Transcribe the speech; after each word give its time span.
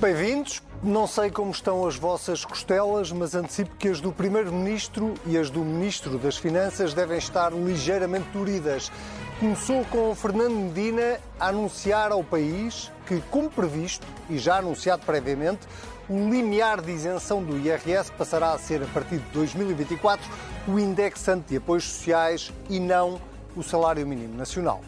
bem-vindos. 0.00 0.62
Não 0.82 1.06
sei 1.06 1.30
como 1.30 1.50
estão 1.50 1.86
as 1.86 1.94
vossas 1.94 2.42
costelas, 2.42 3.12
mas 3.12 3.34
antecipo 3.34 3.76
que 3.76 3.86
as 3.86 4.00
do 4.00 4.10
Primeiro-Ministro 4.10 5.12
e 5.26 5.36
as 5.36 5.50
do 5.50 5.60
Ministro 5.60 6.16
das 6.16 6.38
Finanças 6.38 6.94
devem 6.94 7.18
estar 7.18 7.52
ligeiramente 7.52 8.26
doridas. 8.32 8.90
Começou 9.38 9.84
com 9.84 10.14
Fernando 10.14 10.54
Medina 10.54 11.20
a 11.38 11.48
anunciar 11.48 12.12
ao 12.12 12.24
país 12.24 12.90
que, 13.06 13.20
como 13.30 13.50
previsto 13.50 14.06
e 14.30 14.38
já 14.38 14.56
anunciado 14.56 15.04
previamente, 15.04 15.68
o 16.08 16.30
limiar 16.30 16.80
de 16.80 16.92
isenção 16.92 17.44
do 17.44 17.58
IRS 17.58 18.10
passará 18.12 18.52
a 18.52 18.58
ser, 18.58 18.82
a 18.82 18.86
partir 18.86 19.18
de 19.18 19.30
2024, 19.32 20.26
o 20.66 20.78
indexante 20.78 21.48
de 21.48 21.58
apoios 21.58 21.84
sociais 21.84 22.50
e 22.70 22.80
não 22.80 23.20
o 23.54 23.62
salário 23.62 24.06
mínimo 24.06 24.34
nacional. 24.34 24.80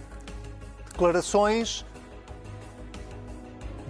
Declarações. 0.90 1.85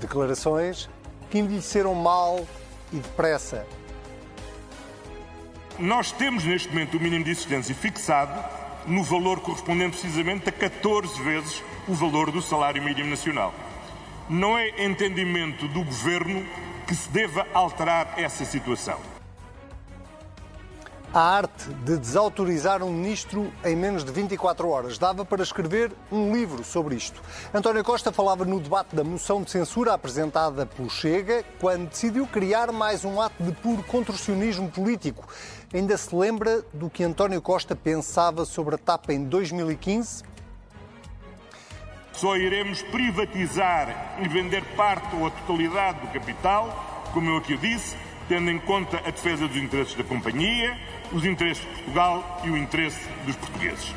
Declarações 0.00 0.88
que 1.32 1.38
envelheceram 1.38 1.94
mal 1.94 2.46
e 2.92 2.96
depressa. 2.96 3.66
Nós 5.78 6.12
temos 6.12 6.44
neste 6.44 6.68
momento 6.68 6.98
o 6.98 7.00
mínimo 7.00 7.24
de 7.24 7.30
existência 7.30 7.74
fixado 7.74 8.38
no 8.86 9.02
valor 9.02 9.40
correspondente 9.40 9.96
precisamente 9.98 10.50
a 10.50 10.52
14 10.52 11.22
vezes 11.22 11.62
o 11.88 11.94
valor 11.94 12.30
do 12.30 12.42
salário 12.42 12.82
mínimo 12.82 13.08
nacional. 13.08 13.54
Não 14.28 14.58
é 14.58 14.84
entendimento 14.84 15.66
do 15.68 15.82
Governo 15.82 16.46
que 16.86 16.94
se 16.94 17.08
deva 17.08 17.46
alterar 17.54 18.12
essa 18.18 18.44
situação. 18.44 19.11
A 21.14 21.20
arte 21.20 21.68
de 21.84 21.98
desautorizar 21.98 22.82
um 22.82 22.90
ministro 22.90 23.52
em 23.62 23.76
menos 23.76 24.02
de 24.02 24.10
24 24.10 24.66
horas. 24.66 24.96
Dava 24.96 25.26
para 25.26 25.42
escrever 25.42 25.92
um 26.10 26.32
livro 26.32 26.64
sobre 26.64 26.94
isto. 26.94 27.20
António 27.52 27.84
Costa 27.84 28.10
falava 28.10 28.46
no 28.46 28.58
debate 28.58 28.96
da 28.96 29.04
moção 29.04 29.42
de 29.42 29.50
censura 29.50 29.92
apresentada 29.92 30.64
pelo 30.64 30.88
Chega, 30.88 31.44
quando 31.60 31.90
decidiu 31.90 32.26
criar 32.26 32.72
mais 32.72 33.04
um 33.04 33.20
ato 33.20 33.42
de 33.42 33.52
puro 33.52 33.82
contorcionismo 33.82 34.70
político. 34.70 35.28
Ainda 35.74 35.98
se 35.98 36.16
lembra 36.16 36.64
do 36.72 36.88
que 36.88 37.04
António 37.04 37.42
Costa 37.42 37.76
pensava 37.76 38.46
sobre 38.46 38.76
a 38.76 38.78
TAP 38.78 39.10
em 39.10 39.24
2015? 39.24 40.24
Só 42.14 42.36
iremos 42.38 42.80
privatizar 42.84 44.18
e 44.22 44.28
vender 44.28 44.64
parte 44.76 45.14
ou 45.14 45.26
a 45.26 45.30
totalidade 45.30 46.00
do 46.00 46.06
capital, 46.06 47.02
como 47.12 47.28
eu 47.28 47.36
aqui 47.36 47.54
disse, 47.58 47.96
tendo 48.28 48.50
em 48.50 48.58
conta 48.58 48.98
a 48.98 49.10
defesa 49.10 49.46
dos 49.46 49.56
interesses 49.56 49.94
da 49.94 50.04
companhia, 50.04 50.76
os 51.12 51.24
interesses 51.24 51.62
de 51.62 51.70
Portugal 51.74 52.40
e 52.44 52.50
o 52.50 52.56
interesse 52.56 53.00
dos 53.26 53.36
portugueses. 53.36 53.94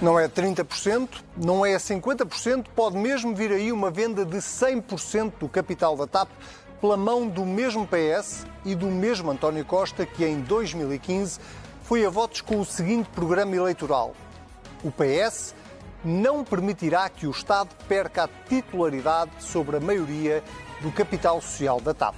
Não 0.00 0.18
é 0.18 0.28
30%, 0.28 1.08
não 1.36 1.66
é 1.66 1.76
50%, 1.76 2.66
pode 2.74 2.96
mesmo 2.96 3.34
vir 3.34 3.50
aí 3.50 3.72
uma 3.72 3.90
venda 3.90 4.24
de 4.24 4.36
100% 4.36 5.32
do 5.40 5.48
capital 5.48 5.96
da 5.96 6.06
TAP 6.06 6.28
pela 6.80 6.96
mão 6.96 7.26
do 7.26 7.44
mesmo 7.44 7.86
PS 7.86 8.46
e 8.64 8.76
do 8.76 8.86
mesmo 8.86 9.30
António 9.30 9.64
Costa, 9.64 10.06
que 10.06 10.24
em 10.24 10.40
2015 10.40 11.40
foi 11.82 12.04
a 12.04 12.10
votos 12.10 12.40
com 12.40 12.60
o 12.60 12.64
seguinte 12.64 13.08
programa 13.12 13.56
eleitoral: 13.56 14.14
o 14.84 14.92
PS 14.92 15.54
não 16.04 16.44
permitirá 16.44 17.08
que 17.08 17.26
o 17.26 17.30
Estado 17.30 17.70
perca 17.88 18.24
a 18.24 18.28
titularidade 18.48 19.32
sobre 19.40 19.78
a 19.78 19.80
maioria 19.80 20.44
do 20.80 20.92
capital 20.92 21.40
social 21.40 21.80
da 21.80 21.92
TAP. 21.92 22.14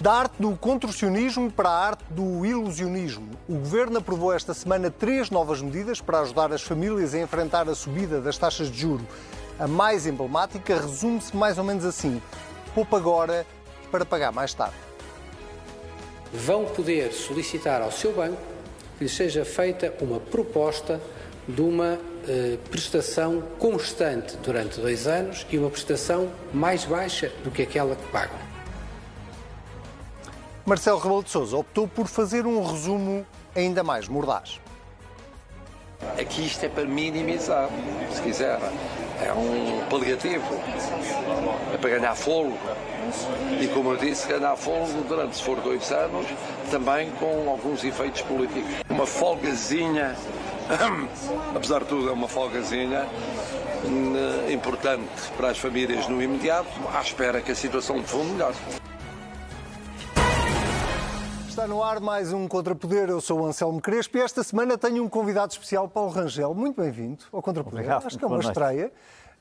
Da 0.00 0.12
arte 0.14 0.34
do 0.40 0.56
contorcionismo 0.56 1.50
para 1.50 1.68
a 1.68 1.86
arte 1.86 2.04
do 2.10 2.44
ilusionismo. 2.44 3.30
O 3.48 3.54
Governo 3.54 3.98
aprovou 3.98 4.32
esta 4.32 4.52
semana 4.52 4.90
três 4.90 5.30
novas 5.30 5.62
medidas 5.62 6.00
para 6.00 6.20
ajudar 6.20 6.52
as 6.52 6.62
famílias 6.62 7.14
a 7.14 7.20
enfrentar 7.20 7.68
a 7.68 7.74
subida 7.74 8.20
das 8.20 8.36
taxas 8.36 8.68
de 8.68 8.80
juro. 8.80 9.06
A 9.60 9.68
mais 9.68 10.06
emblemática 10.06 10.74
resume-se 10.74 11.36
mais 11.36 11.56
ou 11.56 11.62
menos 11.62 11.84
assim: 11.84 12.20
poupa 12.74 12.96
agora 12.96 13.46
para 13.92 14.04
pagar 14.04 14.32
mais 14.32 14.52
tarde. 14.52 14.74
Vão 16.32 16.64
poder 16.64 17.12
solicitar 17.12 17.80
ao 17.80 17.92
seu 17.92 18.12
banco 18.12 18.40
que 18.98 19.04
lhe 19.04 19.10
seja 19.10 19.44
feita 19.44 19.94
uma 20.00 20.18
proposta 20.18 21.00
de 21.48 21.60
uma 21.60 21.98
eh, 22.28 22.56
prestação 22.70 23.42
constante 23.58 24.36
durante 24.36 24.80
dois 24.80 25.06
anos 25.06 25.46
e 25.50 25.58
uma 25.58 25.70
prestação 25.70 26.30
mais 26.52 26.84
baixa 26.84 27.32
do 27.42 27.50
que 27.50 27.62
aquela 27.62 27.96
que 27.96 28.06
pagam. 28.08 28.38
Marcelo 30.64 30.98
Rebelo 30.98 31.24
de 31.24 31.30
Sousa 31.30 31.56
optou 31.56 31.88
por 31.88 32.06
fazer 32.06 32.46
um 32.46 32.62
resumo 32.64 33.26
ainda 33.54 33.82
mais 33.82 34.06
mordaz. 34.06 34.60
Aqui 36.18 36.46
isto 36.46 36.64
é 36.64 36.68
para 36.68 36.84
minimizar, 36.84 37.68
se 38.12 38.22
quiser. 38.22 38.58
É 39.24 39.32
um 39.32 39.84
paliativo. 39.88 40.44
É 41.72 41.76
para 41.76 41.90
ganhar 41.90 42.14
fogo. 42.14 42.58
E 43.60 43.68
como 43.68 43.92
eu 43.92 43.96
disse, 43.96 44.26
ganhar 44.26 44.56
fogo 44.56 45.02
durante, 45.08 45.36
se 45.36 45.42
for 45.42 45.60
dois 45.60 45.92
anos, 45.92 46.26
também 46.70 47.10
com 47.12 47.48
alguns 47.48 47.84
efeitos 47.84 48.22
políticos. 48.22 48.70
Uma 48.90 49.06
folgazinha, 49.06 50.16
apesar 51.54 51.80
de 51.80 51.86
tudo, 51.86 52.08
é 52.08 52.12
uma 52.12 52.28
folgazinha 52.28 53.06
hum, 53.84 54.50
importante 54.50 55.30
para 55.36 55.50
as 55.50 55.58
famílias 55.58 56.08
no 56.08 56.22
imediato, 56.22 56.70
à 56.94 57.00
espera 57.00 57.40
que 57.40 57.52
a 57.52 57.54
situação 57.54 58.00
de 58.00 58.06
fundo 58.06 58.32
melhore. 58.32 58.56
Está 61.48 61.66
no 61.66 61.82
ar 61.82 62.00
mais 62.00 62.32
um 62.32 62.48
Contrapoder. 62.48 63.10
Eu 63.10 63.20
sou 63.20 63.40
o 63.40 63.46
Anselmo 63.46 63.80
Crespo 63.80 64.16
e 64.16 64.20
esta 64.22 64.42
semana 64.42 64.78
tenho 64.78 65.04
um 65.04 65.08
convidado 65.08 65.52
especial, 65.52 65.86
Paulo 65.86 66.10
Rangel. 66.10 66.54
Muito 66.54 66.80
bem-vindo 66.80 67.24
ao 67.30 67.42
Contrapoder. 67.42 67.80
Obrigado. 67.80 68.06
Acho 68.06 68.18
que 68.18 68.24
é 68.24 68.26
uma 68.26 68.40
estreia. 68.40 68.90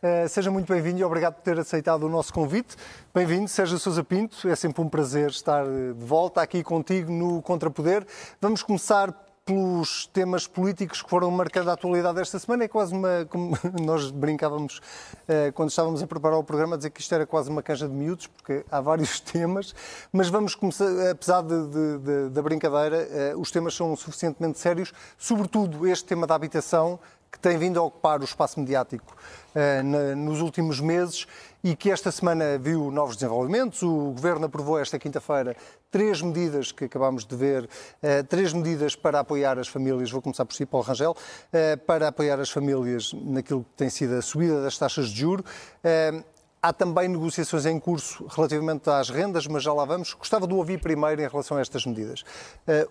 Uh, 0.04 0.28
seja 0.28 0.52
muito 0.52 0.68
bem-vindo 0.74 1.00
e 1.00 1.04
obrigado 1.06 1.36
por 1.36 1.44
ter 1.44 1.58
aceitado 1.58 2.04
o 2.04 2.10
nosso 2.10 2.34
convite. 2.34 2.76
Bem-vindo, 3.14 3.48
Sérgio 3.48 3.80
Sousa 3.80 4.04
Pinto. 4.04 4.50
É 4.50 4.56
sempre 4.58 4.82
um 4.82 4.90
prazer 4.90 5.30
estar 5.30 5.64
de 5.64 5.94
volta 5.94 6.42
aqui 6.42 6.62
contigo 6.62 7.10
no 7.10 7.42
Contrapoder. 7.42 8.06
Vamos 8.42 8.62
começar 8.62 9.16
pelos 9.46 10.06
temas 10.08 10.48
políticos 10.48 11.02
que 11.02 11.10
foram 11.10 11.32
marcando 11.32 11.70
a 11.70 11.74
atualidade 11.74 12.20
esta 12.20 12.38
semana. 12.40 12.64
É 12.64 12.68
quase 12.68 12.94
uma. 12.94 13.26
Como 13.30 13.58
nós 13.84 14.12
brincávamos 14.12 14.78
uh, 14.78 15.52
quando 15.54 15.70
estávamos 15.70 16.02
a 16.04 16.08
preparar 16.08 16.38
o 16.38 16.44
programa, 16.44 16.76
a 16.76 16.78
dizer 16.78 16.90
que 16.92 17.02
isto 17.02 17.14
era 17.14 17.26
quase 17.26 17.50
uma 17.50 17.64
canja 17.64 17.88
de 17.88 17.94
miúdos, 17.94 18.28
porque 18.28 18.64
há 18.72 18.80
vários 18.82 19.20
temas. 19.22 19.74
Mas 20.12 20.30
vamos 20.30 20.56
começar, 20.56 20.88
apesar 21.10 21.42
de, 21.42 21.68
de, 21.68 21.98
de, 21.98 22.30
da 22.30 22.42
brincadeira, 22.42 23.34
uh, 23.36 23.40
os 23.40 23.52
temas 23.52 23.74
são 23.74 23.96
suficientemente 23.96 24.60
sérios, 24.60 24.94
sobretudo 25.18 25.88
este 25.88 26.06
tema 26.06 26.28
da 26.28 26.36
habitação, 26.36 27.00
que 27.32 27.40
tem 27.40 27.58
vindo 27.58 27.80
a 27.80 27.84
ocupar 27.84 28.20
o 28.20 28.26
espaço 28.26 28.60
mediático 28.60 29.16
uh, 29.56 29.84
na, 29.84 30.16
nos 30.16 30.42
últimos 30.42 30.80
meses 30.80 31.26
e 31.64 31.76
que 31.76 31.90
esta 31.90 32.12
semana 32.12 32.58
viu 32.58 32.92
novos 32.92 33.16
desenvolvimentos. 33.16 33.82
O 33.84 34.12
Governo 34.12 34.46
aprovou 34.46 34.78
esta 34.80 35.00
quinta-feira 35.00 35.56
três 35.90 36.22
medidas 36.22 36.72
que 36.72 36.86
acabámos 36.86 37.26
de 37.26 37.36
ver, 37.36 37.64
uh, 37.64 38.24
três 38.28 38.54
medidas 38.54 38.96
para 38.96 39.20
apoiar 39.20 39.58
as 39.60 39.68
famílias, 39.68 40.12
vou 40.12 40.22
começar 40.22 40.46
por 40.46 40.54
si, 40.54 40.66
Paulo 40.66 40.86
Rangel, 40.86 41.12
uh, 41.12 41.78
para 41.86 42.10
apoiar 42.10 42.40
as 42.40 42.50
famílias 42.50 43.14
naquilo 43.14 43.64
que 43.64 43.78
tem 43.78 43.90
sido 43.90 44.16
a 44.16 44.22
subida 44.22 44.62
das 44.62 44.78
taxas 44.78 45.10
de 45.10 45.20
juro. 45.20 45.44
Uh, 45.84 46.24
Há 46.62 46.72
também 46.72 47.08
negociações 47.08 47.66
em 47.66 47.80
curso 47.80 48.26
relativamente 48.28 48.88
às 48.90 49.10
rendas, 49.10 49.48
mas 49.48 49.64
já 49.64 49.74
lá 49.74 49.84
vamos. 49.84 50.14
Gostava 50.14 50.46
de 50.46 50.54
ouvir 50.54 50.80
primeiro 50.80 51.22
em 51.22 51.28
relação 51.28 51.58
a 51.58 51.62
estas 51.62 51.86
medidas. 51.86 52.24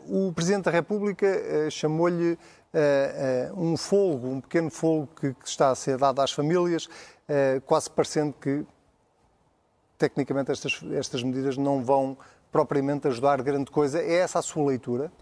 O 0.09 0.33
Presidente 0.33 0.65
da 0.65 0.73
República 0.73 1.27
chamou-lhe 1.71 2.37
um 3.57 3.77
folgo, 3.77 4.27
um 4.27 4.41
pequeno 4.41 4.71
folgo 4.71 5.09
que 5.15 5.35
está 5.45 5.71
a 5.71 5.75
ser 5.77 5.97
dado 5.99 6.21
às 6.21 6.33
famílias, 6.33 6.89
quase 7.65 7.89
parecendo 7.89 8.35
que, 8.41 8.67
tecnicamente, 9.97 10.51
estas, 10.51 10.81
estas 10.93 11.23
medidas 11.23 11.57
não 11.57 11.85
vão 11.85 12.19
propriamente 12.51 13.07
ajudar 13.07 13.41
grande 13.41 13.71
coisa. 13.71 14.01
É 14.01 14.15
essa 14.15 14.41
a 14.41 14.43
sua 14.43 14.67
leitura? 14.67 15.13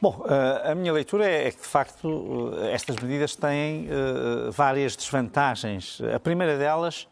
Bom, 0.00 0.24
eh, 0.28 0.72
a 0.72 0.74
minha 0.74 0.92
leitura 0.92 1.24
é 1.24 1.50
que, 1.50 1.60
de 1.60 1.68
facto, 1.68 2.52
eh, 2.58 2.72
estas 2.72 2.96
medidas 2.96 3.36
têm 3.36 3.88
eh, 3.88 4.50
várias 4.50 4.96
desvantagens. 4.96 6.00
A 6.14 6.18
primeira 6.18 6.58
delas, 6.58 7.08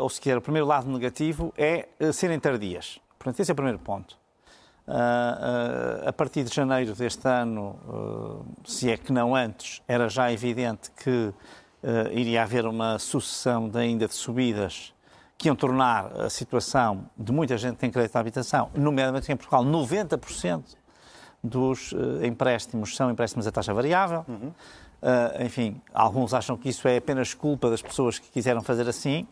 ou 0.00 0.08
se 0.08 0.20
quiser, 0.20 0.36
o 0.36 0.40
primeiro 0.40 0.66
lado 0.66 0.90
negativo, 0.90 1.52
é 1.56 1.88
serem 2.12 2.38
tardias. 2.40 3.00
Portanto, 3.18 3.40
esse 3.40 3.50
é 3.50 3.52
o 3.52 3.56
primeiro 3.56 3.78
ponto. 3.78 4.16
A 6.06 6.12
partir 6.12 6.44
de 6.44 6.54
janeiro 6.54 6.94
deste 6.94 7.28
ano, 7.28 8.44
se 8.64 8.90
é 8.90 8.96
que 8.96 9.12
não 9.12 9.34
antes, 9.36 9.82
era 9.86 10.08
já 10.08 10.32
evidente 10.32 10.90
que 10.92 11.32
iria 12.12 12.42
haver 12.42 12.66
uma 12.66 12.98
sucessão 12.98 13.68
de, 13.68 13.78
ainda 13.78 14.08
de 14.08 14.14
subidas 14.14 14.94
que 15.36 15.48
iam 15.48 15.54
tornar 15.54 16.06
a 16.20 16.30
situação 16.30 17.08
de 17.16 17.30
muita 17.30 17.56
gente 17.56 17.74
que 17.74 17.80
tem 17.80 17.90
crédito 17.90 18.16
à 18.16 18.20
habitação, 18.20 18.70
nomeadamente 18.74 19.30
em 19.30 19.36
Portugal, 19.36 19.64
90% 19.64 20.64
dos 21.42 21.94
empréstimos 22.22 22.96
são 22.96 23.10
empréstimos 23.10 23.46
a 23.46 23.52
taxa 23.52 23.72
variável. 23.72 24.24
Uhum. 24.26 24.52
Uh, 25.00 25.44
enfim, 25.44 25.80
alguns 25.94 26.34
acham 26.34 26.56
que 26.56 26.68
isso 26.68 26.88
é 26.88 26.96
apenas 26.96 27.32
culpa 27.32 27.70
das 27.70 27.80
pessoas 27.80 28.18
que 28.18 28.28
quiseram 28.30 28.60
fazer 28.62 28.88
assim, 28.88 29.28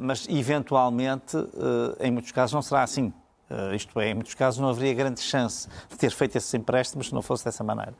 mas 0.00 0.26
eventualmente, 0.28 1.36
em 2.00 2.10
muitos 2.10 2.32
casos, 2.32 2.54
não 2.54 2.62
será 2.62 2.82
assim. 2.82 3.12
isto 3.74 3.98
é, 4.00 4.10
em 4.10 4.14
muitos 4.14 4.34
casos 4.34 4.60
não 4.60 4.68
haveria 4.68 4.94
grande 4.94 5.20
chance 5.20 5.68
de 5.88 5.96
ter 5.96 6.10
feito 6.10 6.36
esses 6.36 6.52
empréstimos 6.54 7.08
se 7.08 7.14
não 7.14 7.22
fosse 7.22 7.44
dessa 7.44 7.64
maneira. 7.64 7.94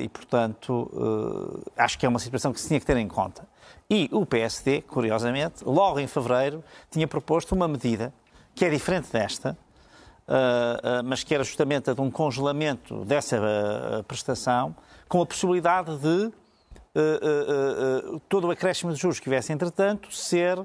e, 0.00 0.08
portanto, 0.08 1.62
acho 1.76 1.98
que 1.98 2.04
é 2.04 2.08
uma 2.08 2.18
situação 2.18 2.52
que 2.52 2.60
se 2.60 2.68
tinha 2.68 2.80
que 2.80 2.86
ter 2.86 2.96
em 2.96 3.08
conta. 3.08 3.46
E 3.88 4.08
o 4.12 4.26
PSD, 4.26 4.82
curiosamente, 4.82 5.64
logo 5.64 6.00
em 6.00 6.06
fevereiro, 6.06 6.64
tinha 6.90 7.06
proposto 7.06 7.54
uma 7.54 7.68
medida 7.68 8.12
que 8.54 8.64
é 8.64 8.70
diferente 8.70 9.12
desta, 9.12 9.56
mas 11.04 11.22
que 11.22 11.32
era 11.32 11.44
justamente 11.44 11.90
a 11.90 11.94
de 11.94 12.00
um 12.00 12.10
congelamento 12.10 13.04
dessa 13.04 13.38
prestação, 14.08 14.74
com 15.08 15.22
a 15.22 15.26
possibilidade 15.26 15.96
de 15.98 16.32
todo 18.28 18.48
o 18.48 18.50
acréscimo 18.50 18.92
de 18.92 18.98
juros 18.98 19.18
que 19.18 19.24
tivesse, 19.24 19.52
entretanto, 19.52 20.12
ser 20.12 20.64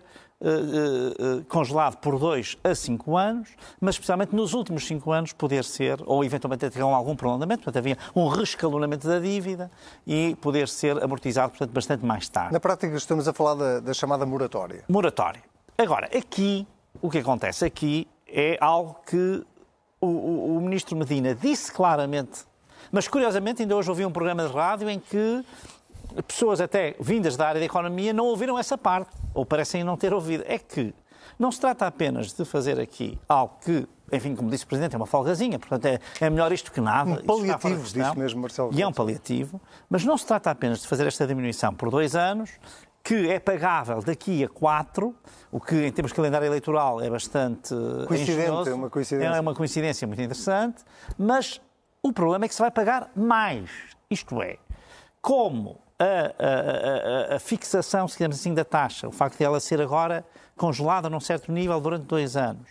congelado 1.47 1.97
por 1.97 2.17
dois 2.17 2.57
a 2.63 2.73
cinco 2.73 3.15
anos, 3.15 3.49
mas 3.79 3.95
especialmente 3.95 4.35
nos 4.35 4.55
últimos 4.55 4.87
cinco 4.87 5.11
anos 5.11 5.33
poder 5.33 5.63
ser, 5.63 5.99
ou 6.05 6.23
eventualmente 6.23 6.67
ter 6.67 6.81
algum 6.81 7.15
prolongamento, 7.15 7.63
portanto 7.63 7.77
havia 7.77 7.97
um 8.15 8.27
rescalonamento 8.27 9.07
da 9.07 9.19
dívida 9.19 9.69
e 10.05 10.35
poder 10.41 10.67
ser 10.67 11.03
amortizado, 11.03 11.51
portanto, 11.51 11.71
bastante 11.71 12.03
mais 12.03 12.27
tarde. 12.27 12.53
Na 12.53 12.59
prática 12.59 12.95
estamos 12.95 13.27
a 13.27 13.33
falar 13.33 13.53
da, 13.53 13.79
da 13.81 13.93
chamada 13.93 14.25
moratória. 14.25 14.83
Moratória. 14.89 15.43
Agora, 15.77 16.07
aqui, 16.07 16.67
o 16.99 17.09
que 17.09 17.19
acontece 17.19 17.63
aqui 17.63 18.07
é 18.27 18.57
algo 18.59 18.97
que 19.05 19.45
o, 19.99 20.07
o, 20.07 20.57
o 20.57 20.61
ministro 20.61 20.97
Medina 20.97 21.35
disse 21.35 21.71
claramente, 21.71 22.45
mas 22.91 23.07
curiosamente 23.07 23.61
ainda 23.61 23.75
hoje 23.75 23.89
ouvi 23.89 24.03
um 24.05 24.11
programa 24.11 24.47
de 24.47 24.51
rádio 24.51 24.89
em 24.89 24.99
que 24.99 25.45
pessoas 26.27 26.61
até 26.61 26.95
vindas 26.99 27.35
da 27.37 27.47
área 27.47 27.59
da 27.59 27.65
economia 27.65 28.13
não 28.13 28.25
ouviram 28.25 28.57
essa 28.57 28.77
parte, 28.77 29.15
ou 29.33 29.45
parecem 29.45 29.83
não 29.83 29.97
ter 29.97 30.13
ouvido. 30.13 30.43
É 30.47 30.57
que 30.57 30.93
não 31.37 31.51
se 31.51 31.59
trata 31.59 31.87
apenas 31.87 32.33
de 32.33 32.45
fazer 32.45 32.79
aqui 32.79 33.17
algo 33.27 33.55
que, 33.63 33.87
enfim, 34.11 34.35
como 34.35 34.49
disse 34.49 34.63
o 34.63 34.67
Presidente, 34.67 34.93
é 34.95 34.97
uma 34.97 35.05
folgazinha, 35.05 35.57
portanto 35.57 35.85
é, 35.85 35.99
é 36.19 36.29
melhor 36.29 36.51
isto 36.51 36.71
que 36.71 36.81
nada. 36.81 37.11
Um 37.11 37.17
paliativo, 37.17 37.83
disse 37.83 38.17
mesmo 38.17 38.41
Marcelo. 38.41 38.69
E 38.73 38.81
é 38.81 38.87
um 38.87 38.93
paliativo, 38.93 39.59
mas 39.89 40.03
não 40.05 40.17
se 40.17 40.25
trata 40.25 40.51
apenas 40.51 40.81
de 40.81 40.87
fazer 40.87 41.07
esta 41.07 41.25
diminuição 41.25 41.73
por 41.73 41.89
dois 41.89 42.15
anos, 42.15 42.51
que 43.03 43.29
é 43.29 43.39
pagável 43.39 44.01
daqui 44.01 44.43
a 44.43 44.49
quatro, 44.49 45.15
o 45.51 45.59
que 45.59 45.87
em 45.87 45.91
termos 45.91 46.11
de 46.11 46.15
calendário 46.15 46.45
eleitoral 46.45 47.01
é 47.01 47.09
bastante 47.09 47.73
Coincidente, 48.07 48.69
é 48.69 48.73
uma 48.73 48.89
coincidência. 48.89 49.35
É 49.35 49.39
uma 49.39 49.55
coincidência 49.55 50.07
muito 50.07 50.21
interessante, 50.21 50.83
mas 51.17 51.59
o 52.03 52.13
problema 52.13 52.45
é 52.45 52.47
que 52.47 52.53
se 52.53 52.61
vai 52.61 52.69
pagar 52.69 53.09
mais. 53.15 53.71
Isto 54.09 54.41
é, 54.41 54.57
como 55.21 55.80
a, 56.03 57.33
a, 57.33 57.35
a, 57.35 57.39
fixação, 57.39 58.07
se 58.07 58.15
quisermos 58.15 58.39
assim, 58.39 58.53
da 58.53 58.65
taxa, 58.65 59.07
o 59.07 59.11
facto 59.11 59.37
de 59.37 59.43
ela 59.43 59.59
ser 59.59 59.81
agora 59.81 60.25
congelada 60.57 61.09
num 61.09 61.19
certo 61.19 61.51
nível 61.51 61.79
durante 61.79 62.05
dois 62.05 62.35
anos, 62.35 62.67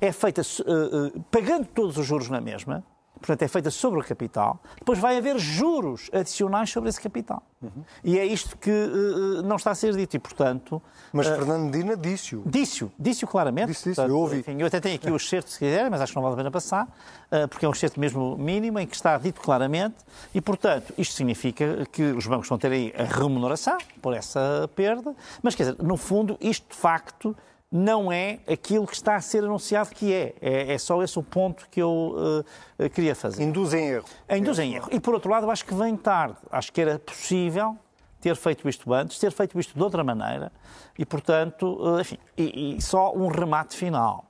é 0.00 0.12
feita 0.12 0.42
uh, 0.42 1.06
uh, 1.06 1.20
pagando 1.30 1.66
todos 1.66 1.96
os 1.96 2.06
juros 2.06 2.28
na 2.28 2.40
mesma, 2.40 2.84
portanto 3.20 3.42
é 3.42 3.48
feita 3.48 3.70
sobre 3.70 4.00
o 4.00 4.04
capital, 4.04 4.58
depois 4.78 4.98
vai 4.98 5.16
haver 5.16 5.38
juros 5.38 6.10
adicionais 6.12 6.70
sobre 6.70 6.88
esse 6.88 7.00
capital. 7.00 7.42
Uhum. 7.62 7.84
E 8.02 8.18
é 8.18 8.24
isto 8.24 8.56
que 8.56 8.70
uh, 8.70 9.42
não 9.42 9.56
está 9.56 9.70
a 9.70 9.74
ser 9.74 9.94
dito 9.94 10.16
e, 10.16 10.18
portanto... 10.18 10.80
Mas 11.12 11.26
uh, 11.26 11.36
Fernando 11.36 11.64
Medina 11.64 11.96
disse-o. 11.96 12.42
Disse-o, 12.46 12.90
disse-o 12.98 13.28
claramente. 13.28 13.68
Disse, 13.68 13.90
disse, 13.90 14.00
eu 14.00 14.16
ouvi. 14.16 14.38
Enfim, 14.38 14.56
eu 14.58 14.66
até 14.66 14.80
tenho 14.80 14.94
aqui 14.94 15.10
o 15.10 15.16
excerto, 15.16 15.50
se 15.50 15.58
quiserem, 15.58 15.90
mas 15.90 16.00
acho 16.00 16.12
que 16.12 16.16
não 16.16 16.22
vale 16.22 16.34
a 16.34 16.36
pena 16.38 16.50
passar, 16.50 16.86
uh, 16.86 17.46
porque 17.48 17.66
é 17.66 17.68
um 17.68 17.72
excerto 17.72 18.00
mesmo 18.00 18.36
mínimo, 18.38 18.78
em 18.78 18.86
que 18.86 18.96
está 18.96 19.18
dito 19.18 19.40
claramente, 19.40 19.96
e, 20.34 20.40
portanto, 20.40 20.94
isto 20.96 21.14
significa 21.14 21.86
que 21.92 22.02
os 22.02 22.26
bancos 22.26 22.48
vão 22.48 22.56
ter 22.56 22.72
aí 22.72 22.94
a 22.96 23.04
remuneração 23.04 23.76
por 24.00 24.14
essa 24.14 24.68
perda, 24.74 25.14
mas, 25.42 25.54
quer 25.54 25.64
dizer, 25.64 25.82
no 25.82 25.98
fundo, 25.98 26.38
isto 26.40 26.66
de 26.70 26.76
facto 26.76 27.36
não 27.70 28.10
é 28.10 28.40
aquilo 28.50 28.86
que 28.86 28.94
está 28.94 29.14
a 29.14 29.20
ser 29.20 29.44
anunciado 29.44 29.90
que 29.90 30.12
é. 30.12 30.34
É, 30.40 30.74
é 30.74 30.78
só 30.78 31.02
esse 31.02 31.18
o 31.18 31.22
ponto 31.22 31.68
que 31.70 31.80
eu 31.80 32.44
uh, 32.78 32.90
queria 32.90 33.14
fazer. 33.14 33.42
Induz 33.42 33.72
em 33.72 33.88
erro. 33.90 34.04
Induz 34.28 34.58
em 34.58 34.74
erro. 34.74 34.88
E, 34.90 34.98
por 34.98 35.14
outro 35.14 35.30
lado, 35.30 35.48
acho 35.50 35.64
que 35.64 35.74
vem 35.74 35.96
tarde. 35.96 36.36
Acho 36.50 36.72
que 36.72 36.80
era 36.80 36.98
possível 36.98 37.76
ter 38.20 38.34
feito 38.34 38.68
isto 38.68 38.92
antes, 38.92 39.18
ter 39.18 39.30
feito 39.30 39.58
isto 39.58 39.74
de 39.74 39.82
outra 39.82 40.02
maneira 40.02 40.52
e, 40.98 41.06
portanto, 41.06 41.78
uh, 41.80 42.00
enfim, 42.00 42.18
e, 42.36 42.76
e, 42.76 42.82
só 42.82 43.14
um 43.14 43.28
remate 43.28 43.76
final. 43.76 44.26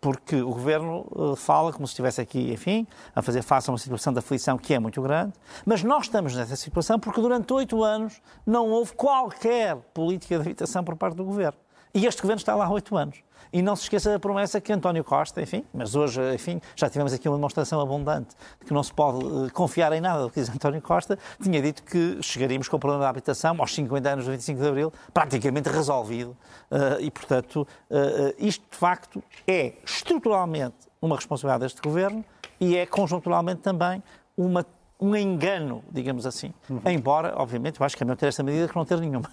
Porque 0.00 0.42
o 0.42 0.48
Governo 0.48 1.36
fala 1.36 1.72
como 1.72 1.86
se 1.86 1.92
estivesse 1.92 2.20
aqui, 2.20 2.52
enfim, 2.52 2.88
a 3.14 3.22
fazer 3.22 3.40
face 3.40 3.70
a 3.70 3.72
uma 3.72 3.78
situação 3.78 4.12
de 4.12 4.18
aflição 4.18 4.58
que 4.58 4.74
é 4.74 4.78
muito 4.80 5.00
grande, 5.00 5.32
mas 5.64 5.84
nós 5.84 6.06
estamos 6.06 6.34
nessa 6.34 6.56
situação 6.56 6.98
porque 6.98 7.20
durante 7.20 7.52
oito 7.52 7.84
anos 7.84 8.20
não 8.44 8.68
houve 8.68 8.94
qualquer 8.94 9.76
política 9.94 10.34
de 10.34 10.40
habitação 10.42 10.82
por 10.82 10.96
parte 10.96 11.14
do 11.14 11.24
Governo. 11.24 11.56
E 11.94 12.06
este 12.06 12.22
governo 12.22 12.38
está 12.38 12.54
lá 12.54 12.66
há 12.66 12.70
oito 12.70 12.96
anos. 12.96 13.22
E 13.52 13.60
não 13.60 13.76
se 13.76 13.82
esqueça 13.82 14.10
da 14.10 14.18
promessa 14.18 14.62
que 14.62 14.72
António 14.72 15.04
Costa, 15.04 15.42
enfim, 15.42 15.62
mas 15.74 15.94
hoje, 15.94 16.20
enfim, 16.34 16.58
já 16.74 16.88
tivemos 16.88 17.12
aqui 17.12 17.28
uma 17.28 17.36
demonstração 17.36 17.78
abundante 17.82 18.34
de 18.58 18.66
que 18.66 18.72
não 18.72 18.82
se 18.82 18.90
pode 18.94 19.22
uh, 19.22 19.52
confiar 19.52 19.92
em 19.92 20.00
nada 20.00 20.22
do 20.22 20.30
que 20.30 20.40
diz 20.40 20.48
António 20.48 20.80
Costa, 20.80 21.18
tinha 21.42 21.60
dito 21.60 21.82
que 21.82 22.18
chegaríamos 22.22 22.66
com 22.66 22.76
o 22.76 22.80
problema 22.80 23.04
da 23.04 23.10
habitação 23.10 23.54
aos 23.58 23.74
50 23.74 24.08
anos 24.08 24.24
do 24.24 24.30
25 24.30 24.58
de 24.58 24.66
Abril, 24.66 24.92
praticamente 25.12 25.68
resolvido. 25.68 26.30
Uh, 26.70 27.00
e, 27.00 27.10
portanto, 27.10 27.68
uh, 27.90 28.34
isto 28.38 28.64
de 28.70 28.76
facto 28.78 29.22
é 29.46 29.74
estruturalmente 29.84 30.88
uma 31.02 31.16
responsabilidade 31.16 31.64
deste 31.64 31.82
governo 31.82 32.24
e 32.58 32.74
é 32.74 32.86
conjunturalmente 32.86 33.60
também 33.60 34.02
uma 34.34 34.64
um 35.02 35.16
engano, 35.16 35.82
digamos 35.90 36.24
assim. 36.24 36.54
Uhum. 36.70 36.80
Embora, 36.86 37.34
obviamente, 37.36 37.80
eu 37.80 37.84
acho 37.84 37.96
que 37.96 38.04
é 38.04 38.06
melhor 38.06 38.16
ter 38.16 38.28
esta 38.28 38.42
medida 38.44 38.68
que 38.68 38.76
não 38.76 38.84
ter 38.84 39.00
nenhuma. 39.00 39.28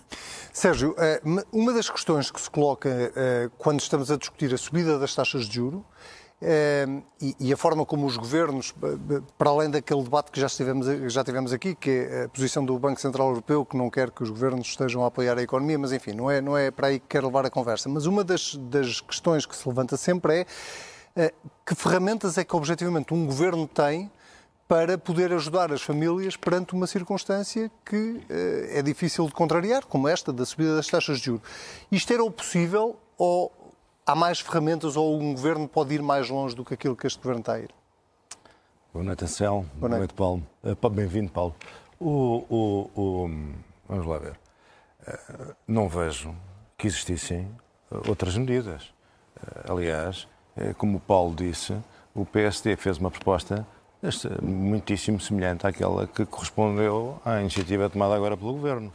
Sérgio, 0.52 0.96
eh, 0.98 1.22
uma 1.52 1.72
das 1.74 1.90
questões 1.90 2.32
que 2.32 2.42
se 2.42 2.50
coloca 2.50 2.90
eh, 2.90 3.50
quando 3.58 3.80
estamos 3.80 4.12
a 4.12 4.18
discutir 4.18 4.54
a 4.54 4.58
subida 4.58 4.98
das 4.98 5.14
taxas 5.14 5.46
de 5.46 5.56
juro 5.56 5.86
eh, 6.42 6.86
e 7.40 7.54
a 7.54 7.58
forma 7.58 7.86
como 7.86 8.06
os 8.06 8.18
governos, 8.18 8.74
para 9.38 9.50
além 9.50 9.70
daquele 9.70 10.02
debate 10.02 10.32
que 10.32 10.40
já, 10.40 10.50
tivemos 11.24 11.54
aqui, 11.54 11.76
que 11.76 11.90
é 11.90 12.24
a 12.24 12.30
posição 12.30 12.66
do 12.66 12.78
Banco 12.80 13.00
Central 13.00 13.30
Europeu, 13.30 13.64
que 13.66 13.78
não 13.78 13.90
quer 13.90 14.10
que 14.10 14.24
os 14.24 14.30
governos 14.30 14.68
estejam 14.68 15.04
a 15.04 15.08
apoiar 15.08 15.38
a 15.38 15.42
economia, 15.42 15.78
mas 15.78 15.92
enfim, 15.92 16.14
não 16.14 16.32
é, 16.32 16.42
não 16.42 16.58
é 16.58 16.72
para 16.72 16.88
aí 16.88 17.00
que 17.00 17.08
quero 17.08 17.28
levar 17.28 17.46
a 17.46 17.50
conversa. 17.50 17.88
Mas 17.88 18.06
uma 18.06 18.24
das, 18.24 18.56
das 18.56 19.02
questões 19.02 19.46
que 19.46 19.56
se 19.56 19.68
levanta 19.68 19.98
sempre 19.98 20.46
é 21.16 21.34
que 21.66 21.76
ferramentas 21.76 22.38
é 22.38 22.44
que 22.44 22.56
objetivamente 22.56 23.14
um 23.14 23.26
governo 23.26 23.68
tem 23.68 24.10
para 24.70 25.00
poder 25.00 25.34
ajudar 25.34 25.74
as 25.74 25.82
famílias 25.82 26.38
perante 26.38 26.76
uma 26.76 26.86
circunstância 26.86 27.72
que 27.84 27.96
uh, 27.96 28.24
é 28.70 28.84
difícil 28.84 29.26
de 29.26 29.32
contrariar, 29.32 29.84
como 29.88 30.08
esta 30.08 30.32
da 30.32 30.46
subida 30.46 30.76
das 30.76 30.86
taxas 30.86 31.18
de 31.18 31.26
juros. 31.26 31.42
Isto 31.92 32.14
era 32.14 32.24
o 32.24 32.30
possível 32.30 32.96
ou 33.18 33.52
há 34.06 34.14
mais 34.14 34.40
ferramentas 34.40 34.96
ou 34.96 35.20
um 35.20 35.34
governo 35.34 35.68
pode 35.68 35.96
ir 35.96 36.04
mais 36.04 36.30
longe 36.30 36.56
do 36.56 36.64
que 36.64 36.76
aquilo 36.76 36.96
que 36.96 37.08
este 37.08 37.18
governo 37.18 37.40
está 37.40 37.54
a 37.54 37.60
ir? 37.62 37.72
Boa 38.94 39.04
noite, 39.04 39.24
Anselmo. 39.24 39.68
Boa 39.74 39.90
noite, 39.90 40.14
Paulo. 40.14 40.46
Uh, 40.64 40.90
Bem-vindo, 40.90 41.32
Paulo. 41.32 41.56
O, 42.00 42.46
o, 42.48 42.92
o, 42.96 43.30
vamos 43.88 44.06
lá 44.06 44.20
ver. 44.20 44.40
Uh, 45.02 45.56
não 45.68 45.90
vejo 45.90 46.36
que 46.78 46.86
existissem 46.86 47.50
outras 48.08 48.38
medidas. 48.38 48.94
Aliás, 49.68 50.28
como 50.78 50.98
o 50.98 51.00
Paulo 51.00 51.34
disse, 51.34 51.76
o 52.14 52.24
PSD 52.24 52.76
fez 52.76 53.00
uma 53.00 53.10
proposta 53.10 53.66
este, 54.02 54.30
muitíssimo 54.42 55.20
semelhante 55.20 55.68
àquela 55.68 56.08
que 56.08 56.26
correspondeu 56.26 57.20
à 57.26 57.42
iniciativa 57.42 57.90
tomada 57.90 58.16
agora 58.16 58.38
pelo 58.38 58.54
Governo. 58.54 58.92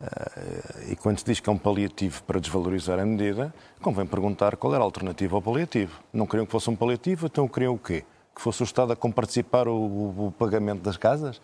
Uh, 0.00 0.92
e 0.92 0.96
quando 0.96 1.18
se 1.18 1.24
diz 1.24 1.40
que 1.40 1.48
é 1.48 1.52
um 1.52 1.58
paliativo 1.58 2.22
para 2.24 2.40
desvalorizar 2.40 2.98
a 2.98 3.04
medida, 3.04 3.54
convém 3.80 4.06
perguntar 4.06 4.56
qual 4.56 4.74
era 4.74 4.82
a 4.82 4.84
alternativa 4.84 5.36
ao 5.36 5.42
paliativo. 5.42 6.00
Não 6.12 6.26
queriam 6.26 6.46
que 6.46 6.52
fosse 6.52 6.68
um 6.70 6.76
paliativo, 6.76 7.26
então 7.26 7.48
queriam 7.48 7.74
o 7.74 7.78
quê? 7.78 8.04
Que 8.34 8.40
fosse 8.40 8.62
o 8.62 8.64
Estado 8.64 8.92
a 8.92 8.96
comparticipar 8.96 9.68
o, 9.68 10.26
o, 10.26 10.34
pagamento 10.36 10.82
das 10.82 10.96
casas? 10.96 11.40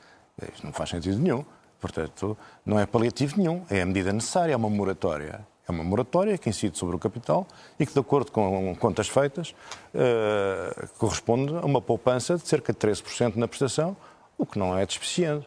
Isto 0.52 0.67
não 0.67 0.73
faz 0.73 0.90
sentido 0.90 1.19
nenhum. 1.19 1.45
Portanto, 1.81 2.37
não 2.64 2.79
é 2.79 2.85
paliativo 2.85 3.38
nenhum, 3.38 3.62
é 3.71 3.81
a 3.81 3.87
medida 3.87 4.12
necessária, 4.12 4.52
é 4.52 4.57
uma 4.57 4.69
moratória. 4.69 5.47
É 5.71 5.73
uma 5.73 5.85
moratória 5.85 6.37
que 6.37 6.49
incide 6.49 6.77
sobre 6.77 6.97
o 6.97 6.99
capital 6.99 7.47
e 7.79 7.87
que, 7.87 7.93
de 7.93 8.00
acordo 8.00 8.33
com 8.33 8.75
contas 8.75 9.09
feitas, 9.09 9.55
uh, 9.95 10.89
corresponde 10.99 11.55
a 11.55 11.61
uma 11.61 11.81
poupança 11.81 12.37
de 12.37 12.47
cerca 12.47 12.73
de 12.73 12.79
13% 12.81 13.37
na 13.37 13.47
prestação, 13.47 13.97
o 14.37 14.45
que 14.45 14.59
não 14.59 14.77
é 14.77 14.85
despeciando. 14.85 15.47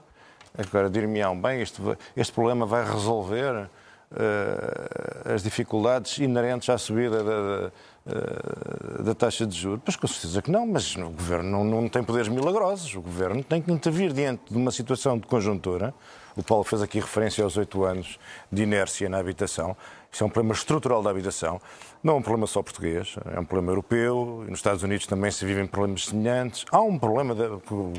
Agora, 0.58 0.90
dir-me-ão, 0.90 1.40
bem, 1.40 1.62
este, 1.62 1.82
este 2.16 2.32
problema 2.32 2.66
vai 2.66 2.90
resolver 2.90 3.68
uh, 4.14 5.34
as 5.34 5.44
dificuldades 5.44 6.18
inerentes 6.20 6.70
à 6.70 6.78
subida 6.78 7.22
da, 7.22 7.42
da, 7.42 7.72
uh, 8.06 9.04
da, 9.04 9.14
taxa 9.14 9.46
de 9.46 9.58
juros? 9.58 9.82
Pois 9.84 9.98
com 9.98 10.08
certeza 10.08 10.42
que 10.42 10.50
não, 10.50 10.66
mas 10.66 10.96
o 10.96 11.10
Governo 11.10 11.50
não, 11.50 11.82
não 11.82 11.90
tem 11.90 12.02
poderes 12.02 12.30
milagrosos. 12.30 12.96
O 12.96 13.02
Governo 13.02 13.44
tem 13.44 13.62
que 13.62 13.70
intervir 13.70 14.14
diante 14.14 14.44
de 14.50 14.58
uma 14.58 14.72
situação 14.72 15.18
de 15.18 15.28
conjuntura. 15.28 15.94
O 16.36 16.44
Paulo 16.44 16.64
fez 16.64 16.82
aqui 16.82 17.00
referência 17.00 17.44
aos 17.44 17.58
oito 17.58 17.84
anos 17.84 18.18
de 18.52 18.64
inércia 18.64 19.08
na 19.08 19.20
habitação. 19.20 19.76
Isto 20.14 20.26
é 20.26 20.28
um 20.28 20.30
problema 20.30 20.54
estrutural 20.54 21.02
da 21.02 21.10
habitação. 21.10 21.60
Não 22.04 22.14
é 22.14 22.18
um 22.18 22.22
problema 22.22 22.46
só 22.46 22.62
português, 22.62 23.16
é 23.34 23.40
um 23.40 23.46
problema 23.46 23.72
europeu. 23.72 24.46
Nos 24.48 24.60
Estados 24.60 24.84
Unidos 24.84 25.08
também 25.08 25.32
se 25.32 25.44
vivem 25.44 25.66
problemas 25.66 26.06
semelhantes. 26.06 26.66
Há 26.70 26.82
um 26.82 27.00
problema 27.00 27.34
de, 27.34 27.48
com, 27.66 27.94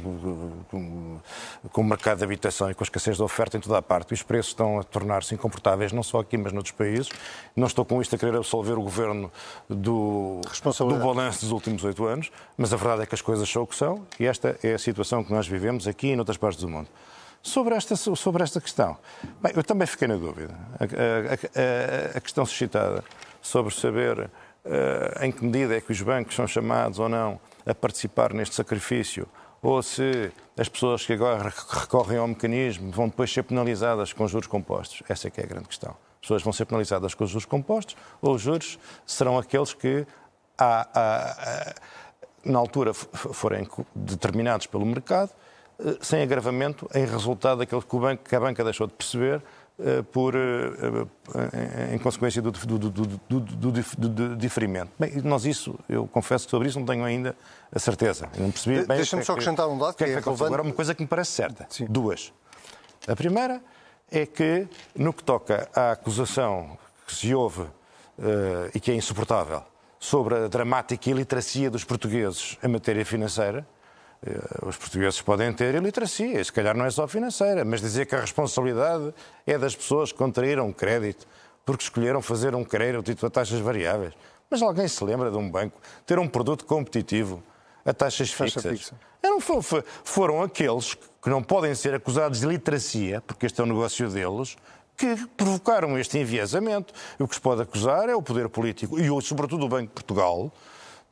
com, 1.73 1.81
o 1.81 1.85
mercado 1.85 2.19
de 2.19 2.25
habitação 2.25 2.71
e 2.71 2.75
com 2.75 2.85
a 2.85 2.87
escassez 2.87 3.17
de 3.17 3.23
oferta 3.23 3.57
em 3.57 3.61
toda 3.61 3.79
a 3.79 3.83
parte. 3.83 4.15
Os 4.15 4.23
preços 4.23 4.53
estão 4.53 4.79
a 4.79 4.85
tornar-se 4.85 5.35
incomportáveis, 5.35 5.91
não 5.91 6.05
só 6.05 6.21
aqui, 6.21 6.37
mas 6.37 6.53
noutros 6.53 6.73
países. 6.73 7.09
Não 7.57 7.67
estou 7.67 7.85
com 7.85 8.01
isto 8.01 8.15
a 8.15 8.19
querer 8.19 8.37
absolver 8.37 8.79
o 8.79 8.83
governo 8.83 9.33
do, 9.69 10.41
do 10.41 10.97
balanço 10.97 11.41
dos 11.41 11.51
últimos 11.51 11.83
oito 11.83 12.05
anos, 12.05 12.31
mas 12.57 12.73
a 12.73 12.77
verdade 12.77 13.03
é 13.03 13.07
que 13.07 13.15
as 13.17 13.23
coisas 13.23 13.49
são 13.49 13.65
o 13.65 13.67
que 13.67 13.75
são 13.75 14.07
e 14.21 14.27
esta 14.27 14.57
é 14.63 14.75
a 14.75 14.79
situação 14.79 15.25
que 15.25 15.33
nós 15.33 15.49
vivemos 15.49 15.89
aqui 15.89 16.09
e 16.09 16.17
noutras 16.17 16.37
partes 16.37 16.61
do 16.61 16.69
mundo. 16.69 16.89
Sobre 17.45 17.75
esta, 17.75 17.95
sobre 17.95 18.43
esta 18.43 18.59
questão, 18.59 18.97
bem, 19.43 19.53
eu 19.55 19.63
também 19.63 19.87
fiquei 19.87 20.09
na 20.09 20.17
dúvida. 20.17 20.55
A, 20.81 20.85
a, 20.85 22.15
a, 22.15 22.17
a 22.17 22.21
questão 22.21 22.47
suscitada 22.47 23.05
sobre 23.43 23.73
saber 23.75 24.19
uh, 24.19 24.31
em 25.23 25.31
que 25.31 25.45
medida 25.45 25.77
é 25.77 25.81
que 25.83 25.93
os 25.93 26.01
bancos 26.01 26.35
são 26.35 26.47
chamados 26.47 26.99
ou 26.99 27.07
não 27.07 27.39
a 27.67 27.75
participar 27.75 28.33
neste 28.33 28.55
sacrifício, 28.55 29.29
ou 29.61 29.83
se 29.83 30.33
as 30.57 30.71
pessoas 30.71 31.05
que 31.05 31.13
agora 31.13 31.53
recorrem 31.69 32.17
ao 32.17 32.27
mecanismo 32.27 32.91
vão 32.91 33.09
depois 33.09 33.31
ser 33.31 33.43
penalizadas 33.43 34.15
com 34.15 34.27
juros 34.27 34.47
compostos. 34.47 35.03
Essa 35.07 35.29
é 35.29 35.31
que 35.31 35.39
é 35.39 35.45
a 35.45 35.47
grande 35.47 35.69
questão. 35.69 35.91
As 35.91 36.21
pessoas 36.23 36.43
vão 36.43 36.53
ser 36.53 36.65
penalizadas 36.65 37.13
com 37.13 37.27
juros 37.27 37.45
compostos 37.45 37.95
ou 38.23 38.37
os 38.37 38.41
juros 38.41 38.79
serão 39.05 39.37
aqueles 39.37 39.75
que, 39.75 40.07
há, 40.57 40.89
há, 40.95 41.75
na 42.43 42.59
altura, 42.59 42.95
forem 42.95 43.69
determinados 43.95 44.67
pelo 44.67 44.87
mercado 44.87 45.31
sem 46.01 46.23
agravamento 46.23 46.89
em 46.95 47.05
resultado 47.05 47.59
daquilo 47.59 47.83
que, 47.83 47.99
banco, 47.99 48.25
que 48.29 48.37
a 48.37 48.41
banca 48.41 48.63
deixou 48.63 48.87
de 48.87 48.93
perceber 48.93 49.43
eh, 49.77 50.03
por, 50.03 50.35
eh, 50.37 51.95
em 51.95 51.99
consequência 51.99 52.41
do, 52.41 52.53
do, 52.53 52.79
do, 52.79 53.71
do, 53.71 54.37
diferimento. 54.37 54.93
Bem, 54.97 55.21
nós 55.25 55.45
isso, 55.45 55.77
eu 55.89 56.07
confesso 56.07 56.45
que 56.45 56.53
sobre 56.53 56.69
isso 56.69 56.79
não 56.79 56.87
tenho 56.87 57.05
ainda 57.05 57.35
a 57.73 57.79
certeza. 57.81 58.29
Não 58.39 58.53
percebi 58.53 58.81
de, 58.83 58.87
bem. 58.87 58.99
Deixa-me 58.99 59.23
é 59.23 59.25
só 59.25 59.33
acrescentar 59.33 59.69
um 59.69 59.77
dado 59.77 59.97
que, 59.97 60.05
é, 60.05 60.11
é 60.11 60.21
relevante. 60.21 60.45
Agora, 60.45 60.63
uma 60.63 60.73
coisa 60.73 60.95
que 60.95 61.03
me 61.03 61.09
parece 61.09 61.33
certa. 61.33 61.67
Sim. 61.69 61.87
Duas. 61.91 62.33
A 63.09 63.17
primeira 63.17 63.61
é 64.13 64.25
que, 64.25 64.69
no 64.95 65.13
que 65.13 65.25
toca 65.25 65.69
à 65.75 65.91
acusação 65.91 66.79
que 67.05 67.13
se 67.13 67.35
ouve 67.35 67.63
uh, 67.63 68.71
e 68.73 68.79
que 68.79 68.93
é 68.93 68.95
insuportável 68.95 69.63
sobre 69.99 70.37
a 70.37 70.49
dramática 70.49 71.11
iliteracia 71.11 71.69
dos 71.69 71.83
portugueses 71.83 72.57
em 72.63 72.69
matéria 72.69 73.05
financeira, 73.05 73.61
eh, 73.61 73.74
os 74.67 74.77
portugueses 74.77 75.21
podem 75.21 75.53
ter 75.53 75.75
iliteracia, 75.75 76.43
se 76.43 76.53
calhar 76.53 76.77
não 76.77 76.85
é 76.85 76.91
só 76.91 77.07
financeira, 77.07 77.65
mas 77.65 77.81
dizer 77.81 78.07
que 78.07 78.15
a 78.15 78.21
responsabilidade 78.21 79.15
é 79.47 79.59
das 79.59 79.75
pessoas 79.75 80.13
que 80.13 80.19
contraíram 80.19 80.73
crédito 80.73 81.27
porque 81.65 81.83
escolheram 81.83 82.21
fazer 82.21 82.55
um 82.55 82.65
crédito 82.65 83.25
a 83.27 83.31
taxas 83.31 83.61
variáveis. 83.61 84.15
Mas 84.51 84.61
alguém 84.63 84.87
se 84.87 85.03
lembra 85.03 85.31
de 85.31 85.37
um 85.37 85.51
banco 85.51 85.81
ter 86.07 86.19
um 86.19 86.29
produto 86.29 86.65
competitivo 86.65 87.43
a 87.85 87.93
taxas 87.93 88.31
fixas? 88.31 88.63
Fixa. 88.63 88.95
Não, 89.23 89.39
foram 89.41 90.43
aqueles 90.43 90.95
que 90.95 91.31
não 91.31 91.43
podem 91.43 91.75
ser 91.75 91.95
acusados 91.95 92.41
de 92.41 92.47
iliteracia, 92.47 93.23
porque 93.23 93.47
este 93.47 93.61
é 93.61 93.65
o 93.65 93.67
negócio 93.67 94.09
deles, 94.11 94.57
que 94.97 95.17
provocaram 95.37 95.99
este 95.99 96.19
enviesamento. 96.19 96.93
O 97.19 97.27
que 97.27 97.35
se 97.35 97.41
pode 97.41 97.63
acusar 97.63 98.09
é 98.09 98.15
o 98.15 98.23
poder 98.23 98.49
político 98.49 98.99
e, 99.01 99.23
sobretudo, 99.23 99.65
o 99.65 99.69
Banco 99.69 99.89
de 99.89 99.95
Portugal, 99.95 100.53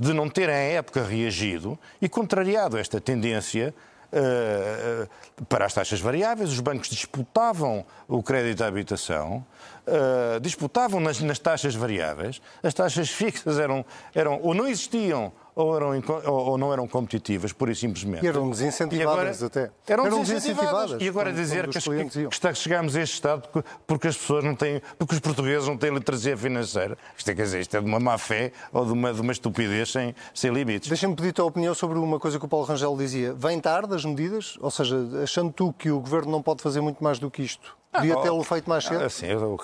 de 0.03 0.13
não 0.13 0.29
terem 0.29 0.53
à 0.53 0.59
época 0.59 1.05
reagido 1.05 1.79
e 2.01 2.09
contrariado 2.09 2.77
esta 2.77 3.01
tendência 3.01 3.73
uh, 4.13 5.45
para 5.45 5.65
as 5.65 5.73
taxas 5.73 6.01
variáveis. 6.01 6.51
Os 6.51 6.59
bancos 6.59 6.89
disputavam 6.89 7.87
o 8.09 8.21
crédito 8.21 8.65
à 8.65 8.67
habitação, 8.67 9.47
uh, 9.87 10.41
disputavam 10.41 10.99
nas, 10.99 11.21
nas, 11.21 11.39
taxas 11.39 11.77
variáveis, 11.77 12.43
as 12.65 12.75
taxas 12.75 13.11
fixas 13.11 13.61
eram, 13.61 13.87
eram 14.13 14.41
ou 14.43 14.55
não 14.55 14.67
existiam 14.67 15.33
ou, 15.55 15.77
eram, 15.77 16.03
ou 16.27 16.57
não 16.57 16.73
eram 16.73 16.89
competitivas, 16.89 17.53
pura 17.53 17.73
e 17.73 17.75
simplesmente. 17.75 18.25
E 18.25 18.29
eram 18.29 18.51
desincentivadas 18.51 19.43
até. 19.43 19.71
Eram, 19.87 20.07
eram 20.07 20.21
desincentivadas. 20.21 21.01
E 21.01 21.09
agora 21.09 21.33
dizer 21.33 21.69
que, 21.69 21.79
que, 21.79 22.29
que, 22.29 22.55
chegamos 22.55 22.97
a 22.97 23.03
este 23.03 23.15
estado 23.15 23.49
porque, 23.49 23.69
porque, 23.87 24.09
as 24.09 24.17
pessoas 24.17 24.45
não 24.45 24.55
têm, 24.55 24.81
porque 24.99 25.15
os 25.15 25.21
portugueses 25.21 25.69
não 25.69 25.77
têm 25.77 25.93
literacia 25.93 26.37
financeira. 26.37 26.97
Isto 27.17 27.31
é, 27.31 27.35
quer 27.35 27.43
dizer, 27.43 27.61
isto 27.61 27.77
é 27.77 27.81
de 27.81 27.87
uma 27.87 28.01
má 28.01 28.17
fé 28.17 28.53
ou 28.73 28.87
de 28.87 28.93
uma, 28.93 29.13
de 29.13 29.21
uma 29.21 29.33
estupidez 29.33 29.93
sem, 29.93 30.15
sem 30.35 30.51
limites. 30.53 30.89
Deixa-me 30.89 31.15
pedir 31.15 31.31
a 31.31 31.33
tua 31.35 31.45
opinião 31.47 31.75
sobre 31.75 31.99
uma 31.99 32.19
coisa 32.19 32.39
que 32.39 32.45
o 32.45 32.49
Paulo 32.49 32.65
Rangel 32.65 32.97
dizia. 32.97 33.35
Vem 33.35 33.61
tarde 33.61 33.95
as 33.95 34.05
medidas? 34.05 34.57
Ou 34.61 34.71
seja, 34.71 34.97
achando 35.23 35.53
tu 35.53 35.73
que 35.73 35.91
o 35.91 36.01
Governo 36.01 36.31
não 36.31 36.43
pode 36.43 36.63
fazer 36.63 36.81
muito 36.81 37.03
mais 37.05 37.19
do 37.19 37.31
que 37.31 37.43
isto? 37.43 37.77
Podia 37.93 38.15
ah, 38.15 38.23
tê-lo 38.23 38.43
feito 38.43 38.71
mais 38.71 38.85
cedo? 38.85 39.05
Assim, 39.05 39.27
eu, 39.27 39.59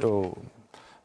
eu, 0.00 0.38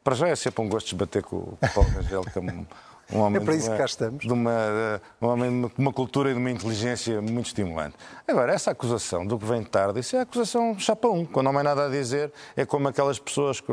para 0.04 0.16
já 0.16 0.28
é 0.28 0.36
sempre 0.36 0.64
um 0.64 0.70
gosto 0.70 0.88
de 0.88 0.96
debater 0.96 1.24
com 1.24 1.38
o 1.38 1.58
Paulo 1.74 1.90
Rangel, 1.90 2.22
que 2.24 2.38
é 2.38 2.42
um 2.42 2.66
um 3.12 3.20
homem 3.22 3.42
é 3.42 3.46
para 3.46 3.56
isso 3.56 3.68
uma, 3.68 3.72
que 3.72 3.80
cá 3.80 3.86
estamos. 3.86 4.26
De 4.26 4.32
uma, 4.32 5.02
um 5.20 5.28
homem 5.28 5.62
de 5.62 5.72
uma 5.80 5.92
cultura 5.92 6.30
e 6.30 6.34
de 6.34 6.40
uma 6.40 6.52
inteligência 6.52 7.20
muito 7.22 7.48
estimulante. 7.48 7.96
Agora, 8.28 8.54
essa 8.54 8.70
acusação 8.70 9.26
do 9.26 9.40
que 9.40 9.46
vem 9.46 9.64
tarde, 9.64 10.00
isso 10.00 10.16
é 10.16 10.22
acusação 10.22 10.78
chapão. 10.78 11.26
Quando 11.26 11.52
não 11.52 11.58
há 11.58 11.64
nada 11.64 11.88
a 11.88 11.90
dizer, 11.90 12.32
é 12.56 12.66
como 12.66 12.88
aquelas 12.88 13.18
pessoas 13.18 13.60
que, 13.60 13.68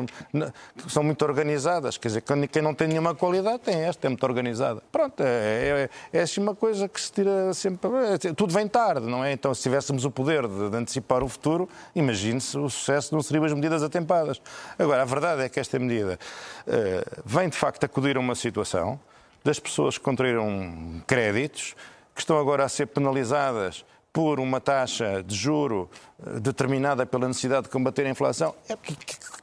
são 0.88 1.02
muito 1.02 1.22
organizadas. 1.22 1.98
Quer 1.98 2.08
dizer, 2.08 2.22
quem 2.22 2.62
não 2.62 2.74
tem 2.74 2.88
nenhuma 2.88 3.14
qualidade 3.14 3.58
tem 3.58 3.82
esta, 3.82 4.06
é 4.06 4.08
muito 4.08 4.24
organizada. 4.24 4.82
Pronto, 4.90 5.20
é, 5.20 5.90
é, 6.12 6.18
é 6.18 6.22
assim 6.22 6.40
uma 6.40 6.54
coisa 6.54 6.88
que 6.88 7.00
se 7.00 7.12
tira 7.12 7.52
sempre. 7.52 7.90
É, 8.14 8.32
tudo 8.32 8.54
vem 8.54 8.66
tarde, 8.66 9.06
não 9.06 9.22
é? 9.22 9.32
Então, 9.32 9.52
se 9.54 9.62
tivéssemos 9.62 10.06
o 10.06 10.10
poder 10.10 10.48
de, 10.48 10.70
de 10.70 10.76
antecipar 10.76 11.22
o 11.22 11.28
futuro, 11.28 11.68
imagine-se 11.94 12.56
o 12.56 12.70
sucesso 12.70 13.14
não 13.14 13.22
seriam 13.22 13.44
as 13.44 13.52
medidas 13.52 13.82
atempadas. 13.82 14.40
Agora, 14.78 15.02
a 15.02 15.04
verdade 15.04 15.42
é 15.42 15.48
que 15.48 15.60
esta 15.60 15.78
medida 15.78 16.18
uh, 16.66 17.22
vem 17.24 17.50
de 17.50 17.56
facto 17.56 17.84
acudir 17.84 18.16
a 18.16 18.20
uma 18.20 18.34
situação 18.34 18.98
das 19.46 19.60
pessoas 19.60 19.96
que 19.96 20.02
contraíram 20.02 21.00
créditos, 21.06 21.76
que 22.12 22.20
estão 22.20 22.36
agora 22.36 22.64
a 22.64 22.68
ser 22.68 22.86
penalizadas 22.86 23.84
por 24.12 24.40
uma 24.40 24.60
taxa 24.60 25.22
de 25.22 25.36
juro 25.36 25.88
eh, 26.18 26.40
determinada 26.40 27.06
pela 27.06 27.28
necessidade 27.28 27.64
de 27.64 27.68
combater 27.68 28.06
a 28.06 28.10
inflação, 28.10 28.54
é 28.68 28.76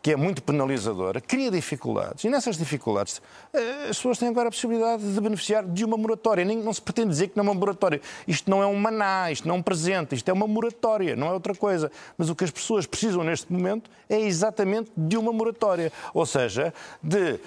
que 0.02 0.12
é 0.12 0.16
muito 0.18 0.44
penalizadora, 0.44 1.22
cria 1.22 1.50
dificuldades. 1.50 2.26
E 2.26 2.30
nessas 2.30 2.58
dificuldades, 2.58 3.22
eh, 3.54 3.84
as 3.84 3.96
pessoas 3.96 4.18
têm 4.18 4.28
agora 4.28 4.50
a 4.50 4.52
possibilidade 4.52 5.04
de 5.04 5.22
beneficiar 5.22 5.64
de 5.64 5.86
uma 5.86 5.96
moratória. 5.96 6.44
Nem, 6.44 6.58
não 6.58 6.74
se 6.74 6.82
pretende 6.82 7.10
dizer 7.10 7.30
que 7.30 7.38
não 7.38 7.46
é 7.46 7.48
uma 7.48 7.60
moratória. 7.60 8.02
Isto 8.28 8.50
não 8.50 8.62
é 8.62 8.68
um 8.68 8.76
maná, 8.76 9.32
isto 9.32 9.48
não 9.48 9.56
é 9.56 9.58
um 9.60 9.62
presente, 9.62 10.16
isto 10.16 10.28
é 10.28 10.34
uma 10.34 10.48
moratória, 10.48 11.16
não 11.16 11.28
é 11.28 11.32
outra 11.32 11.56
coisa. 11.56 11.90
Mas 12.18 12.30
o 12.30 12.36
que 12.36 12.44
as 12.44 12.52
pessoas 12.52 12.86
precisam 12.86 13.24
neste 13.24 13.54
momento 13.54 13.90
é 14.10 14.20
exatamente 14.20 14.92
de 14.98 15.16
uma 15.16 15.32
moratória. 15.32 15.94
Ou 16.14 16.26
seja, 16.26 16.74
de 17.02 17.40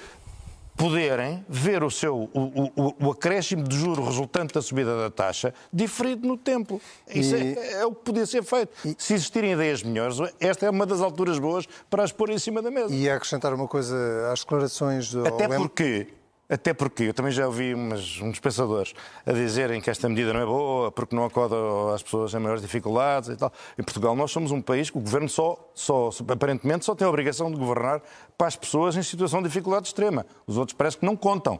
poderem 0.76 1.44
ver 1.48 1.82
o 1.82 1.90
seu 1.90 2.28
o, 2.34 2.70
o, 2.76 2.94
o, 3.06 3.10
acréscimo 3.10 3.62
de 3.62 3.76
juro 3.76 4.04
resultante 4.04 4.52
da 4.52 4.60
subida 4.60 4.96
da 4.96 5.10
taxa 5.10 5.54
diferido 5.72 6.28
no 6.28 6.36
tempo. 6.36 6.80
Isso 7.08 7.34
e... 7.34 7.54
é, 7.54 7.72
é, 7.80 7.86
o 7.86 7.92
que 7.92 8.04
podia 8.04 8.26
ser 8.26 8.42
feito. 8.42 8.70
E... 8.84 8.94
Se 8.98 9.14
existirem 9.14 9.52
ideias 9.52 9.82
melhores, 9.82 10.18
esta 10.38 10.66
é 10.66 10.70
uma 10.70 10.84
das 10.84 11.00
alturas 11.00 11.38
boas 11.38 11.66
para 11.88 12.04
as 12.04 12.12
pôr 12.12 12.30
em 12.30 12.38
cima 12.38 12.60
da 12.60 12.70
mesa. 12.70 12.94
E 12.94 13.08
acrescentar 13.08 13.54
uma 13.54 13.66
coisa 13.66 13.96
às 14.32 14.40
declarações 14.40 15.10
do... 15.10 15.26
Até 15.26 15.48
porque 15.48 16.08
até 16.48 16.72
porque 16.72 17.04
eu 17.04 17.14
também 17.14 17.32
já 17.32 17.46
ouvi 17.46 17.74
umas, 17.74 18.20
uns 18.20 18.38
pensadores 18.38 18.94
a 19.24 19.32
dizerem 19.32 19.80
que 19.80 19.90
esta 19.90 20.08
medida 20.08 20.32
não 20.32 20.40
é 20.40 20.46
boa, 20.46 20.92
porque 20.92 21.14
não 21.14 21.24
acorda 21.24 21.56
às 21.94 22.02
pessoas 22.02 22.32
em 22.34 22.38
maiores 22.38 22.62
dificuldades 22.62 23.30
e 23.30 23.36
tal. 23.36 23.52
Em 23.76 23.82
Portugal 23.82 24.14
nós 24.14 24.30
somos 24.30 24.52
um 24.52 24.62
país 24.62 24.88
que 24.88 24.96
o 24.96 25.00
governo 25.00 25.28
só, 25.28 25.58
só, 25.74 26.10
aparentemente, 26.28 26.84
só 26.84 26.94
tem 26.94 27.06
a 27.06 27.10
obrigação 27.10 27.50
de 27.50 27.56
governar 27.56 28.00
para 28.38 28.46
as 28.46 28.54
pessoas 28.54 28.96
em 28.96 29.02
situação 29.02 29.42
de 29.42 29.48
dificuldade 29.48 29.88
extrema. 29.88 30.24
Os 30.46 30.56
outros 30.56 30.76
parece 30.76 30.98
que 30.98 31.04
não 31.04 31.16
contam. 31.16 31.58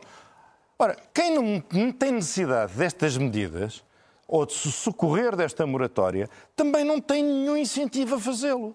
Ora, 0.79 0.97
quem 1.13 1.35
não, 1.35 1.63
não 1.73 1.91
tem 1.91 2.13
necessidade 2.13 2.75
destas 2.75 3.17
medidas 3.17 3.83
ou 4.29 4.45
de 4.45 4.53
se 4.53 4.71
socorrer 4.71 5.35
desta 5.37 5.67
moratória, 5.67 6.29
também 6.55 6.85
não 6.85 7.01
tem 7.01 7.23
nenhum 7.23 7.57
incentivo 7.57 8.17
a 8.17 8.21
fazê-lo. 8.21 8.75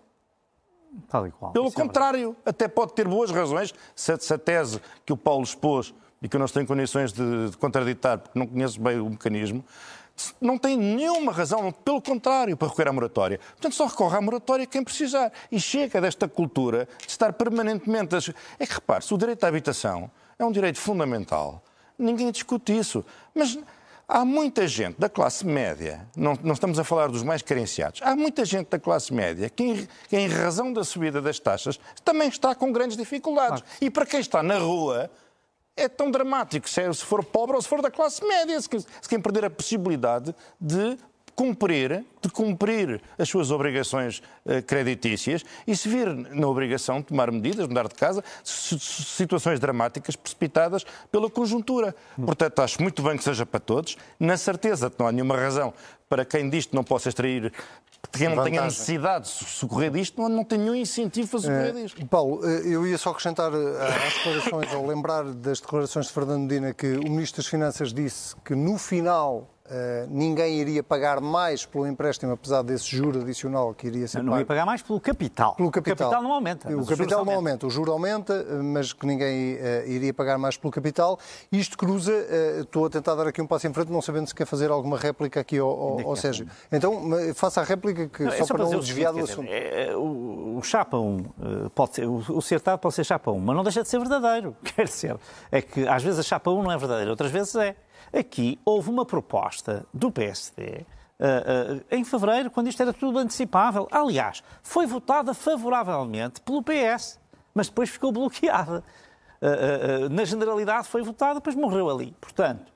Pelo 1.54 1.68
é 1.68 1.72
contrário, 1.72 2.36
até 2.46 2.68
pode 2.68 2.94
ter 2.94 3.08
boas 3.08 3.32
razões, 3.32 3.74
se 3.96 4.12
a 4.12 4.38
tese 4.38 4.82
que 5.06 5.14
o 5.14 5.18
Paulo 5.18 5.44
expôs 5.44 5.94
e 6.22 6.30
que 6.30 6.36
eu 6.36 6.40
não 6.40 6.46
estou 6.46 6.62
em 6.62 6.66
condições 6.66 7.12
de, 7.12 7.50
de 7.50 7.58
contraditar, 7.58 8.20
porque 8.20 8.38
não 8.38 8.46
conheço 8.46 8.80
bem 8.80 9.00
o 9.00 9.10
mecanismo, 9.10 9.64
não 10.40 10.58
tem 10.58 10.78
nenhuma 10.78 11.32
razão, 11.32 11.72
pelo 11.72 12.02
contrário, 12.02 12.56
para 12.56 12.68
recorrer 12.68 12.90
à 12.90 12.94
moratória. 12.94 13.40
Portanto, 13.40 13.74
só 13.74 13.86
recorre 13.86 14.18
à 14.18 14.22
moratória 14.22 14.66
quem 14.66 14.84
precisar. 14.84 15.32
E 15.52 15.60
chega 15.60 16.00
desta 16.00 16.28
cultura 16.28 16.88
de 17.00 17.08
estar 17.10 17.34
permanentemente. 17.34 18.16
É 18.60 18.66
que 18.68 18.74
repare-se, 18.74 19.14
o 19.14 19.18
direito 19.18 19.44
à 19.44 19.48
habitação 19.48 20.12
é 20.38 20.46
um 20.46 20.52
direito 20.52 20.80
fundamental. 20.80 21.64
Ninguém 21.98 22.32
discute 22.32 22.78
isso. 22.78 23.06
Mas 23.34 23.58
há 24.08 24.26
muita 24.26 24.68
gente 24.68 25.00
da 25.00 25.08
classe 25.08 25.46
média, 25.46 26.06
não, 26.16 26.38
não 26.44 26.54
estamos 26.54 26.78
a 26.78 26.84
falar 26.84 27.08
dos 27.08 27.24
mais 27.24 27.42
carenciados, 27.42 28.02
há 28.04 28.16
muita 28.16 28.44
gente 28.44 28.68
da 28.68 28.78
classe 28.78 29.14
média 29.14 29.50
que, 29.50 29.64
em, 29.64 29.88
que, 30.10 30.18
em 30.18 30.28
razão 30.28 30.74
da 30.74 30.84
subida 30.84 31.22
das 31.22 31.40
taxas, 31.40 31.80
também 32.04 32.28
está 32.28 32.54
com 32.54 32.72
grandes 32.72 32.98
dificuldades. 32.98 33.62
Claro. 33.62 33.78
E 33.80 33.90
para 33.90 34.06
quem 34.06 34.20
está 34.20 34.44
na 34.44 34.58
rua, 34.58 35.10
é 35.76 35.88
tão 35.88 36.12
dramático 36.12 36.70
se 36.70 36.82
for 37.06 37.24
pobre 37.24 37.56
ou 37.56 37.62
se 37.62 37.68
for 37.68 37.82
da 37.82 37.90
classe 37.90 38.26
média, 38.26 38.60
se 38.60 38.70
quem 39.10 39.22
perder 39.22 39.46
a 39.46 39.50
possibilidade 39.50 40.36
de 40.60 40.98
cumprir, 41.36 42.06
de 42.22 42.30
cumprir 42.30 43.02
as 43.18 43.28
suas 43.28 43.52
obrigações 43.52 44.22
uh, 44.46 44.62
creditícias 44.64 45.44
e 45.66 45.76
se 45.76 45.90
vir 45.90 46.08
na 46.08 46.48
obrigação 46.48 47.00
de 47.00 47.08
tomar 47.08 47.32
medidas, 47.32 47.68
mudar 47.68 47.88
de 47.88 47.96
casa, 47.96 48.24
situações 48.44 49.60
dramáticas 49.60 50.16
precipitadas 50.16 50.86
pela 51.12 51.30
conjuntura. 51.30 51.96
Portanto, 52.16 52.60
acho 52.60 52.82
muito 52.82 53.02
bem 53.02 53.18
que 53.18 53.24
seja 53.24 53.46
para 53.46 53.60
todos, 53.60 53.98
na 54.20 54.38
certeza 54.38 54.90
de 54.90 54.96
que 54.96 55.02
não 55.02 55.08
há 55.08 55.12
nenhuma 55.12 55.36
razão 55.36 55.74
para 56.08 56.26
quem 56.26 56.50
disto 56.50 56.76
não 56.76 56.84
possa 56.84 57.08
extrair 57.08 57.54
quem 58.12 58.36
não 58.36 58.44
tenha 58.44 58.62
necessidade 58.64 59.26
de 59.26 59.32
socorrer 59.32 59.92
disto, 59.92 60.22
não, 60.22 60.30
não 60.30 60.44
tem 60.44 60.58
nenhum 60.58 60.76
incentivo 60.76 61.30
para 61.30 61.40
socorrer 61.40 61.70
é, 61.70 61.84
disto. 61.84 62.06
Paulo, 62.08 62.42
eh, 62.44 62.62
eu 62.66 62.86
ia 62.86 62.98
só 62.98 63.12
acrescentar 63.12 63.52
eh, 63.54 64.08
às 64.08 64.14
declarações, 64.16 64.74
ao 64.74 64.86
lembrar 64.86 65.24
das 65.26 65.62
declarações 65.62 66.08
de 66.08 66.14
Fernando 66.14 66.42
Medina, 66.42 66.74
que 66.74 66.94
o 66.98 67.04
Ministro 67.04 67.42
das 67.42 67.48
Finanças 67.48 67.94
disse 67.94 68.36
que 68.44 68.56
no 68.56 68.78
final 68.78 69.50
ninguém 70.10 70.60
iria 70.60 70.84
pagar 70.84 71.22
mais 71.22 71.66
pelo 71.66 71.88
empréstimo, 71.88 72.34
apesar 72.34 72.62
desse 72.62 72.96
juro 72.96 73.22
adicional 73.22 73.74
que 73.74 73.88
iria 73.88 74.08
ser 74.08 74.20
não, 74.20 74.34
não 74.34 74.40
ia 74.40 74.46
pagar 74.46 74.66
mais 74.66 74.82
pelo 74.82 75.00
capital. 75.00 75.56
Pelo 75.56 75.72
capital. 75.72 76.08
O 76.08 76.12
capital 76.12 76.24
não 76.24 76.34
aumenta. 76.34 76.76
O 76.76 76.86
capital 76.86 77.26
não 77.26 77.34
aumenta. 77.34 77.68
O 77.68 77.70
juro 77.70 77.92
aumenta, 77.92 78.46
mas 78.64 78.94
que 78.94 79.06
ninguém 79.06 79.56
uh, 79.56 79.88
iria 79.88 80.14
pagar 80.14 80.38
mais 80.38 80.58
pelo 80.58 80.72
capital. 80.72 81.20
Isto 81.52 81.78
cruza, 81.78 82.12
uh, 82.12 82.62
estou 82.62 82.86
a 82.86 82.90
tentar 82.90 83.16
dar 83.16 83.28
aqui 83.28 83.42
um 83.42 83.48
passo 83.48 83.68
em 83.68 83.74
frente, 83.74 83.92
não 83.92 84.02
sabendo 84.02 84.28
se 84.28 84.36
quer 84.36 84.46
fazer 84.46 84.70
alguma 84.70 84.98
réplica 84.98 85.40
aqui 85.40 85.58
ao, 85.58 85.70
ao, 85.70 86.10
ao 86.10 86.16
Sérgio. 86.16 86.48
Então, 86.72 87.02
faça 87.36 87.62
a 87.62 87.64
réplica 87.64 88.08
que, 88.08 88.24
não, 88.24 88.32
só, 88.32 88.38
é 88.38 88.44
só 88.44 88.54
para 88.54 88.66
não 88.66 88.80
desviar 88.80 89.14
do 89.14 89.20
assunto. 89.20 89.48
É, 89.50 89.96
o, 89.96 90.58
o 90.58 90.64
chapa 90.64 90.98
1, 90.98 91.70
pode 91.74 91.96
ser, 91.96 92.06
o, 92.06 92.18
o 92.18 92.42
certado 92.42 92.80
pode 92.80 92.96
ser 92.96 93.04
chapa 93.04 93.32
1, 93.32 93.40
mas 93.40 93.56
não 93.56 93.64
deixa 93.64 93.82
de 93.82 93.90
ser 93.90 94.00
verdadeiro. 94.00 94.56
Quer 94.64 94.86
dizer, 94.86 95.18
é 95.52 95.62
que 95.62 95.88
às 95.88 96.04
vezes 96.04 96.20
a 96.20 96.24
chapa 96.24 96.52
1 96.52 96.64
não 96.64 96.72
é 96.72 96.78
verdadeira, 96.78 97.12
outras 97.12 97.32
vezes 97.32 97.56
é. 97.56 97.76
Aqui 98.14 98.60
houve 98.66 98.90
uma 98.90 99.06
proposta 99.06 99.86
do 99.94 100.12
PSD 100.12 100.86
Uh, 101.22 101.76
uh, 101.78 101.86
em 101.92 102.04
fevereiro, 102.04 102.50
quando 102.50 102.68
isto 102.68 102.82
era 102.82 102.92
tudo 102.92 103.20
antecipável. 103.20 103.88
Aliás, 103.92 104.44
foi 104.64 104.88
votada 104.88 105.36
favoravelmente 105.36 106.42
pelo 106.42 106.64
PS, 106.64 107.20
mas 107.54 107.70
depois 107.70 107.92
ficou 107.92 108.12
bloqueada. 108.12 108.84
Uh, 109.40 110.10
na 110.10 110.26
generalidade 110.26 110.88
foi 110.88 111.04
votada, 111.04 111.36
depois 111.36 111.56
morreu 111.56 111.88
ali. 111.92 112.16
Portanto, 112.20 112.74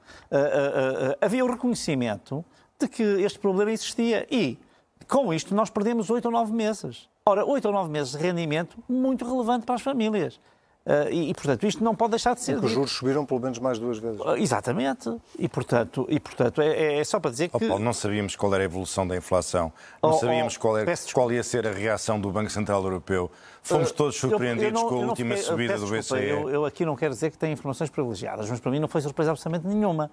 havia 1.20 1.44
o 1.44 1.50
reconhecimento 1.50 2.46
de 2.80 2.88
que 2.88 3.02
este 3.02 3.40
problema 3.40 3.72
existia 3.72 4.28
e, 4.30 4.60
com 5.08 5.34
isto, 5.34 5.56
nós 5.56 5.72
perdemos 5.72 6.12
oito 6.12 6.26
ou 6.26 6.32
nove 6.32 6.54
meses. 6.54 7.10
Ora, 7.26 7.44
oito 7.44 7.66
ou 7.66 7.74
nove 7.74 7.90
meses 7.90 8.12
de 8.12 8.20
rendimento 8.20 8.78
muito 8.88 9.26
relevante 9.26 9.66
para 9.66 9.74
as 9.74 9.82
famílias. 9.82 10.40
Uh, 10.86 11.10
e, 11.12 11.32
e, 11.32 11.34
portanto, 11.34 11.66
isto 11.66 11.84
não 11.84 11.96
pode 11.96 12.12
deixar 12.12 12.36
de 12.36 12.42
ser. 12.42 12.54
Porque 12.54 12.68
os 12.68 12.72
juros 12.72 12.92
subiram 12.92 13.26
pelo 13.26 13.40
menos 13.40 13.58
mais 13.58 13.80
duas 13.80 13.98
vezes. 13.98 14.20
Uh, 14.20 14.36
exatamente. 14.38 15.12
E, 15.40 15.50
portanto, 15.50 16.06
e, 16.08 16.20
portanto 16.20 16.62
é, 16.62 17.00
é, 17.00 17.04
só 17.04 17.20
para 17.20 17.32
dizer 17.32 17.50
oh, 17.52 17.58
que. 17.60 17.68
Paulo, 17.68 17.84
não 17.84 17.92
sabíamos 17.92 18.36
qual 18.36 18.54
era 18.54 18.64
a 18.64 18.66
evolução 18.66 19.08
da 19.08 19.18
inflação, 19.18 19.74
não 20.02 20.12
oh, 20.12 20.14
sabíamos 20.14 20.56
oh, 20.56 20.60
qual, 20.60 20.78
era, 20.78 20.94
qual 21.12 21.32
ia 21.32 21.42
ser 21.42 21.66
a 21.66 21.72
reação 21.72 22.22
do 22.22 22.30
Banco 22.30 22.52
Central 22.52 22.84
Europeu. 22.84 23.32
Fomos 23.64 23.90
uh, 23.90 23.94
todos 23.96 24.16
surpreendidos 24.16 24.64
eu, 24.64 24.70
eu 24.70 24.84
não, 24.84 24.88
com 24.88 25.04
a 25.04 25.08
última 25.08 25.36
fiquei, 25.36 25.50
subida 25.50 25.78
do 25.80 25.88
BCE. 25.88 25.98
Desculpa, 25.98 26.24
eu, 26.24 26.50
eu, 26.52 26.66
aqui 26.66 26.86
não 26.86 26.96
quero 26.96 27.16
dizer 27.16 27.32
que 27.32 27.38
tenho 27.40 27.54
informações 27.54 27.90
privilegiadas, 27.90 28.48
mas 28.48 28.60
para 28.60 28.70
mim 28.70 28.78
não 28.78 28.88
foi 28.88 29.02
surpresa 29.02 29.32
absolutamente 29.32 29.68
nenhuma. 29.68 30.12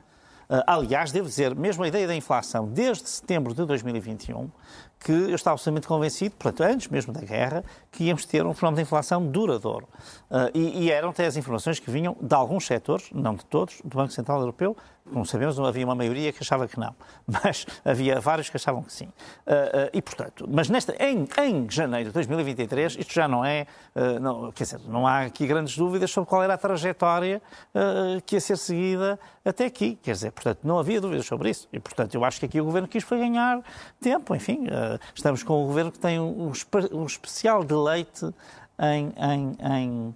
Uh, 0.53 0.63
aliás, 0.67 1.11
devo 1.11 1.27
dizer, 1.27 1.55
mesmo 1.55 1.83
a 1.83 1.89
ideia 1.89 2.07
da 2.07 2.15
inflação, 2.15 2.69
desde 2.69 3.09
setembro 3.09 3.55
de 3.55 3.65
2021, 3.65 4.51
que 5.01 5.11
eu 5.11 5.35
estava 5.35 5.55
absolutamente 5.55 5.87
convencido, 5.87 6.35
portanto, 6.39 6.69
antes 6.71 6.89
mesmo 6.89 7.11
da 7.11 7.23
guerra, 7.23 7.65
que 7.91 8.05
íamos 8.05 8.27
ter 8.27 8.45
um 8.45 8.53
fenómeno 8.53 8.77
de 8.77 8.83
inflação 8.83 9.27
duradouro. 9.27 9.89
Uh, 10.31 10.51
e, 10.53 10.85
e, 10.85 10.91
eram 10.91 11.09
até 11.09 11.25
as 11.25 11.39
informações 11.39 11.81
que 11.81 11.91
vinham 11.91 12.15
de 12.21 12.35
alguns 12.35 12.67
setores, 12.67 13.09
não 13.15 13.35
de 13.35 13.47
todos, 13.47 13.81
do 13.83 13.97
Banco 13.97 14.13
Central 14.13 14.41
Europeu. 14.41 14.77
Como 15.11 15.27
sabemos, 15.27 15.59
não 15.59 15.67
havia 15.67 15.85
uma 15.85 15.95
maioria 15.95 16.33
que 16.33 16.39
achava 16.43 16.69
que 16.69 16.79
não, 16.79 16.95
mas 17.27 17.67
havia 17.85 18.21
vários 18.21 18.49
que 18.49 18.57
achavam 18.57 18.83
que 18.83 18.93
sim. 18.93 19.07
Uh, 19.07 19.09
uh, 19.09 19.91
e, 19.93 20.01
portanto, 20.01 20.49
mas 20.49 20.69
nesta, 20.69 20.95
em, 21.03 21.27
em 21.39 21.69
janeiro 21.69 22.11
de 22.11 22.15
2023, 22.15 22.97
isto 22.99 23.13
já 23.13 23.27
não 23.27 23.45
é, 23.45 23.67
não, 24.21 24.53
quer 24.53 24.65
dizer, 24.65 24.81
não 24.87 25.07
há 25.07 25.23
aqui 25.23 25.47
grandes 25.47 25.77
dúvidas 25.77 26.11
sobre 26.11 26.29
qual 26.29 26.43
era 26.43 26.55
a 26.55 26.59
trajetória 26.59 27.43
que 28.25 28.37
ia 28.37 28.41
ser 28.41 28.57
seguida 28.57 29.19
até 29.45 29.67
aqui. 29.67 29.99
Quer 30.03 30.13
dizer, 30.13 30.31
portanto, 30.33 30.61
não 30.63 30.79
havia 30.79 31.01
dúvidas 31.01 31.27
sobre 31.27 31.51
isso. 31.51 31.69
E, 31.73 31.81
portanto, 31.81 32.15
eu 32.15 32.25
acho 32.25 32.39
que 32.41 32.47
aqui 32.47 32.61
o 32.61 32.65
Governo 32.65 32.89
quis 32.89 33.05
foi 33.05 33.19
ganhar 33.19 33.61
tempo, 34.01 34.35
enfim, 34.35 34.67
estamos 35.15 35.43
com 35.43 35.63
um 35.63 35.67
governo 35.67 35.93
que 35.93 35.99
tem 35.99 36.19
um, 36.19 36.53
um 36.93 37.07
especial 37.07 37.65
deleite 37.65 38.33
em, 38.79 39.13
em, 39.19 39.57
em 39.61 40.15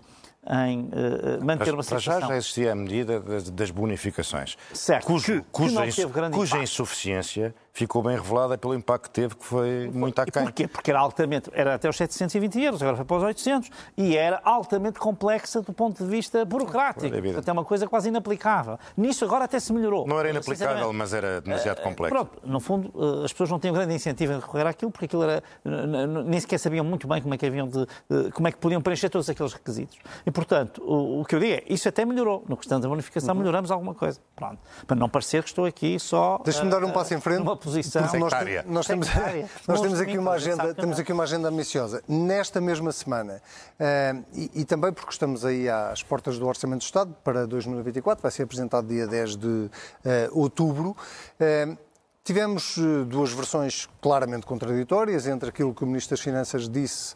em 0.69 0.83
uh, 0.85 1.45
manter 1.45 1.75
uma 1.75 1.83
situação. 1.83 2.21
já, 2.21 2.29
já 2.29 2.37
existia 2.37 2.73
a 2.73 2.75
medida 2.75 3.21
das, 3.21 3.51
das 3.51 3.71
bonificações, 3.71 4.57
certo, 4.73 5.05
cujo, 5.05 5.43
que, 5.43 5.47
cuja, 5.51 5.87
que 5.87 6.31
cuja 6.31 6.59
insuficiência 6.59 7.55
ficou 7.77 8.03
bem 8.03 8.17
revelada 8.17 8.57
pelo 8.57 8.75
impacto 8.75 9.05
que 9.05 9.11
teve, 9.11 9.37
que 9.37 9.45
foi 9.45 9.91
muito 9.93 10.19
aquém. 10.19 10.45
Porquê? 10.45 10.67
Porque 10.67 10.91
era 10.91 10.99
altamente, 10.99 11.51
era 11.53 11.75
até 11.75 11.87
os 11.87 11.97
720 11.97 12.59
euros, 12.59 12.81
agora 12.83 12.97
foi 12.97 13.05
para 13.05 13.17
os 13.19 13.23
800, 13.23 13.71
e 13.99 14.17
era 14.17 14.41
altamente 14.43 14.99
complexa 14.99 15.61
do 15.61 15.75
ponto 15.75 16.03
de 16.03 16.09
vista 16.09 16.43
burocrático. 16.47 17.15
É 17.15 17.21
Portanto, 17.21 17.49
é 17.49 17.53
uma 17.53 17.67
coisa 17.67 17.87
quase 17.87 18.09
inaplicável. 18.09 18.79
Nisso 18.97 19.27
agora 19.27 19.45
até 19.45 19.61
se 19.61 19.75
melhorou. 19.75 20.07
Não 20.07 20.19
era 20.19 20.31
inaplicável, 20.31 20.91
mas 20.95 21.13
era 21.13 21.43
demasiado 21.43 21.83
complexo. 21.83 22.15
Pronto, 22.15 22.41
no 22.45 22.61
fundo, 22.61 22.91
eh, 22.97 23.25
as 23.27 23.33
pessoas 23.33 23.51
não 23.51 23.59
tinham 23.59 23.75
grande 23.75 23.93
incentivo 23.93 24.33
em 24.33 24.41
recorrer 24.41 24.67
àquilo, 24.67 24.91
porque 24.91 25.05
aquilo 25.05 25.25
era, 25.25 25.43
nem 26.25 26.41
sequer 26.41 26.59
sabiam 26.59 26.85
muito 26.85 27.07
bem 27.07 27.21
como 27.21 27.35
é 27.35 27.37
que 27.37 27.45
haviam 27.45 27.69
de, 27.69 27.87
como 28.33 28.49
é 28.49 28.53
que 28.53 28.57
podiam 28.59 28.81
preencher 28.81 29.11
todos 29.11 29.29
aqueles 29.29 29.53
requisitos. 29.53 29.99
E, 30.25 30.31
portanto, 30.31 30.83
o, 30.83 31.21
o 31.21 31.25
que 31.27 31.35
eu 31.35 31.41
digo 31.41 31.53
é, 31.53 31.63
isso 31.69 31.87
até 31.87 32.07
melhorou. 32.07 32.43
No 32.49 32.57
questão 32.57 32.81
da 32.81 32.89
bonificação, 32.89 33.35
uhum. 33.35 33.41
melhoramos 33.41 33.71
alguma 33.71 33.95
coisa. 33.95 34.19
Pronto. 34.35 34.59
Para 34.87 34.97
não 34.97 35.11
parecer 35.11 35.43
que 35.43 35.51
estou 35.51 35.67
aqui 35.67 36.01
só... 36.01 36.41
Deixa-me 36.43 36.71
dar 36.71 36.83
um 36.83 36.91
passo 36.91 37.13
em 37.13 37.21
frente 37.21 37.45
posição. 37.67 38.03
Nós, 38.03 38.33
nós, 38.67 38.87
temos, 38.87 39.09
nós 39.67 39.81
temos, 39.81 40.01
aqui 40.01 40.17
uma 40.17 40.33
agenda, 40.33 40.73
temos 40.73 40.99
aqui 41.01 41.13
uma 41.13 41.25
agenda 41.25 41.49
ambiciosa. 41.49 42.03
Nesta 42.09 42.61
mesma 42.61 42.93
semana, 42.93 43.43
uh, 43.81 44.25
e, 44.33 44.51
e, 44.55 44.65
também 44.65 44.93
porque 44.93 45.11
estamos 45.11 45.45
aí 45.45 45.69
às 45.69 46.03
portas 46.03 46.39
do 46.39 46.47
Orçamento 46.47 46.81
do 46.81 46.85
Estado 46.85 47.15
para 47.25 47.47
2024, 47.47 48.23
vai 48.23 48.31
ser 48.31 48.45
apresentado 48.45 48.87
dia 48.87 49.07
10 49.07 49.37
de 49.37 49.47
uh, 49.47 49.71
outubro. 50.31 50.91
Uh, 51.41 51.77
tivemos 52.23 52.79
duas 53.09 53.33
versões 53.33 53.89
claramente 54.01 54.47
contraditórias 54.47 55.27
entre 55.27 55.49
aquilo 55.49 55.75
que 55.75 55.83
o 55.83 55.87
Ministro 55.87 56.17
das 56.17 56.21
Finanças 56.21 56.69
disse 56.69 57.15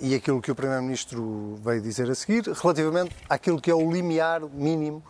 e 0.00 0.14
aquilo 0.14 0.40
que 0.40 0.50
o 0.50 0.54
Primeiro-Ministro 0.54 1.58
veio 1.62 1.82
dizer 1.82 2.08
a 2.08 2.14
seguir, 2.14 2.44
relativamente 2.62 3.14
àquilo 3.28 3.60
que 3.60 3.70
é 3.70 3.74
o 3.74 3.90
limiar 3.90 4.40
mínimo 4.40 5.02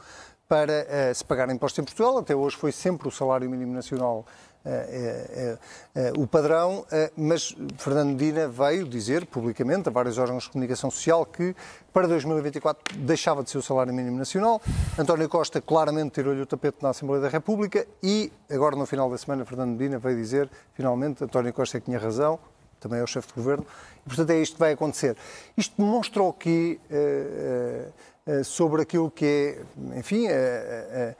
para 0.48 0.86
uh, 1.10 1.14
se 1.14 1.24
pagar 1.24 1.50
impostos 1.50 1.78
em 1.80 1.84
Portugal. 1.84 2.18
Até 2.18 2.34
hoje 2.34 2.56
foi 2.56 2.72
sempre 2.72 3.08
o 3.08 3.10
salário 3.10 3.48
mínimo 3.48 3.72
nacional 3.72 4.24
é, 4.68 5.56
é, 5.94 6.12
o 6.18 6.26
padrão, 6.26 6.84
mas 7.16 7.54
Fernando 7.78 8.08
Medina 8.08 8.48
veio 8.48 8.84
dizer 8.88 9.24
publicamente 9.24 9.88
a 9.88 9.92
vários 9.92 10.18
órgãos 10.18 10.42
de 10.42 10.50
comunicação 10.50 10.90
social 10.90 11.24
que 11.24 11.54
para 11.92 12.08
2024 12.08 12.98
deixava 12.98 13.44
de 13.44 13.50
ser 13.50 13.58
o 13.58 13.62
salário 13.62 13.94
mínimo 13.94 14.18
nacional. 14.18 14.60
António 14.98 15.28
Costa 15.28 15.60
claramente 15.60 16.14
tirou-lhe 16.14 16.40
o 16.40 16.46
tapete 16.46 16.78
na 16.82 16.88
Assembleia 16.88 17.22
da 17.22 17.28
República 17.28 17.86
e 18.02 18.32
agora 18.50 18.74
no 18.74 18.86
final 18.86 19.08
da 19.08 19.16
semana 19.16 19.44
Fernando 19.44 19.70
Medina 19.70 20.00
veio 20.00 20.16
dizer 20.16 20.50
finalmente 20.74 21.22
António 21.22 21.52
Costa 21.52 21.80
tinha 21.80 21.98
razão, 21.98 22.36
também 22.80 23.00
é 23.00 23.02
o 23.02 23.06
chefe 23.06 23.28
de 23.28 23.34
governo, 23.34 23.66
e 24.04 24.08
portanto 24.08 24.30
é 24.30 24.38
isto 24.40 24.54
que 24.54 24.60
vai 24.60 24.72
acontecer. 24.72 25.16
Isto 25.56 25.74
demonstra 25.78 26.22
o 26.22 26.32
quê 26.32 26.78
uh, 26.90 28.30
uh, 28.40 28.44
sobre 28.44 28.82
aquilo 28.82 29.10
que 29.10 29.24
é, 29.24 29.98
enfim, 29.98 30.26
uh, 30.26 31.16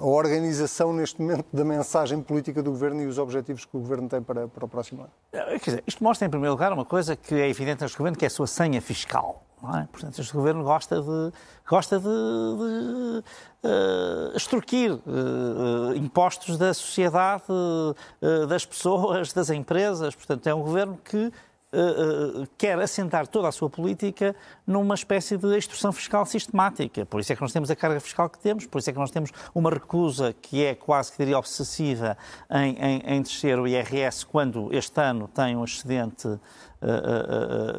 a 0.00 0.06
organização 0.06 0.92
neste 0.92 1.20
momento 1.22 1.46
da 1.52 1.64
mensagem 1.64 2.20
política 2.20 2.62
do 2.62 2.70
Governo 2.72 3.02
e 3.02 3.06
os 3.06 3.16
objetivos 3.16 3.64
que 3.64 3.76
o 3.76 3.80
Governo 3.80 4.08
tem 4.08 4.20
para, 4.20 4.48
para 4.48 4.64
o 4.64 4.68
próximo 4.68 5.02
ano? 5.02 5.10
Quer 5.30 5.70
dizer, 5.70 5.84
isto 5.86 6.02
mostra, 6.02 6.26
em 6.26 6.30
primeiro 6.30 6.52
lugar, 6.52 6.72
uma 6.72 6.84
coisa 6.84 7.14
que 7.14 7.34
é 7.34 7.48
evidente 7.48 7.82
neste 7.82 7.96
Governo, 7.96 8.18
que 8.18 8.24
é 8.24 8.28
a 8.28 8.30
sua 8.30 8.46
senha 8.46 8.82
fiscal. 8.82 9.45
É? 9.74 9.86
Portanto, 9.90 10.20
este 10.20 10.32
Governo 10.32 10.62
gosta 10.62 11.00
de, 11.00 11.32
gosta 11.68 11.98
de, 11.98 12.04
de 12.04 13.24
uh, 13.64 14.36
extorquir 14.36 14.92
uh, 14.92 15.94
impostos 15.96 16.56
da 16.56 16.72
sociedade, 16.74 17.44
uh, 17.48 18.46
das 18.46 18.64
pessoas, 18.64 19.32
das 19.32 19.50
empresas. 19.50 20.14
Portanto, 20.14 20.46
é 20.46 20.54
um 20.54 20.62
Governo 20.62 20.98
que 21.04 21.32
uh, 21.72 22.46
quer 22.56 22.78
assentar 22.78 23.26
toda 23.26 23.48
a 23.48 23.52
sua 23.52 23.68
política 23.68 24.34
numa 24.66 24.94
espécie 24.94 25.36
de 25.36 25.56
extorsão 25.56 25.92
fiscal 25.92 26.24
sistemática. 26.26 27.04
Por 27.06 27.20
isso 27.20 27.32
é 27.32 27.36
que 27.36 27.42
nós 27.42 27.52
temos 27.52 27.70
a 27.70 27.76
carga 27.76 28.00
fiscal 28.00 28.28
que 28.28 28.38
temos, 28.38 28.66
por 28.66 28.78
isso 28.78 28.90
é 28.90 28.92
que 28.92 28.98
nós 28.98 29.10
temos 29.10 29.30
uma 29.54 29.70
recusa 29.70 30.32
que 30.32 30.64
é 30.64 30.74
quase 30.74 31.12
que 31.12 31.18
diria 31.18 31.38
obsessiva 31.38 32.16
em, 32.50 32.76
em, 32.76 33.02
em 33.16 33.22
descer 33.22 33.58
o 33.58 33.66
IRS 33.66 34.24
quando 34.24 34.72
este 34.72 35.00
ano 35.00 35.28
tem 35.28 35.56
um 35.56 35.64
excedente 35.64 36.28
uh, 36.28 36.40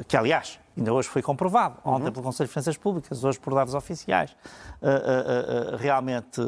que, 0.08 0.18
aliás, 0.18 0.60
ainda 0.78 0.94
hoje 0.94 1.10
foi 1.10 1.22
comprovado, 1.22 1.80
ontem 1.84 2.06
uhum. 2.06 2.12
pelo 2.12 2.24
Conselho 2.24 2.48
de 2.48 2.54
Finanças 2.54 2.78
Públicas, 2.78 3.24
hoje 3.24 3.40
por 3.40 3.54
dados 3.54 3.74
oficiais, 3.74 4.32
uh, 4.82 4.86
uh, 4.86 5.74
uh, 5.74 5.78
realmente 5.78 6.40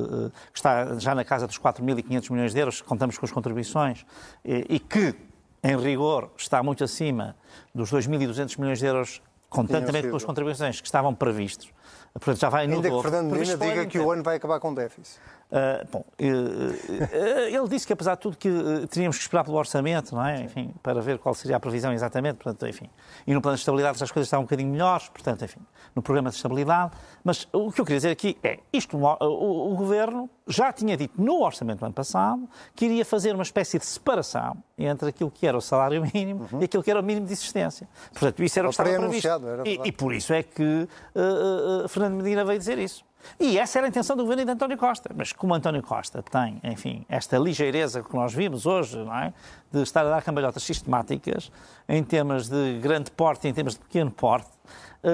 está 0.53 0.97
já 0.99 1.15
na 1.15 1.23
casa 1.23 1.47
dos 1.47 1.57
4.500 1.57 2.31
milhões 2.31 2.53
de 2.53 2.59
euros, 2.59 2.81
contamos 2.81 3.17
com 3.17 3.25
as 3.25 3.31
contribuições, 3.31 4.05
e 4.45 4.79
que 4.79 5.15
em 5.63 5.77
rigor, 5.77 6.31
está 6.37 6.63
muito 6.63 6.83
acima 6.83 7.35
dos 7.73 7.91
2.200 7.91 8.59
milhões 8.59 8.79
de 8.79 8.85
euros, 8.85 9.21
contantemente 9.49 10.07
pelas 10.07 10.23
contribuições 10.23 10.79
que 10.79 10.87
estavam 10.87 11.13
previstos. 11.13 11.71
Portanto, 12.13 12.39
já 12.39 12.49
vai 12.49 12.67
no 12.67 12.75
Ainda 12.75 12.89
que 12.89 13.01
Fernando 13.01 13.31
Medina 13.31 13.57
diga 13.57 13.85
que 13.85 13.99
o 13.99 14.11
ano 14.11 14.23
vai 14.23 14.37
acabar 14.37 14.59
com 14.59 14.73
déficit. 14.73 15.19
Uh, 15.51 15.87
bom, 15.91 15.99
uh, 15.99 16.23
uh, 16.23 17.47
ele 17.47 17.67
disse 17.67 17.85
que, 17.85 17.93
apesar 17.93 18.15
de 18.15 18.21
tudo, 18.21 18.37
que 18.37 18.49
teríamos 18.89 19.17
que 19.17 19.23
esperar 19.23 19.43
pelo 19.43 19.57
orçamento, 19.57 20.13
não 20.13 20.25
é? 20.25 20.41
Enfim, 20.41 20.73
para 20.83 21.01
ver 21.01 21.17
qual 21.17 21.33
seria 21.33 21.57
a 21.57 21.59
previsão 21.59 21.93
exatamente. 21.93 22.35
Portanto, 22.35 22.67
enfim. 22.67 22.89
E 23.25 23.33
no 23.33 23.41
plano 23.41 23.55
de 23.55 23.61
estabilidade 23.61 24.03
as 24.03 24.11
coisas 24.11 24.27
estavam 24.27 24.43
um 24.43 24.45
bocadinho 24.45 24.71
melhores, 24.71 25.09
portanto, 25.09 25.45
enfim, 25.45 25.59
no 25.95 26.01
programa 26.01 26.29
de 26.29 26.35
estabilidade. 26.35 26.91
Mas 27.23 27.47
o 27.51 27.71
que 27.71 27.81
eu 27.81 27.85
queria 27.85 27.97
dizer 27.97 28.11
aqui 28.11 28.37
é, 28.43 28.59
isto, 28.73 28.97
o, 28.97 29.73
o 29.73 29.75
Governo 29.75 30.29
já 30.49 30.73
tinha 30.73 30.97
dito 30.97 31.21
no 31.21 31.43
orçamento 31.43 31.79
do 31.79 31.85
ano 31.85 31.93
passado 31.93 32.49
que 32.75 32.85
iria 32.85 33.05
fazer 33.05 33.33
uma 33.35 33.43
espécie 33.43 33.77
de 33.77 33.85
separação 33.85 34.57
entre 34.77 35.09
aquilo 35.09 35.29
que 35.29 35.45
era 35.45 35.55
o 35.55 35.61
salário 35.61 36.01
mínimo 36.11 36.49
uhum. 36.51 36.61
e 36.61 36.65
aquilo 36.65 36.81
que 36.81 36.89
era 36.89 36.99
o 36.99 37.03
mínimo 37.03 37.27
de 37.27 37.33
existência. 37.33 37.87
Portanto, 38.11 38.43
isso 38.43 38.57
era 38.57 38.67
o 38.67 38.71
que 38.71 38.81
estava 38.81 38.89
previsto. 38.89 39.29
E, 39.63 39.79
e, 39.85 39.91
por 39.91 40.13
isso 40.13 40.33
é 40.33 40.41
que 40.41 40.87
uh, 41.15 41.85
uh, 41.85 41.87
Fernando 41.87 42.15
Medina 42.15 42.43
veio 42.43 42.57
dizer 42.57 42.79
isso. 42.79 43.05
E 43.39 43.59
essa 43.59 43.77
era 43.77 43.87
a 43.87 43.89
intenção 43.89 44.15
do 44.15 44.23
governo 44.23 44.45
de 44.45 44.51
António 44.51 44.77
Costa. 44.77 45.11
Mas 45.15 45.31
como 45.31 45.53
António 45.53 45.83
Costa 45.83 46.23
tem, 46.23 46.59
enfim, 46.63 47.05
esta 47.07 47.37
ligeireza 47.37 48.01
que 48.01 48.15
nós 48.15 48.33
vimos 48.33 48.65
hoje, 48.65 48.97
não 48.97 49.15
é? 49.15 49.33
de 49.71 49.83
estar 49.83 50.05
a 50.05 50.09
dar 50.09 50.23
cambalhotas 50.23 50.63
sistemáticas 50.63 51.51
em 51.87 52.03
temas 52.03 52.49
de 52.49 52.79
grande 52.81 53.11
porte 53.11 53.45
e 53.45 53.51
em 53.51 53.53
temas 53.53 53.73
de 53.73 53.81
pequeno 53.81 54.09
porte, 54.09 54.49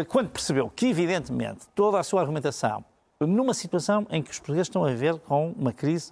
quando 0.07 0.29
percebeu 0.29 0.71
que, 0.73 0.87
evidentemente, 0.87 1.67
toda 1.75 1.99
a 1.99 2.03
sua 2.03 2.21
argumentação, 2.21 2.85
numa 3.19 3.53
situação 3.53 4.05
em 4.09 4.21
que 4.21 4.31
os 4.31 4.39
portugueses 4.39 4.67
estão 4.67 4.83
a 4.83 4.89
viver 4.89 5.17
com 5.19 5.51
uma 5.57 5.71
crise, 5.71 6.11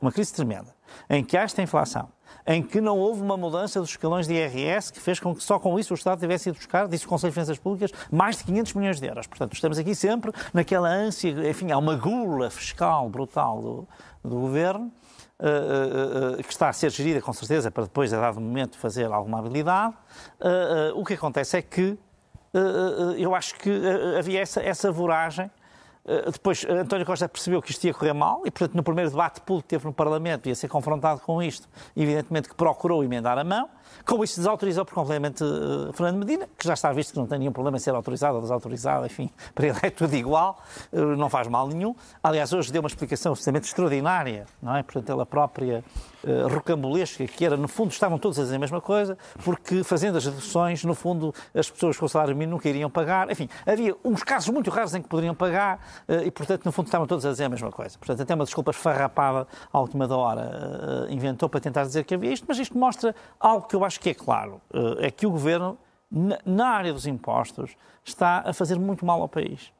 uma 0.00 0.12
crise 0.12 0.32
tremenda, 0.34 0.74
em 1.08 1.24
que 1.24 1.36
há 1.36 1.42
esta 1.42 1.62
inflação, 1.62 2.08
em 2.46 2.62
que 2.62 2.80
não 2.80 2.98
houve 2.98 3.22
uma 3.22 3.36
mudança 3.36 3.80
dos 3.80 3.90
escalões 3.90 4.26
de 4.26 4.34
IRS 4.34 4.92
que 4.92 5.00
fez 5.00 5.18
com 5.18 5.34
que 5.34 5.42
só 5.42 5.58
com 5.58 5.78
isso 5.78 5.94
o 5.94 5.96
Estado 5.96 6.20
tivesse 6.20 6.50
ido 6.50 6.58
buscar, 6.58 6.86
disse 6.86 7.06
o 7.06 7.08
Conselho 7.08 7.30
de 7.30 7.34
Finanças 7.34 7.58
Públicas, 7.58 7.90
mais 8.10 8.36
de 8.36 8.44
500 8.44 8.74
milhões 8.74 9.00
de 9.00 9.06
euros. 9.06 9.26
Portanto, 9.26 9.54
estamos 9.54 9.78
aqui 9.78 9.94
sempre 9.94 10.32
naquela 10.52 10.88
ânsia, 10.88 11.30
enfim, 11.48 11.70
há 11.72 11.78
uma 11.78 11.96
gula 11.96 12.50
fiscal 12.50 13.08
brutal 13.08 13.60
do, 13.60 13.88
do 14.22 14.40
Governo, 14.40 14.92
Uh, 15.36 15.46
uh, 15.46 16.40
uh, 16.40 16.42
que 16.44 16.52
está 16.52 16.68
a 16.68 16.72
ser 16.72 16.92
gerida, 16.92 17.20
com 17.20 17.32
certeza, 17.32 17.68
para 17.68 17.82
depois, 17.82 18.14
a 18.14 18.20
dado 18.20 18.40
momento, 18.40 18.78
fazer 18.78 19.12
alguma 19.12 19.40
habilidade. 19.40 19.92
o 20.94 21.04
que 21.04 21.14
acontece 21.14 21.56
é 21.56 21.60
que 21.60 21.98
eu 23.18 23.34
acho 23.34 23.56
que 23.56 23.68
havia 24.16 24.40
essa, 24.40 24.62
essa 24.62 24.92
voragem 24.92 25.46
eh, 25.46 25.50
depois, 26.30 26.64
eh, 26.64 26.72
António 26.72 27.06
Costa 27.06 27.28
percebeu 27.28 27.62
que 27.62 27.70
isto 27.70 27.84
ia 27.84 27.94
correr 27.94 28.12
mal 28.12 28.42
e, 28.44 28.50
portanto, 28.50 28.74
no 28.74 28.82
primeiro 28.82 29.10
debate 29.10 29.40
público 29.40 29.62
que 29.66 29.70
teve 29.70 29.86
no 29.86 29.92
Parlamento, 29.92 30.46
ia 30.48 30.54
ser 30.54 30.68
confrontado 30.68 31.20
com 31.20 31.42
isto. 31.42 31.66
Evidentemente 31.96 32.48
que 32.48 32.54
procurou 32.54 33.02
emendar 33.02 33.38
a 33.38 33.44
mão. 33.44 33.68
Como 34.04 34.22
isso 34.22 34.36
desautorizou 34.36 34.84
por 34.84 34.94
completamente 34.94 35.42
uh, 35.42 35.92
Fernando 35.92 36.18
Medina, 36.18 36.48
que 36.58 36.66
já 36.66 36.74
está 36.74 36.92
visto 36.92 37.12
que 37.12 37.18
não 37.18 37.26
tem 37.26 37.38
nenhum 37.38 37.52
problema 37.52 37.76
em 37.76 37.80
ser 37.80 37.94
autorizado 37.94 38.36
ou 38.36 38.42
desautorizado, 38.42 39.06
enfim, 39.06 39.30
para 39.54 39.66
ele 39.66 39.78
é 39.82 39.90
tudo 39.90 40.14
igual, 40.14 40.62
uh, 40.92 41.16
não 41.16 41.30
faz 41.30 41.48
mal 41.48 41.66
nenhum. 41.68 41.94
Aliás, 42.22 42.52
hoje 42.52 42.72
deu 42.72 42.82
uma 42.82 42.88
explicação 42.88 43.32
absolutamente 43.32 43.66
extraordinária, 43.68 44.46
não 44.62 44.76
é? 44.76 44.82
Portanto, 44.82 45.10
ela 45.10 45.24
própria 45.24 45.82
uh, 46.22 46.48
rocambolesca, 46.48 47.26
que 47.26 47.44
era, 47.44 47.56
no 47.56 47.68
fundo, 47.68 47.92
estavam 47.92 48.18
todos 48.18 48.38
a 48.38 48.42
dizer 48.42 48.56
a 48.56 48.58
mesma 48.58 48.80
coisa, 48.80 49.16
porque 49.42 49.82
fazendo 49.82 50.18
as 50.18 50.26
reduções, 50.26 50.84
no 50.84 50.94
fundo, 50.94 51.34
as 51.54 51.70
pessoas 51.70 51.96
com 51.96 52.06
salário 52.06 52.34
mínimo 52.34 52.52
nunca 52.56 52.68
iriam 52.68 52.90
pagar. 52.90 53.30
Enfim, 53.30 53.48
havia 53.66 53.96
uns 54.04 54.22
casos 54.22 54.50
muito 54.50 54.70
raros 54.70 54.94
em 54.94 55.02
que 55.02 55.08
poderiam 55.08 55.34
pagar 55.34 55.80
e, 56.24 56.30
portanto, 56.30 56.64
no 56.64 56.72
fundo, 56.72 56.86
estavam 56.86 57.06
todos 57.06 57.24
a 57.24 57.30
dizer 57.30 57.44
a 57.44 57.48
mesma 57.48 57.72
coisa. 57.72 57.98
Portanto, 57.98 58.22
até 58.22 58.34
uma 58.34 58.44
desculpa 58.44 58.70
esfarrapada 58.70 59.46
à 59.72 59.80
última 59.80 60.06
da 60.06 60.16
hora 60.16 61.06
inventou 61.08 61.48
para 61.48 61.60
tentar 61.60 61.84
dizer 61.84 62.04
que 62.04 62.14
havia 62.14 62.32
isto, 62.32 62.44
mas 62.46 62.58
isto 62.58 62.76
mostra 62.76 63.14
algo 63.40 63.66
que 63.66 63.74
eu 63.74 63.83
acho 63.84 63.94
acho 63.94 64.00
que 64.00 64.10
é 64.10 64.14
claro 64.14 64.60
eh, 64.72 65.06
é 65.06 65.10
que 65.10 65.26
o 65.26 65.30
governo, 65.30 65.78
na 66.44 66.68
área 66.68 66.92
dos 66.92 67.06
impostos, 67.06 67.76
está 68.04 68.42
a 68.44 68.52
fazer 68.52 68.78
muito 68.78 69.04
mal 69.06 69.20
ao 69.22 69.28
país. 69.28 69.72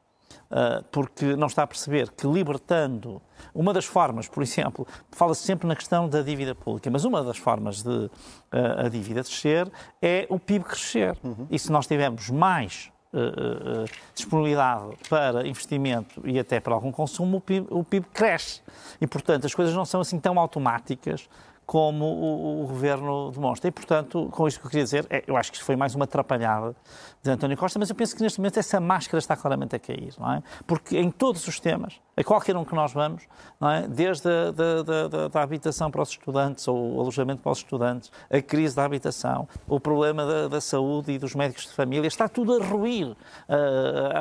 Eh, 0.51 0.83
porque 0.91 1.35
não 1.35 1.47
está 1.47 1.63
a 1.63 1.67
perceber 1.67 2.11
que 2.11 2.27
libertando 2.27 3.21
uma 3.53 3.73
das 3.73 3.85
formas, 3.85 4.27
por 4.27 4.43
exemplo, 4.43 4.87
fala-se 5.11 5.41
sempre 5.41 5.67
na 5.67 5.75
questão 5.75 6.07
da 6.07 6.21
dívida 6.21 6.53
pública, 6.53 6.89
mas 6.89 7.03
uma 7.03 7.23
das 7.23 7.37
formas 7.37 7.81
de 7.81 8.09
eh, 8.51 8.85
a 8.85 8.89
dívida 8.89 9.21
descer 9.21 9.69
é 10.01 10.25
o 10.29 10.39
PIB 10.39 10.65
crescer. 10.65 11.17
Uhum. 11.23 11.47
E 11.49 11.57
se 11.59 11.71
nós 11.71 11.87
tivermos 11.87 12.29
mais 12.29 12.91
Uh, 13.13 13.85
uh, 13.85 13.85
disponibilidade 14.13 14.91
para 15.07 15.47
investimento 15.47 16.21
e 16.25 16.37
até 16.37 16.59
para 16.59 16.73
algum 16.73 16.91
consumo, 16.91 17.37
o 17.37 17.39
PIB, 17.39 17.67
o 17.69 17.81
PIB, 17.81 18.05
cresce. 18.13 18.61
E, 18.99 19.07
portanto, 19.07 19.45
as 19.45 19.55
coisas 19.55 19.73
não 19.73 19.85
são 19.85 20.01
assim 20.01 20.19
tão 20.19 20.37
automáticas 20.37 21.29
como 21.65 22.05
o, 22.05 22.63
o, 22.63 22.67
governo 22.67 23.31
demonstra. 23.31 23.67
E, 23.67 23.71
portanto, 23.71 24.29
com 24.31 24.47
isto 24.47 24.59
que 24.59 24.67
eu 24.67 24.69
queria 24.69 24.83
dizer, 24.83 25.07
é, 25.09 25.23
eu 25.25 25.35
acho 25.35 25.51
que 25.51 25.57
isto 25.57 25.65
foi 25.65 25.75
mais 25.75 25.95
uma 25.95 26.05
atrapalhada 26.05 26.75
de 27.23 27.31
António 27.31 27.57
Costa, 27.57 27.79
mas 27.79 27.89
eu 27.89 27.95
penso 27.95 28.15
que 28.15 28.21
neste 28.21 28.39
momento 28.39 28.59
essa 28.59 28.79
máscara 28.79 29.17
está 29.17 29.35
claramente 29.35 29.75
a 29.75 29.79
cair, 29.79 30.13
não 30.19 30.31
é? 30.31 30.43
Porque 30.67 30.97
em 30.97 31.09
todos 31.09 31.47
os 31.47 31.59
temas, 31.59 31.99
a 32.15 32.23
qualquer 32.23 32.55
um 32.55 32.63
que 32.63 32.75
nós 32.75 32.93
vamos, 32.93 33.23
não 33.59 33.69
é? 33.69 33.87
desde 33.87 34.29
a 34.29 34.51
da, 34.51 34.83
da, 34.83 35.27
da, 35.27 35.41
habitação 35.41 35.89
para 35.89 36.01
os 36.03 36.09
estudantes, 36.09 36.67
ou 36.67 36.95
o 36.95 37.01
alojamento 37.01 37.41
para 37.41 37.51
os 37.51 37.57
estudantes, 37.57 38.11
a 38.29 38.41
crise 38.41 38.75
da 38.75 38.83
habitação, 38.83 39.47
o 39.67 39.79
problema 39.79 40.25
da, 40.25 40.47
da 40.47 40.61
saúde 40.61 41.13
e 41.13 41.17
dos 41.17 41.33
médicos 41.33 41.63
de 41.63 41.73
família, 41.73 42.07
está 42.07 42.29
tudo 42.29 42.61
a 42.61 42.63
ruir 42.63 43.07
uh, 43.07 43.15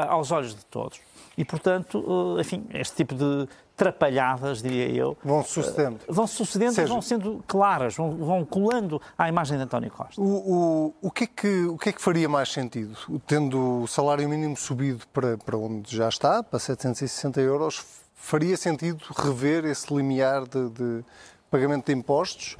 aos 0.08 0.32
olhos 0.32 0.54
de 0.54 0.64
todos. 0.66 1.00
E, 1.36 1.44
portanto, 1.44 1.98
uh, 1.98 2.40
enfim, 2.40 2.66
este 2.70 2.96
tipo 2.96 3.14
de 3.14 3.48
trapalhadas, 3.76 4.62
diria 4.62 4.88
eu. 4.88 5.16
Vão 5.24 5.42
sucedendo. 5.42 6.00
Uh, 6.08 6.12
vão 6.12 6.26
sucedendo 6.26 6.74
Seja, 6.74 6.88
e 6.88 6.90
vão 6.90 7.02
sendo 7.02 7.44
claras, 7.46 7.96
vão, 7.96 8.16
vão 8.16 8.44
colando 8.44 9.00
à 9.18 9.28
imagem 9.28 9.56
de 9.56 9.64
António 9.64 9.90
Costa. 9.90 10.20
O, 10.20 10.24
o, 10.24 10.94
o, 11.02 11.10
que 11.10 11.24
é 11.24 11.26
que, 11.26 11.64
o 11.64 11.76
que 11.76 11.88
é 11.88 11.92
que 11.92 12.00
faria 12.00 12.28
mais 12.28 12.50
sentido? 12.50 12.96
Tendo 13.26 13.82
o 13.82 13.86
salário 13.86 14.28
mínimo 14.28 14.56
subido 14.56 15.06
para, 15.12 15.36
para 15.36 15.56
onde 15.56 15.94
já 15.94 16.08
está, 16.08 16.42
para 16.42 16.58
760 16.58 17.40
euros, 17.40 17.84
faria 18.14 18.56
sentido 18.56 19.04
rever 19.16 19.64
esse 19.64 19.92
limiar 19.92 20.44
de, 20.44 20.70
de 20.70 21.04
pagamento 21.50 21.86
de 21.86 21.92
impostos? 21.92 22.56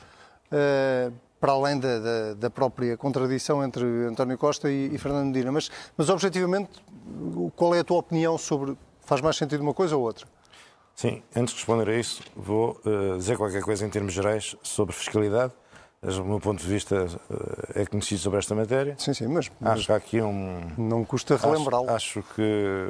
Uh, 0.46 1.12
para 1.40 1.52
além 1.52 1.78
da, 1.78 1.98
da, 1.98 2.34
da, 2.34 2.50
própria 2.50 2.96
contradição 2.96 3.62
entre 3.62 3.84
António 4.06 4.38
Costa 4.38 4.70
e, 4.70 4.94
e 4.94 4.96
Fernando 4.96 5.26
Medina. 5.26 5.52
Mas, 5.52 5.70
mas, 5.94 6.08
objetivamente, 6.08 6.70
qual 7.54 7.74
é 7.74 7.80
a 7.80 7.84
tua 7.84 7.98
opinião 7.98 8.38
sobre 8.38 8.74
faz 9.04 9.20
mais 9.20 9.36
sentido 9.36 9.60
uma 9.60 9.74
coisa 9.74 9.94
ou 9.94 10.02
outra? 10.02 10.26
Sim, 10.94 11.22
antes 11.34 11.54
de 11.54 11.60
responder 11.60 11.88
a 11.88 11.96
isso, 11.96 12.22
vou 12.36 12.80
uh, 12.84 13.16
dizer 13.16 13.36
qualquer 13.36 13.62
coisa 13.62 13.84
em 13.84 13.90
termos 13.90 14.12
gerais 14.12 14.56
sobre 14.62 14.94
fiscalidade. 14.94 15.52
O 16.02 16.24
meu 16.24 16.38
ponto 16.38 16.60
de 16.60 16.68
vista 16.68 17.06
uh, 17.06 17.80
é 17.80 17.86
conhecido 17.86 18.20
sobre 18.20 18.38
esta 18.38 18.54
matéria. 18.54 18.94
Sim, 18.98 19.14
sim, 19.14 19.26
mas, 19.26 19.50
acho 19.62 19.86
que 19.86 19.92
há 19.92 19.96
aqui 19.96 20.20
um. 20.20 20.60
Não 20.76 21.04
custa 21.04 21.36
relembrá-lo. 21.36 21.90
Acho, 21.90 22.20
acho, 22.20 22.34
que. 22.34 22.88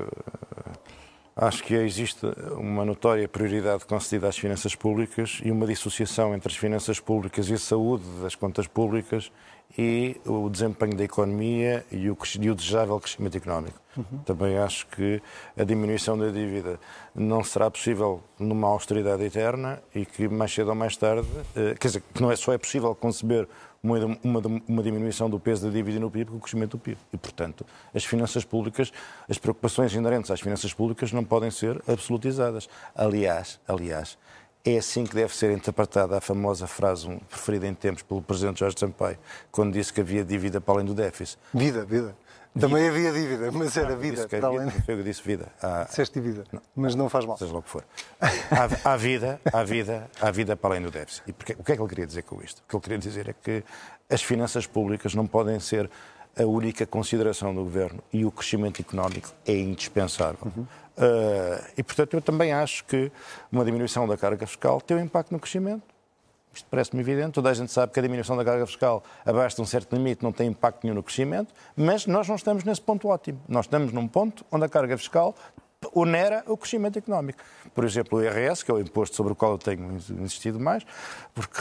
Acho 1.37 1.65
que 1.65 1.75
existe 1.75 2.25
uma 2.57 2.85
notória 2.85 3.27
prioridade 3.27 3.85
concedida 3.87 4.29
às 4.29 4.39
finanças 4.39 4.75
públicas 4.77 5.41
e 5.43 5.51
uma 5.51 5.67
dissociação 5.67 6.33
entre 6.35 6.49
as 6.49 6.57
finanças 6.57 7.01
públicas 7.01 7.49
e 7.49 7.55
a 7.55 7.59
saúde 7.59 8.05
das 8.23 8.37
contas 8.37 8.69
públicas 8.69 9.33
e 9.77 10.21
o 10.25 10.49
desempenho 10.49 10.97
da 10.97 11.05
economia 11.05 11.85
e 11.91 12.09
o, 12.09 12.17
e 12.41 12.51
o 12.51 12.55
desejável 12.55 12.99
crescimento 13.01 13.37
económico. 13.37 13.81
Uhum. 13.97 14.19
Também 14.25 14.59
acho 14.59 14.87
que 14.89 15.23
a 15.57 15.65
diminuição 15.65 16.19
da 16.19 16.29
dívida 16.29 16.79
não 17.15 17.43
será 17.43 17.71
possível 17.71 18.23
numa 18.39 18.69
austeridade 18.69 19.23
eterna 19.25 19.83
e 19.95 20.05
que 20.05 20.29
mais 20.29 20.53
cedo 20.53 20.69
ou 20.69 20.75
mais 20.75 20.97
tarde, 20.97 21.27
eh, 21.55 21.75
quer 21.79 21.89
dizer, 21.89 22.03
que 22.13 22.23
não 22.23 22.31
é 22.31 22.37
só 22.37 22.53
é 22.53 22.59
possível 22.59 22.95
conceber 22.95 23.49
uma, 23.83 23.99
uma, 24.23 24.43
uma, 24.67 24.83
diminuição 24.83 25.29
do 25.29 25.39
peso 25.39 25.67
da 25.67 25.73
dívida 25.73 26.01
no 26.01 26.11
PIB 26.11 26.31
com 26.31 26.37
o 26.39 26.41
crescimento 26.41 26.73
do 26.73 26.79
PIB. 26.79 26.97
E, 27.13 27.19
portanto, 27.19 27.67
as 27.95 28.05
finanças 28.05 28.45
públicas, 28.45 28.91
as 29.29 29.39
preocupações 29.39 29.93
inerentes 29.95 30.31
às 30.31 30.41
finanças 30.41 30.73
públicas 30.73 31.13
não 31.13 31.23
podem 31.23 31.51
ser 31.51 31.83
absolutizadas. 31.87 32.69
Aliás, 32.95 33.61
aliás, 33.69 34.17
é 34.65 34.79
assim 34.79 35.05
que 35.05 35.15
deve 35.15 35.35
ser 35.35 35.51
interpretada 35.53 36.17
a 36.17 36.21
famosa 36.21 36.67
frase 36.67 37.09
preferida 37.29 37.67
em 37.67 37.75
tempos 37.75 38.03
pelo 38.03 38.23
Presidente 38.23 38.61
Jorge 38.61 38.77
Sampaio, 38.79 39.19
quando 39.53 39.73
disse 39.73 39.93
que 39.93 40.01
havia 40.01 40.25
dívida 40.25 40.61
para 40.61 40.75
além 40.75 40.87
do 40.87 40.95
déficit. 40.95 41.39
Vida, 41.53 41.85
vida. 41.85 42.17
Também 42.59 42.89
havia 42.89 43.13
dívida, 43.13 43.51
mas 43.51 43.77
era 43.77 43.97
vida. 43.97 44.23
Disse 44.23 44.37
além... 44.37 44.73
eu 44.87 45.03
disse 45.03 45.23
vida. 45.23 45.49
Há... 45.61 45.85
Disseste 45.85 46.21
vida, 46.21 46.45
não. 46.53 46.63
mas 46.75 46.95
não 46.95 47.09
faz 47.09 47.27
mal. 47.27 47.37
Seja 47.37 47.53
logo 47.53 47.65
que 47.65 47.71
for. 47.71 47.85
Há, 48.21 48.93
há, 48.93 48.97
vida, 48.97 49.41
há 49.53 49.65
vida, 49.65 50.09
há 50.21 50.31
vida 50.31 50.57
para 50.57 50.71
além 50.71 50.83
do 50.83 50.91
déficit. 50.91 51.25
E 51.27 51.33
porque, 51.33 51.57
o 51.59 51.65
que 51.65 51.73
é 51.73 51.77
que 51.77 51.83
ele 51.83 51.89
queria 51.89 52.07
dizer 52.07 52.23
com 52.23 52.41
isto? 52.41 52.63
O 52.63 52.69
que 52.69 52.77
ele 52.77 52.83
queria 52.83 52.99
dizer 52.99 53.29
é 53.29 53.33
que 53.33 53.65
as 54.09 54.23
finanças 54.23 54.67
públicas 54.67 55.15
não 55.17 55.27
podem 55.27 55.59
ser 55.59 55.91
a 56.37 56.45
única 56.45 56.87
consideração 56.87 57.55
do 57.55 57.63
governo 57.63 58.03
e 58.13 58.25
o 58.25 58.31
crescimento 58.31 58.81
económico 58.81 59.31
é 59.47 59.57
indispensável. 59.57 60.39
Uhum. 60.45 60.63
Uh, 60.63 61.65
e, 61.77 61.83
portanto, 61.83 62.15
eu 62.15 62.23
também 62.23 62.53
acho 62.53 62.85
que 62.85 63.11
uma 63.51 63.65
diminuição 63.65 64.07
da 64.07 64.17
carga 64.17 64.47
fiscal 64.47 64.81
tem 64.81 64.97
um 64.97 65.01
impacto 65.01 65.33
no 65.33 65.39
crescimento. 65.39 65.83
Isto 66.53 66.69
parece-me 66.71 67.01
evidente. 67.01 67.33
Toda 67.33 67.51
a 67.51 67.55
gente 67.55 67.73
sabe 67.73 67.93
que 67.93 67.99
a 67.99 68.03
diminuição 68.03 68.37
da 68.37 68.45
carga 68.45 68.65
fiscal 68.67 69.03
abaixo 69.27 69.57
de 69.57 69.63
um 69.63 69.67
certo 69.67 69.95
limite 69.95 70.23
não 70.23 70.33
tem 70.33 70.49
impacto 70.49 70.85
nenhum 70.85 70.95
no 70.95 71.03
crescimento, 71.03 71.53
mas 71.77 72.07
nós 72.07 72.29
não 72.29 72.37
estamos 72.37 72.63
nesse 72.63 72.81
ponto 72.81 73.09
ótimo. 73.09 73.41
Nós 73.49 73.67
estamos 73.67 73.93
num 73.93 74.07
ponto 74.07 74.45
onde 74.53 74.65
a 74.65 74.69
carga 74.69 74.97
fiscal 74.97 75.35
onera 75.93 76.43
o 76.47 76.57
crescimento 76.57 76.99
económico. 76.99 77.41
Por 77.75 77.85
exemplo, 77.85 78.19
o 78.19 78.23
IRS, 78.23 78.65
que 78.65 78.71
é 78.71 78.75
o 78.75 78.81
imposto 78.81 79.17
sobre 79.17 79.33
o 79.33 79.37
qual 79.37 79.53
eu 79.53 79.59
tenho 79.59 79.97
insistido 80.21 80.61
mais, 80.61 80.85
porque 81.35 81.61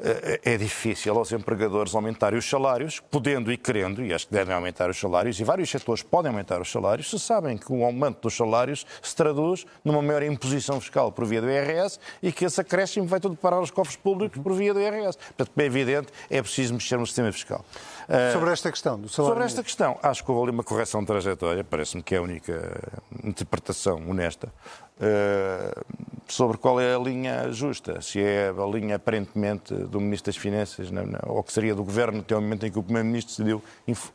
eh, 0.00 0.40
é 0.44 0.56
difícil 0.56 1.16
aos 1.16 1.32
empregadores 1.32 1.94
aumentarem 1.94 2.38
os 2.38 2.48
salários, 2.48 3.00
podendo 3.00 3.50
e 3.50 3.56
querendo, 3.56 4.04
e 4.04 4.12
acho 4.12 4.26
que 4.26 4.32
devem 4.34 4.54
aumentar 4.54 4.90
os 4.90 4.98
salários, 4.98 5.40
e 5.40 5.44
vários 5.44 5.70
setores 5.70 6.02
podem 6.02 6.30
aumentar 6.30 6.60
os 6.60 6.70
salários, 6.70 7.08
se 7.10 7.18
sabem 7.18 7.56
que 7.56 7.72
o 7.72 7.84
aumento 7.84 8.22
dos 8.22 8.36
salários 8.36 8.86
se 9.02 9.14
traduz 9.14 9.66
numa 9.84 10.02
maior 10.02 10.22
imposição 10.22 10.80
fiscal 10.80 11.10
por 11.10 11.24
via 11.24 11.40
do 11.40 11.50
IRS 11.50 11.98
e 12.22 12.32
que 12.32 12.44
esse 12.44 12.60
acréscimo 12.60 13.06
vai 13.06 13.20
tudo 13.20 13.36
parar 13.36 13.56
aos 13.56 13.70
cofres 13.70 13.96
públicos 13.96 14.40
por 14.42 14.52
via 14.52 14.74
do 14.74 14.80
IRS. 14.80 15.16
Portanto, 15.16 15.50
é 15.56 15.64
evidente, 15.64 16.08
é 16.30 16.42
preciso 16.42 16.74
mexer 16.74 16.98
no 16.98 17.06
sistema 17.06 17.32
fiscal. 17.32 17.64
Eh, 18.08 18.32
sobre 18.32 18.50
esta 18.50 18.70
questão 18.70 19.00
do 19.00 19.08
salário 19.08 19.34
Sobre 19.34 19.44
esta 19.46 19.62
questão, 19.62 19.98
acho 20.02 20.24
que 20.24 20.30
houve 20.30 20.44
ali 20.44 20.52
uma 20.52 20.64
correção 20.64 21.00
de 21.00 21.06
trajetória, 21.06 21.64
parece-me 21.64 22.02
que 22.02 22.14
é 22.14 22.18
a 22.18 22.22
única 22.22 22.80
interpretação 23.24 24.08
honesta. 24.08 24.52
Uh, 24.98 25.84
sobre 26.26 26.56
qual 26.56 26.80
é 26.80 26.94
a 26.94 26.98
linha 26.98 27.52
justa, 27.52 28.00
se 28.00 28.18
é 28.18 28.48
a 28.48 28.66
linha 28.66 28.96
aparentemente 28.96 29.74
do 29.74 30.00
Ministro 30.00 30.32
das 30.32 30.40
Finanças 30.40 30.88
ou 31.26 31.42
que 31.42 31.52
seria 31.52 31.74
do 31.74 31.84
Governo 31.84 32.20
até 32.20 32.34
o 32.34 32.40
momento 32.40 32.64
em 32.64 32.70
que 32.70 32.78
o 32.78 32.82
Primeiro-Ministro 32.82 33.44
decidiu 33.44 33.62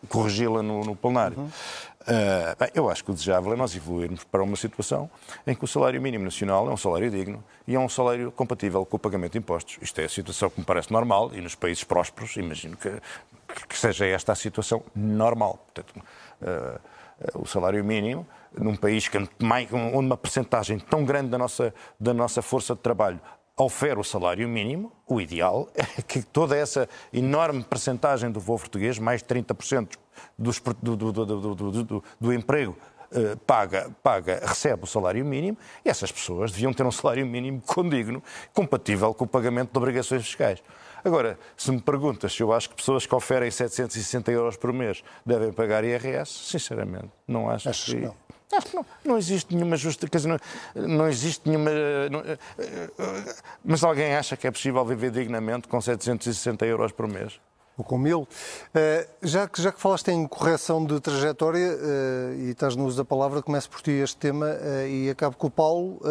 corrigi-la 0.10 0.64
no, 0.64 0.84
no 0.84 0.96
plenário. 0.96 1.38
Uhum. 1.38 1.46
Uh, 2.02 2.58
bem, 2.60 2.70
eu 2.74 2.90
acho 2.90 3.04
que 3.04 3.12
o 3.12 3.14
desejável 3.14 3.54
é 3.54 3.56
nós 3.56 3.76
evoluirmos 3.76 4.24
para 4.24 4.42
uma 4.42 4.56
situação 4.56 5.08
em 5.46 5.54
que 5.54 5.64
o 5.64 5.68
salário 5.68 6.02
mínimo 6.02 6.26
nacional 6.26 6.68
é 6.68 6.74
um 6.74 6.78
salário 6.78 7.12
digno 7.12 7.44
e 7.68 7.76
é 7.76 7.80
um 7.80 7.88
salário 7.88 8.32
compatível 8.32 8.84
com 8.84 8.98
o 8.98 9.00
pagamento 9.00 9.34
de 9.34 9.38
impostos. 9.38 9.78
Isto 9.82 10.02
é 10.02 10.06
a 10.06 10.10
situação 10.10 10.50
que 10.50 10.60
me 10.60 10.66
parece 10.66 10.92
normal 10.92 11.30
e 11.32 11.42
nos 11.42 11.54
países 11.54 11.84
prósperos 11.84 12.36
imagino 12.38 12.76
que, 12.76 12.92
que 13.68 13.78
seja 13.78 14.06
esta 14.06 14.32
a 14.32 14.36
situação 14.36 14.84
normal. 14.96 15.66
Portanto, 15.74 16.02
uh, 16.42 16.80
o 17.42 17.46
salário 17.46 17.84
mínimo 17.84 18.28
num 18.58 18.76
país 18.76 19.08
que, 19.08 19.18
onde 19.18 20.06
uma 20.06 20.18
percentagem 20.18 20.80
tão 20.80 21.06
grande 21.06 21.30
da 21.30 21.38
nossa, 21.38 21.74
da 22.00 22.14
nossa 22.14 22.42
força 22.42 22.76
de 22.76 22.82
trabalho 22.82 23.20
ofere 23.58 24.00
o 24.00 24.04
salário 24.04 24.48
mínimo, 24.48 24.92
o 25.08 25.22
ideal 25.22 25.70
é 25.76 26.02
que 26.02 26.22
toda 26.22 26.56
essa 26.56 26.90
enorme 27.14 27.64
percentagem 27.64 28.32
do 28.32 28.42
povo 28.42 28.64
português, 28.64 28.98
mais 28.98 29.22
de 29.22 29.28
30% 29.28 29.98
dos, 30.38 30.60
do, 30.82 30.96
do, 30.96 31.26
do, 31.26 32.04
do, 32.20 32.34
emprego, 32.34 32.76
eh, 33.12 33.36
paga, 33.46 33.92
paga, 34.02 34.42
recebe 34.44 34.84
o 34.84 34.88
salário 34.88 35.24
mínimo, 35.24 35.58
e 35.86 35.90
essas 35.90 36.12
pessoas 36.12 36.52
deviam 36.52 36.74
ter 36.74 36.86
um 36.86 36.92
salário 36.92 37.26
mínimo 37.26 37.62
condigno, 37.62 38.24
compatível 38.54 39.14
com 39.14 39.26
o 39.26 39.28
pagamento 39.28 39.72
de 39.72 39.78
obrigações 39.78 40.24
fiscais. 40.24 40.64
Agora, 41.04 41.38
se 41.58 41.72
me 41.72 41.82
perguntas 41.82 42.34
se 42.34 42.42
eu 42.42 42.54
acho 42.54 42.70
que 42.70 42.76
pessoas 42.76 43.06
que 43.06 43.16
oferem 43.16 43.50
760 43.50 44.32
euros 44.32 44.58
por 44.58 44.72
mês 44.72 45.04
devem 45.26 45.52
pagar 45.52 45.84
IRS, 45.84 46.32
sinceramente, 46.32 47.10
não 47.28 47.50
acho, 47.50 47.70
acho 47.70 47.92
que... 47.92 47.98
Não. 47.98 48.16
Que 48.52 48.76
não, 48.76 48.86
não 49.06 49.18
existe 49.18 49.56
nenhuma 49.56 49.78
justificação, 49.78 50.38
não, 50.76 50.88
não 50.88 51.08
existe 51.08 51.48
nenhuma. 51.48 51.72
Não, 52.10 52.22
mas 53.64 53.82
alguém 53.82 54.14
acha 54.14 54.36
que 54.36 54.46
é 54.46 54.52
possível 54.52 54.84
viver 54.84 55.10
dignamente 55.10 55.70
com 55.70 55.80
760 55.80 56.66
euros 56.66 56.92
por 56.92 57.08
mês? 57.08 57.40
Ou 57.78 57.86
com 57.86 57.98
mil. 57.98 58.24
Uh, 58.24 58.28
já, 59.22 59.48
que, 59.48 59.62
já 59.62 59.72
que 59.72 59.80
falaste 59.80 60.10
em 60.10 60.28
correção 60.28 60.86
de 60.86 61.00
trajetória 61.00 61.78
uh, 61.78 62.34
e 62.42 62.50
estás 62.52 62.76
no 62.76 62.86
uso 62.86 62.98
da 62.98 63.06
palavra, 63.06 63.42
começo 63.42 63.70
por 63.70 63.82
ti 63.82 63.92
este 63.92 64.18
tema 64.18 64.48
uh, 64.48 64.86
e 64.86 65.10
acabo 65.10 65.38
com 65.38 65.48
o 65.48 65.52
Paulo. 65.52 66.02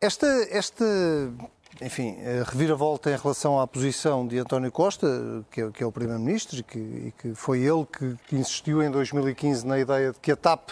esta, 0.00 0.26
esta 0.50 0.84
enfim, 1.82 2.16
reviravolta 2.46 3.10
em 3.10 3.16
relação 3.16 3.60
à 3.60 3.66
posição 3.66 4.26
de 4.26 4.38
António 4.38 4.70
Costa, 4.70 5.44
que 5.50 5.60
é, 5.60 5.70
que 5.70 5.82
é 5.82 5.86
o 5.86 5.92
Primeiro-Ministro, 5.92 6.58
e 6.58 6.62
que, 6.62 6.78
e 6.78 7.14
que, 7.18 7.34
foi 7.34 7.60
ele 7.60 7.86
que, 7.86 8.16
que, 8.28 8.36
insistiu 8.36 8.82
em 8.82 8.90
2015 8.90 9.66
na 9.66 9.78
ideia 9.78 10.12
de 10.12 10.20
que 10.20 10.30
a 10.30 10.36
TAP 10.36 10.70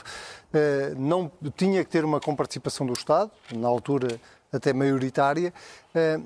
eh, 0.52 0.92
não 0.96 1.30
tinha 1.56 1.84
que 1.84 1.90
ter 1.90 2.04
uma 2.04 2.20
comparticipação 2.20 2.86
do 2.86 2.92
Estado, 2.92 3.30
na 3.54 3.68
altura 3.68 4.20
até 4.52 4.72
maioritária. 4.72 5.52
Eh, 5.94 6.20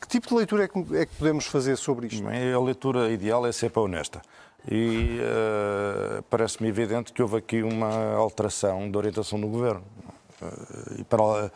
que 0.00 0.06
tipo 0.06 0.28
de 0.28 0.34
leitura 0.34 0.64
é 0.64 0.68
que, 0.68 0.78
é 0.96 1.06
que, 1.06 1.14
podemos 1.16 1.46
fazer 1.46 1.76
sobre 1.76 2.06
isto? 2.06 2.24
A 2.26 2.60
leitura 2.60 3.10
ideal 3.10 3.44
é 3.46 3.52
sempre 3.52 3.80
honesta. 3.80 4.22
E 4.70 5.18
uh, 5.20 6.22
parece-me 6.30 6.68
evidente 6.68 7.12
que 7.12 7.22
houve 7.22 7.36
aqui 7.36 7.62
uma 7.62 8.14
alteração 8.14 8.90
da 8.90 8.98
orientação 8.98 9.40
do 9.40 9.48
governo. 9.48 9.82
Uh, 10.40 11.00
e 11.00 11.04
para, 11.04 11.22
uh, 11.22 11.50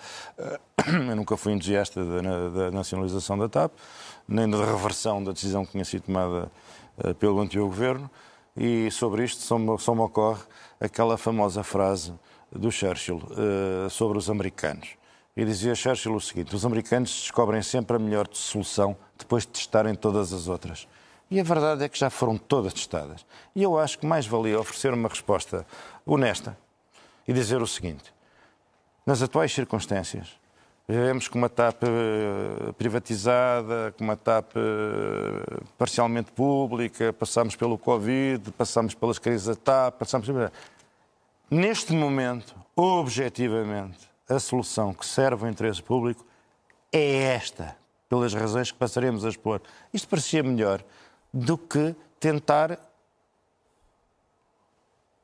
eu 1.10 1.16
nunca 1.16 1.36
fui 1.36 1.52
entusiasta 1.52 2.04
da, 2.04 2.48
da, 2.48 2.70
nacionalização 2.70 3.38
da 3.38 3.48
TAP, 3.48 3.72
nem 4.26 4.48
da 4.48 4.64
reversão 4.64 5.22
da 5.22 5.32
decisão 5.32 5.64
que 5.64 5.72
tinha 5.72 5.84
sido 5.84 6.02
tomada 6.02 6.50
pelo 7.18 7.40
antigo 7.40 7.64
governo, 7.64 8.10
e 8.56 8.90
sobre 8.90 9.24
isto 9.24 9.40
só 9.42 9.58
me, 9.58 9.78
só 9.78 9.94
me 9.94 10.02
ocorre 10.02 10.42
aquela 10.78 11.16
famosa 11.16 11.62
frase 11.64 12.12
do 12.50 12.70
Churchill 12.70 13.20
sobre 13.88 14.18
os 14.18 14.28
americanos 14.28 14.90
e 15.36 15.44
dizia 15.44 15.74
Churchill 15.74 16.14
o 16.14 16.20
seguinte: 16.20 16.54
os 16.54 16.64
americanos 16.64 17.10
descobrem 17.10 17.62
sempre 17.62 17.96
a 17.96 17.98
melhor 17.98 18.28
solução 18.32 18.96
depois 19.18 19.44
de 19.44 19.50
testarem 19.50 19.94
todas 19.94 20.32
as 20.32 20.48
outras. 20.48 20.86
E 21.30 21.40
a 21.40 21.42
verdade 21.42 21.82
é 21.84 21.88
que 21.88 21.98
já 21.98 22.10
foram 22.10 22.36
todas 22.36 22.74
testadas. 22.74 23.24
E 23.54 23.62
eu 23.62 23.78
acho 23.78 23.98
que 23.98 24.06
mais 24.06 24.26
valia 24.26 24.60
oferecer 24.60 24.92
uma 24.92 25.08
resposta 25.08 25.66
honesta 26.04 26.56
e 27.26 27.32
dizer 27.32 27.62
o 27.62 27.66
seguinte: 27.66 28.12
nas 29.04 29.22
atuais 29.22 29.52
circunstâncias, 29.52 30.38
vivemos 30.86 31.28
com 31.28 31.38
uma 31.38 31.48
TAP 31.48 31.82
eh, 31.84 32.72
privatizada, 32.72 33.94
com 33.96 34.04
uma 34.04 34.16
TAP 34.16 34.52
eh, 34.56 35.60
parcialmente 35.76 36.30
pública, 36.32 37.12
passamos 37.12 37.56
pelo 37.56 37.78
Covid, 37.78 38.52
passamos 38.52 38.94
pelas 38.94 39.18
crises 39.18 39.46
da 39.46 39.54
TAP, 39.56 39.98
passamos. 39.98 40.28
Neste 41.50 41.92
momento, 41.92 42.54
objetivamente, 42.76 44.08
a 44.28 44.38
solução 44.38 44.94
que 44.94 45.04
serve 45.04 45.44
ao 45.44 45.50
interesse 45.50 45.82
público 45.82 46.24
é 46.92 47.34
esta, 47.34 47.76
pelas 48.08 48.34
razões 48.34 48.70
que 48.70 48.78
passaremos 48.78 49.24
a 49.24 49.28
expor. 49.28 49.60
Isto 49.92 50.08
parecia 50.08 50.42
melhor 50.42 50.82
do 51.32 51.56
que 51.56 51.94
tentar 52.20 52.78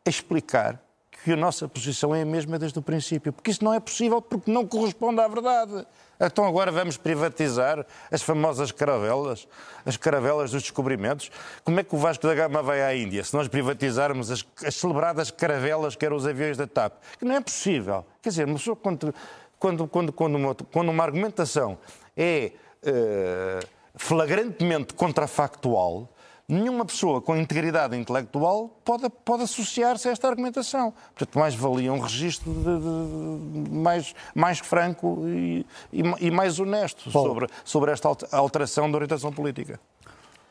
explicar 0.05 0.81
que 1.29 1.33
a 1.35 1.37
nossa 1.37 1.69
posição 1.69 2.15
é 2.15 2.23
a 2.23 2.25
mesma 2.25 2.59
desde 2.59 2.79
o 2.79 2.83
princípio, 2.83 3.35
porque 3.35 3.51
isso 3.51 3.63
não 3.63 3.75
é 3.75 3.79
possível, 3.79 4.23
porque 4.23 4.51
não 4.51 4.67
corresponde 4.67 5.21
à 5.21 5.29
verdade. 5.29 5.87
Então 6.19 6.43
agora 6.47 6.73
vamos 6.73 6.97
privatizar 6.97 7.85
as 8.11 8.23
famosas 8.23 8.73
caravelas, 8.73 9.47
as 9.85 9.99
caravelas 9.99 10.53
dos 10.53 10.63
descobrimentos. 10.63 11.31
Como 11.63 11.79
é 11.79 11.85
que 11.85 11.95
o 11.95 11.99
Vasco 11.99 12.27
da 12.27 12.35
Gama 12.35 12.63
vai 12.63 12.81
à 12.81 12.97
Índia 12.97 13.23
se 13.23 13.37
nós 13.37 13.47
privatizarmos 13.47 14.31
as, 14.31 14.43
as 14.65 14.75
celebradas 14.75 15.31
caravelas 15.31 15.95
que 15.95 16.07
eram 16.07 16.17
os 16.17 16.27
aviões 16.27 16.57
da 16.57 16.67
TAP? 16.67 16.95
Que 17.19 17.27
não 17.27 17.35
é 17.35 17.43
possível. 17.43 18.07
Quer 18.23 18.31
dizer, 18.31 18.47
quando, 18.81 19.15
quando, 19.59 19.87
quando, 19.87 20.13
quando, 20.15 20.35
uma, 20.35 20.55
quando 20.55 20.89
uma 20.89 21.05
argumentação 21.05 21.77
é 22.17 22.53
uh, 22.83 23.67
flagrantemente 23.97 24.95
contrafactual, 24.95 26.09
nenhuma 26.49 26.85
pessoa 26.85 27.21
com 27.21 27.37
integridade 27.37 27.95
intelectual 27.95 28.71
pode, 28.83 29.09
pode 29.25 29.43
associar-se 29.43 30.09
a 30.09 30.13
esta 30.13 30.27
argumentação. 30.27 30.95
Portanto, 31.15 31.39
mais 31.39 31.55
valia 31.55 31.93
um 31.93 32.01
registro 32.01 32.51
de, 32.51 33.65
de, 33.65 33.71
mais, 33.71 34.15
mais 34.35 34.59
franco 34.59 35.23
e, 35.27 35.67
e, 35.93 36.03
e 36.21 36.31
mais 36.31 36.59
honesto 36.59 37.11
sobre, 37.11 37.47
sobre 37.65 37.93
esta 37.93 38.09
alteração 38.33 38.91
da 38.91 38.97
orientação 38.97 39.31
política. 39.31 39.79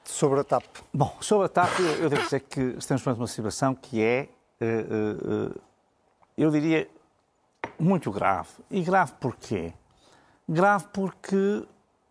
Sobre 0.03 0.39
a 0.39 0.43
TAP. 0.43 0.63
Bom, 0.93 1.17
sobre 1.19 1.47
a 1.47 1.49
TAP, 1.49 1.79
eu 1.99 2.09
devo 2.09 2.23
dizer 2.23 2.41
que 2.41 2.75
estamos 2.77 3.03
perante 3.03 3.19
uma 3.19 3.27
situação 3.27 3.73
que 3.75 4.01
é, 4.01 4.29
uh, 4.61 5.47
uh, 5.49 5.61
eu 6.37 6.51
diria, 6.51 6.87
muito 7.79 8.11
grave. 8.11 8.49
E 8.69 8.81
grave 8.81 9.13
porquê? 9.19 9.73
Grave 10.47 10.85
porque 10.93 11.65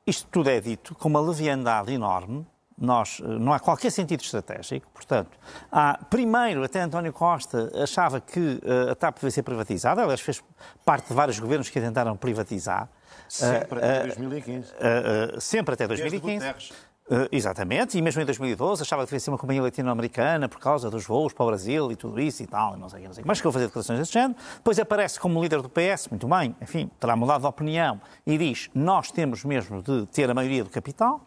isto 0.07 0.29
tudo 0.31 0.51
é 0.51 0.61
dito 0.61 0.95
com 0.95 1.09
uma 1.09 1.21
leviandade 1.21 1.93
enorme, 1.93 2.47
nós, 2.79 3.21
eh, 3.25 3.27
não 3.27 3.53
há 3.53 3.59
qualquer 3.59 3.91
sentido 3.91 4.21
estratégico, 4.21 4.87
portanto, 4.93 5.39
há, 5.73 5.99
primeiro, 6.11 6.63
até 6.63 6.81
António 6.81 7.13
Costa 7.13 7.71
achava 7.83 8.21
que 8.21 8.61
uh, 8.63 8.91
a 8.91 8.95
TAP 8.95 9.17
devia 9.17 9.31
ser 9.31 9.43
privatizada, 9.43 10.03
aliás, 10.03 10.21
fez 10.21 10.43
parte 10.85 11.09
de 11.09 11.15
vários 11.15 11.39
governos 11.39 11.71
que 11.71 11.79
a 11.79 11.83
tentaram 11.83 12.17
privatizar. 12.17 12.89
Sempre 13.29 13.79
uh, 13.79 13.85
até 13.85 14.03
2015. 14.05 14.73
Uh, 14.73 15.41
sempre 15.41 15.75
até 15.75 15.89
2015. 15.89 16.73
Uh, 17.09 17.29
exatamente, 17.31 17.97
e 17.97 18.03
mesmo 18.03 18.21
em 18.21 18.25
2012 18.25 18.83
achava 18.83 19.03
que 19.03 19.07
devia 19.07 19.21
ser 19.21 19.31
uma 19.31 19.39
companhia 19.39 19.63
latino-americana 19.63 20.49
por 20.49 20.59
causa 20.59 20.91
dos 20.91 21.07
voos 21.07 21.33
para 21.33 21.45
o 21.45 21.47
Brasil 21.47 21.93
e 21.93 21.95
tudo 21.95 22.19
isso 22.21 22.43
e 22.43 22.49
tal, 22.49 22.77
não 22.77 22.89
sei, 22.89 23.07
não 23.07 23.15
sei. 23.15 23.23
Mas 23.25 23.41
que 23.41 23.47
eu 23.47 23.53
fazer 23.53 23.67
declarações 23.67 24.01
desse 24.01 24.13
género. 24.13 24.35
Depois 24.57 24.77
aparece 24.81 25.21
como 25.21 25.41
líder 25.41 25.63
do 25.63 25.69
PS, 25.69 26.09
muito 26.09 26.27
bem, 26.27 26.57
enfim, 26.61 26.91
terá 26.99 27.15
mudado 27.15 27.43
de 27.43 27.47
opinião 27.47 28.01
e 28.27 28.37
diz: 28.37 28.69
Nós 28.75 29.13
temos 29.13 29.45
mesmo 29.45 29.81
de 29.85 30.05
ter 30.07 30.29
a 30.29 30.35
maioria 30.35 30.65
do 30.65 30.71
capital. 30.71 31.25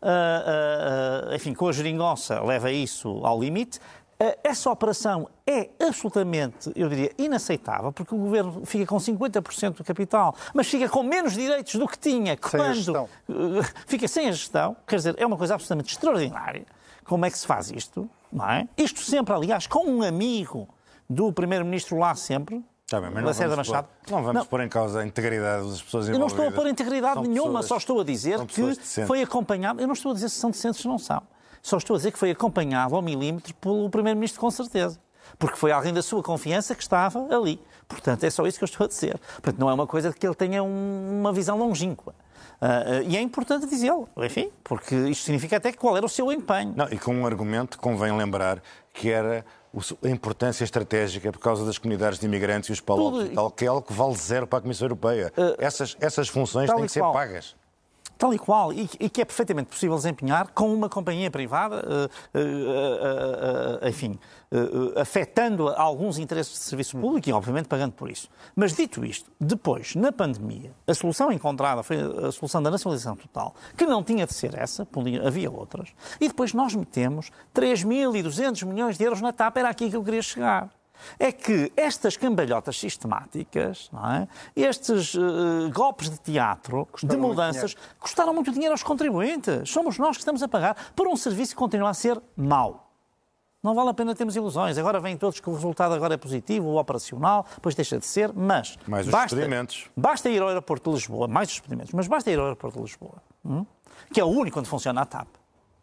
Uh, 0.00 1.30
uh, 1.30 1.34
enfim, 1.34 1.52
com 1.54 1.68
a 1.68 1.72
geringonça 1.72 2.40
leva 2.42 2.70
isso 2.70 3.20
ao 3.24 3.40
limite. 3.40 3.80
Essa 4.42 4.68
operação 4.68 5.28
é 5.46 5.70
absolutamente, 5.80 6.72
eu 6.74 6.88
diria, 6.88 7.12
inaceitável, 7.16 7.92
porque 7.92 8.12
o 8.12 8.18
governo 8.18 8.66
fica 8.66 8.84
com 8.84 8.96
50% 8.96 9.76
do 9.76 9.84
capital, 9.84 10.34
mas 10.52 10.66
fica 10.66 10.88
com 10.88 11.04
menos 11.04 11.34
direitos 11.34 11.76
do 11.76 11.86
que 11.86 11.96
tinha 11.96 12.36
quando 12.36 13.08
fica 13.86 14.08
sem 14.08 14.28
a 14.28 14.32
gestão. 14.32 14.76
Quer 14.88 14.96
dizer, 14.96 15.14
é 15.18 15.24
uma 15.24 15.36
coisa 15.36 15.54
absolutamente 15.54 15.92
extraordinária. 15.92 16.66
Como 17.04 17.24
é 17.24 17.30
que 17.30 17.38
se 17.38 17.46
faz 17.46 17.70
isto? 17.70 18.10
Não 18.32 18.50
é? 18.50 18.68
Isto 18.76 19.00
sempre, 19.00 19.32
aliás, 19.32 19.68
com 19.68 19.86
um 19.86 20.02
amigo 20.02 20.68
do 21.08 21.32
primeiro-ministro 21.32 21.96
lá 21.96 22.14
sempre, 22.16 22.62
Tá 22.88 23.02
bem, 23.02 23.10
mas 23.10 23.22
não 23.22 23.32
vamos, 23.48 23.68
Machado. 23.68 23.86
Pôr, 24.06 24.16
não 24.16 24.22
vamos 24.22 24.40
não. 24.40 24.46
pôr 24.46 24.60
em 24.62 24.68
causa 24.68 25.00
a 25.00 25.06
integridade 25.06 25.68
das 25.68 25.82
pessoas 25.82 26.08
envolvidas. 26.08 26.14
Eu 26.14 26.18
não 26.18 26.26
estou 26.26 26.48
a 26.48 26.50
pôr 26.50 26.70
integridade 26.70 27.14
são 27.14 27.22
nenhuma, 27.22 27.60
pessoas, 27.60 27.66
só 27.66 27.76
estou 27.76 28.00
a 28.00 28.04
dizer 28.04 28.46
que 28.46 29.04
foi 29.06 29.20
acompanhado. 29.20 29.78
Eu 29.78 29.86
não 29.86 29.92
estou 29.92 30.12
a 30.12 30.14
dizer 30.14 30.30
se 30.30 30.36
são 30.36 30.50
decentes 30.50 30.82
ou 30.86 30.92
não 30.92 30.98
são. 30.98 31.22
Só 31.62 31.76
estou 31.76 31.94
a 31.94 31.98
dizer 31.98 32.12
que 32.12 32.18
foi 32.18 32.30
acompanhado 32.30 32.96
ao 32.96 33.02
milímetro 33.02 33.52
pelo 33.56 33.90
Primeiro-Ministro, 33.90 34.40
com 34.40 34.50
certeza. 34.50 34.98
Porque 35.38 35.56
foi 35.56 35.70
alguém 35.70 35.92
da 35.92 36.00
sua 36.00 36.22
confiança 36.22 36.74
que 36.74 36.80
estava 36.80 37.28
ali. 37.30 37.60
Portanto, 37.86 38.24
é 38.24 38.30
só 38.30 38.46
isso 38.46 38.56
que 38.56 38.64
eu 38.64 38.68
estou 38.68 38.86
a 38.86 38.88
dizer. 38.88 39.18
Portanto, 39.32 39.58
não 39.58 39.68
é 39.68 39.74
uma 39.74 39.86
coisa 39.86 40.08
de 40.08 40.16
que 40.16 40.26
ele 40.26 40.34
tenha 40.34 40.62
um, 40.62 41.20
uma 41.20 41.30
visão 41.30 41.58
longínqua. 41.58 42.14
Uh, 42.60 43.04
uh, 43.04 43.10
e 43.10 43.16
é 43.18 43.20
importante 43.20 43.66
dizê-lo, 43.66 44.08
enfim, 44.16 44.50
porque 44.64 44.94
isto 44.94 45.24
significa 45.24 45.58
até 45.58 45.72
qual 45.72 45.96
era 45.96 46.04
o 46.04 46.08
seu 46.08 46.32
empenho. 46.32 46.72
Não, 46.74 46.88
e 46.90 46.98
com 46.98 47.14
um 47.14 47.26
argumento, 47.26 47.78
convém 47.78 48.16
lembrar 48.16 48.60
que 48.92 49.10
era 49.10 49.44
a 50.02 50.08
importância 50.08 50.64
estratégica 50.64 51.30
por 51.30 51.40
causa 51.40 51.64
das 51.64 51.78
comunidades 51.78 52.18
de 52.18 52.26
imigrantes 52.26 52.70
e 52.70 52.72
os 52.72 52.80
palopes, 52.80 53.30
tal, 53.34 53.50
que 53.50 53.64
é 53.64 53.68
algo 53.68 53.82
que 53.82 53.92
vale 53.92 54.16
zero 54.16 54.46
para 54.46 54.58
a 54.58 54.62
Comissão 54.62 54.86
Europeia. 54.86 55.32
Uh, 55.36 55.54
essas, 55.58 55.96
essas 56.00 56.28
funções 56.28 56.70
têm 56.70 56.84
que 56.84 56.92
ser 56.92 57.00
pagas 57.00 57.54
tal 58.18 58.34
e 58.34 58.38
qual, 58.38 58.72
e, 58.72 58.90
e, 58.98 59.08
que 59.08 59.22
é 59.22 59.24
perfeitamente 59.24 59.70
possível 59.70 59.96
desempenhar 59.96 60.48
com 60.48 60.74
uma 60.74 60.88
companhia 60.88 61.30
privada, 61.30 61.76
uh, 61.76 62.38
uh, 62.38 63.84
uh, 63.84 63.88
enfim, 63.88 64.18
afetando 64.96 65.68
alguns 65.68 66.18
interesses 66.18 66.54
de 66.54 66.58
serviço 66.58 66.98
público 66.98 67.28
e, 67.28 67.32
obviamente, 67.32 67.66
pagando 67.66 67.92
por 67.92 68.10
isso. 68.10 68.28
Mas, 68.56 68.74
dito 68.74 69.04
isto, 69.04 69.30
depois, 69.40 69.94
na 69.94 70.10
pandemia, 70.10 70.72
a 70.86 70.94
solução 70.94 71.30
encontrada 71.30 71.82
foi 71.82 71.98
a 71.98 72.32
solução 72.32 72.62
da 72.62 72.70
nacionalização 72.70 73.14
total, 73.14 73.54
que 73.76 73.86
não 73.86 74.02
tinha 74.02 74.26
de 74.26 74.34
ser 74.34 74.54
essa, 74.58 74.86
havia 75.24 75.50
outras, 75.50 75.90
e 76.20 76.28
depois 76.28 76.52
nós 76.52 76.74
metemos 76.74 77.30
3.200 77.54 78.66
milhões 78.66 78.98
de 78.98 79.04
euros 79.04 79.20
na 79.20 79.32
TAP, 79.32 79.58
era 79.58 79.68
aqui 79.68 79.88
que 79.88 79.96
eu 79.96 80.02
queria 80.02 80.22
chegar 80.22 80.77
é 81.18 81.32
que 81.32 81.72
estas 81.76 82.16
cambalhotas 82.16 82.78
sistemáticas, 82.78 83.90
é? 84.14 84.28
estes 84.54 85.14
uh, 85.14 85.70
golpes 85.72 86.10
de 86.10 86.18
teatro, 86.18 86.86
custaram 86.86 87.20
de 87.20 87.26
mudanças, 87.26 87.74
muito 87.74 87.98
custaram 87.98 88.34
muito 88.34 88.52
dinheiro 88.52 88.72
aos 88.72 88.82
contribuintes. 88.82 89.68
Somos 89.70 89.98
nós 89.98 90.16
que 90.16 90.22
estamos 90.22 90.42
a 90.42 90.48
pagar 90.48 90.76
por 90.94 91.06
um 91.06 91.16
serviço 91.16 91.52
que 91.52 91.58
continua 91.58 91.90
a 91.90 91.94
ser 91.94 92.20
mau. 92.36 92.88
Não 93.62 93.74
vale 93.74 93.90
a 93.90 93.94
pena 93.94 94.14
termos 94.14 94.36
ilusões. 94.36 94.78
Agora 94.78 95.00
vêm 95.00 95.16
todos 95.16 95.40
que 95.40 95.50
o 95.50 95.52
resultado 95.52 95.92
agora 95.92 96.14
é 96.14 96.16
positivo, 96.16 96.68
o 96.68 96.78
operacional, 96.78 97.44
depois 97.54 97.74
deixa 97.74 97.98
de 97.98 98.06
ser, 98.06 98.32
mas... 98.32 98.78
Mais 98.86 99.06
os 99.06 99.12
basta, 99.12 99.34
experimentos. 99.34 99.90
Basta 99.96 100.30
ir 100.30 100.40
ao 100.40 100.48
aeroporto 100.48 100.90
de 100.90 100.96
Lisboa, 100.96 101.26
mais 101.26 101.48
os 101.48 101.54
experimentos, 101.54 101.92
mas 101.92 102.06
basta 102.06 102.30
ir 102.30 102.38
ao 102.38 102.44
aeroporto 102.44 102.78
de 102.78 102.84
Lisboa, 102.84 103.22
hum? 103.44 103.66
que 104.12 104.20
é 104.20 104.24
o 104.24 104.28
único 104.28 104.60
onde 104.60 104.68
funciona 104.68 105.02
a 105.02 105.06
TAP. 105.06 105.28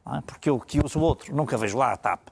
É? 0.07 0.21
Porque 0.21 0.49
eu 0.49 0.59
que 0.59 0.79
uso 0.83 0.99
o 0.99 1.01
outro, 1.01 1.35
nunca 1.35 1.57
vejo 1.57 1.77
lá 1.77 1.91
a 1.91 1.97
TAP. 1.97 2.29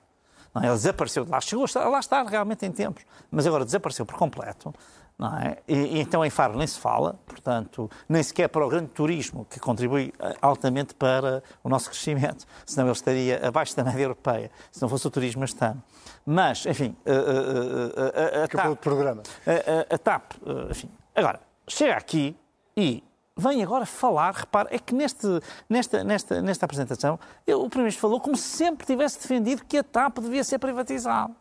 Não 0.54 0.62
é? 0.62 0.66
Ele 0.66 0.76
desapareceu 0.76 1.26
de 1.26 1.32
lá, 1.32 1.42
chegou 1.42 1.66
a 1.76 1.90
lá 1.90 2.00
estar 2.00 2.24
realmente 2.26 2.66
em 2.66 2.72
tempos, 2.72 3.04
mas 3.32 3.48
agora 3.48 3.66
desapareceu 3.66 4.06
por 4.06 4.16
completo. 4.16 4.74
Não 5.18 5.38
é? 5.38 5.58
e, 5.68 5.76
e, 5.76 6.00
então 6.00 6.26
em 6.26 6.30
Faro 6.30 6.58
nem 6.58 6.66
se 6.66 6.80
fala, 6.80 7.20
portanto, 7.28 7.90
nem 8.10 8.22
sequer 8.24 8.50
para 8.50 8.66
o 8.66 8.70
grande 8.70 8.88
turismo, 8.88 9.46
que 9.46 9.60
contribui 9.60 10.12
eh, 10.20 10.36
altamente 10.42 10.96
para 10.96 11.44
o 11.64 11.70
nosso 11.70 11.90
crescimento, 11.90 12.48
senão 12.66 12.88
ele 12.88 12.94
estaria 12.94 13.48
abaixo 13.48 13.76
da 13.76 13.84
média 13.84 14.04
europeia, 14.04 14.50
se 14.72 14.82
não 14.82 14.90
fosse 14.90 15.06
o 15.06 15.12
turismo 15.12 15.44
este 15.44 15.64
ano. 15.64 15.84
Mas, 16.26 16.66
enfim, 16.66 16.96
a, 17.06 17.12
a, 17.12 18.42
a, 18.42 18.44
a 18.44 18.48
TAP. 18.48 18.80
programa. 18.80 19.22
A, 19.46 19.96
a, 19.96 19.98
TAP, 20.00 20.32
eh, 20.46 20.72
enfim. 20.72 20.90
Agora, 21.16 21.40
chega 21.68 21.96
aqui 21.96 22.36
e 22.76 23.04
vem 23.36 23.64
agora 23.64 23.86
falar, 23.86 24.34
repare, 24.34 24.70
é 24.72 24.80
que 24.80 24.94
neste, 24.94 25.28
nesta, 25.70 26.04
nesta, 26.04 26.42
nesta 26.42 26.66
apresentação 26.66 27.20
eu, 27.46 27.60
o 27.60 27.70
Primeiro-Ministro 27.70 28.02
falou 28.02 28.20
como 28.20 28.38
se 28.38 28.58
sempre 28.58 28.86
tivesse 28.86 29.20
defendido 29.20 29.64
que 29.66 29.78
a 29.78 29.84
TAP 29.84 30.20
devia 30.20 30.44
ser 30.44 30.60
privatizada. 30.60 31.34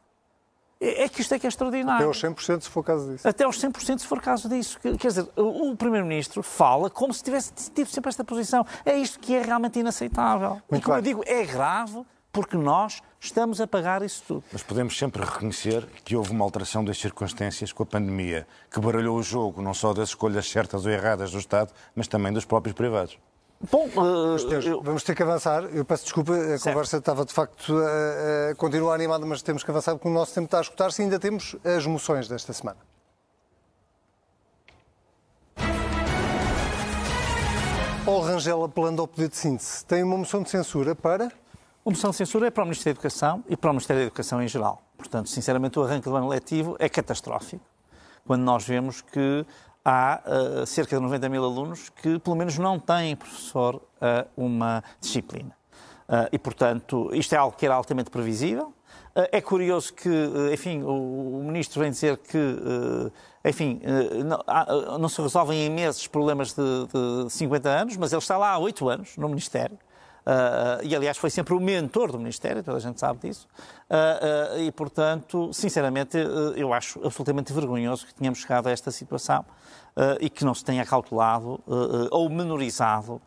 É, 0.80 1.04
é 1.04 1.08
que 1.08 1.20
isto 1.20 1.32
é 1.32 1.38
que 1.38 1.46
é 1.46 1.48
extraordinário. 1.48 2.10
Até 2.10 2.26
aos 2.26 2.36
100% 2.36 2.62
se 2.62 2.68
for 2.68 2.82
caso 2.82 3.12
disso. 3.12 3.28
Até 3.28 3.44
aos 3.44 3.60
100% 3.60 3.98
se 3.98 4.06
for 4.06 4.20
caso 4.20 4.48
disso. 4.48 4.80
Quer 4.80 5.08
dizer, 5.08 5.28
o 5.36 5.76
Primeiro-Ministro 5.76 6.42
fala 6.42 6.90
como 6.90 7.14
se 7.14 7.22
tivesse 7.22 7.52
tido 7.52 7.88
sempre 7.88 8.08
esta 8.08 8.24
posição. 8.24 8.66
É 8.84 8.96
isto 8.96 9.20
que 9.20 9.34
é 9.34 9.42
realmente 9.42 9.78
inaceitável. 9.78 10.60
Muito 10.68 10.82
e 10.82 10.84
como 10.84 10.96
eu 10.96 11.02
digo, 11.02 11.22
é 11.24 11.44
grave 11.44 12.04
porque 12.32 12.56
nós 12.56 13.00
estamos 13.22 13.60
a 13.60 13.66
pagar 13.66 14.02
isso 14.02 14.22
tudo. 14.26 14.44
Mas 14.52 14.62
podemos 14.62 14.98
sempre 14.98 15.24
reconhecer 15.24 15.86
que 16.04 16.16
houve 16.16 16.32
uma 16.32 16.44
alteração 16.44 16.84
das 16.84 16.98
circunstâncias 16.98 17.72
com 17.72 17.84
a 17.84 17.86
pandemia, 17.86 18.46
que 18.70 18.80
baralhou 18.80 19.16
o 19.16 19.22
jogo 19.22 19.62
não 19.62 19.72
só 19.72 19.94
das 19.94 20.08
escolhas 20.10 20.50
certas 20.50 20.84
ou 20.84 20.90
erradas 20.90 21.30
do 21.30 21.38
Estado, 21.38 21.72
mas 21.94 22.08
também 22.08 22.32
dos 22.32 22.44
próprios 22.44 22.74
privados. 22.74 23.16
Bom, 23.70 23.86
uh, 23.96 24.52
eu... 24.64 24.82
vamos 24.82 25.04
ter 25.04 25.14
que 25.14 25.22
avançar. 25.22 25.62
Eu 25.72 25.84
peço 25.84 26.02
desculpa, 26.02 26.32
a 26.32 26.36
certo. 26.36 26.64
conversa 26.64 26.96
estava 26.96 27.24
de 27.24 27.32
facto 27.32 27.76
a, 27.78 28.50
a 28.50 28.54
continuar 28.56 28.96
animada, 28.96 29.24
mas 29.24 29.40
temos 29.40 29.62
que 29.62 29.70
avançar 29.70 29.92
porque 29.92 30.08
o 30.08 30.12
nosso 30.12 30.34
tempo 30.34 30.46
está 30.46 30.58
a 30.58 30.62
escutar-se 30.62 31.00
e 31.00 31.04
ainda 31.04 31.20
temos 31.20 31.54
as 31.64 31.86
moções 31.86 32.26
desta 32.26 32.52
semana. 32.52 32.78
Paulo 38.04 38.24
Rangel, 38.24 38.64
apelando 38.64 39.00
ao 39.00 39.06
pedido 39.06 39.30
de 39.30 39.36
síntese, 39.36 39.84
tem 39.84 40.02
uma 40.02 40.18
moção 40.18 40.42
de 40.42 40.50
censura 40.50 40.92
para 40.92 41.30
a 41.84 41.90
moção 41.90 42.10
de 42.10 42.16
censura 42.16 42.46
é 42.46 42.50
para 42.50 42.62
o 42.62 42.66
Ministério 42.66 42.94
da 42.94 43.00
Educação 43.00 43.42
e 43.48 43.56
para 43.56 43.70
o 43.70 43.72
Ministério 43.72 44.02
da 44.02 44.06
Educação 44.06 44.40
em 44.40 44.46
geral. 44.46 44.82
Portanto, 44.96 45.28
sinceramente, 45.28 45.78
o 45.80 45.82
arranque 45.82 46.08
do 46.08 46.14
ano 46.14 46.28
letivo 46.28 46.76
é 46.78 46.88
catastrófico, 46.88 47.64
quando 48.24 48.42
nós 48.42 48.64
vemos 48.64 49.00
que 49.00 49.44
há 49.84 50.22
uh, 50.24 50.64
cerca 50.64 50.94
de 50.94 51.02
90 51.02 51.28
mil 51.28 51.44
alunos 51.44 51.88
que, 51.88 52.20
pelo 52.20 52.36
menos, 52.36 52.56
não 52.56 52.78
têm 52.78 53.16
professor 53.16 53.76
uh, 53.76 53.80
uma 54.36 54.84
disciplina. 55.00 55.56
Uh, 56.08 56.28
e, 56.30 56.38
portanto, 56.38 57.10
isto 57.14 57.34
é 57.34 57.38
algo 57.38 57.56
que 57.56 57.66
era 57.66 57.74
altamente 57.74 58.10
previsível. 58.10 58.72
é 59.14 59.40
curioso 59.40 59.92
que, 59.92 60.08
enfim, 60.52 60.82
o, 60.82 61.40
o, 61.40 61.44
Ministro 61.44 61.80
vem 61.80 61.90
dizer 61.90 62.16
que, 62.16 62.38
enfim, 63.44 63.80
não, 64.24 64.98
não, 64.98 65.08
se 65.08 65.20
resolvem 65.20 65.66
em 65.66 65.70
meses 65.70 66.06
problemas 66.06 66.54
de, 66.54 66.62
de 67.24 67.30
50 67.30 67.68
anos, 67.68 67.96
mas 67.96 68.12
ele 68.12 68.20
está 68.20 68.38
lá 68.38 68.52
há 68.52 68.58
8 68.58 68.88
anos 68.88 69.16
no 69.16 69.28
Ministério. 69.28 69.78
Uh, 70.22 70.84
e, 70.84 70.94
aliás, 70.94 71.18
foi 71.18 71.30
sempre 71.30 71.52
o 71.52 71.60
mentor 71.60 72.12
do 72.12 72.18
Ministério, 72.18 72.62
toda 72.62 72.76
a 72.76 72.80
gente 72.80 72.98
sabe 73.00 73.28
disso. 73.28 73.48
Uh, 73.90 74.56
uh, 74.56 74.60
e, 74.60 74.70
portanto, 74.72 75.52
sinceramente, 75.52 76.16
eu 76.56 76.72
acho 76.72 76.98
absolutamente 77.04 77.52
vergonhoso 77.52 78.06
que 78.06 78.14
tenhamos 78.14 78.38
chegado 78.38 78.68
a 78.68 78.70
esta 78.70 78.90
situação 78.90 79.44
e 80.20 80.30
que 80.30 80.42
não 80.42 80.54
se 80.54 80.64
tenha 80.64 80.86
cautelado 80.86 81.62
ou 82.10 82.30
menorizado 82.30 83.20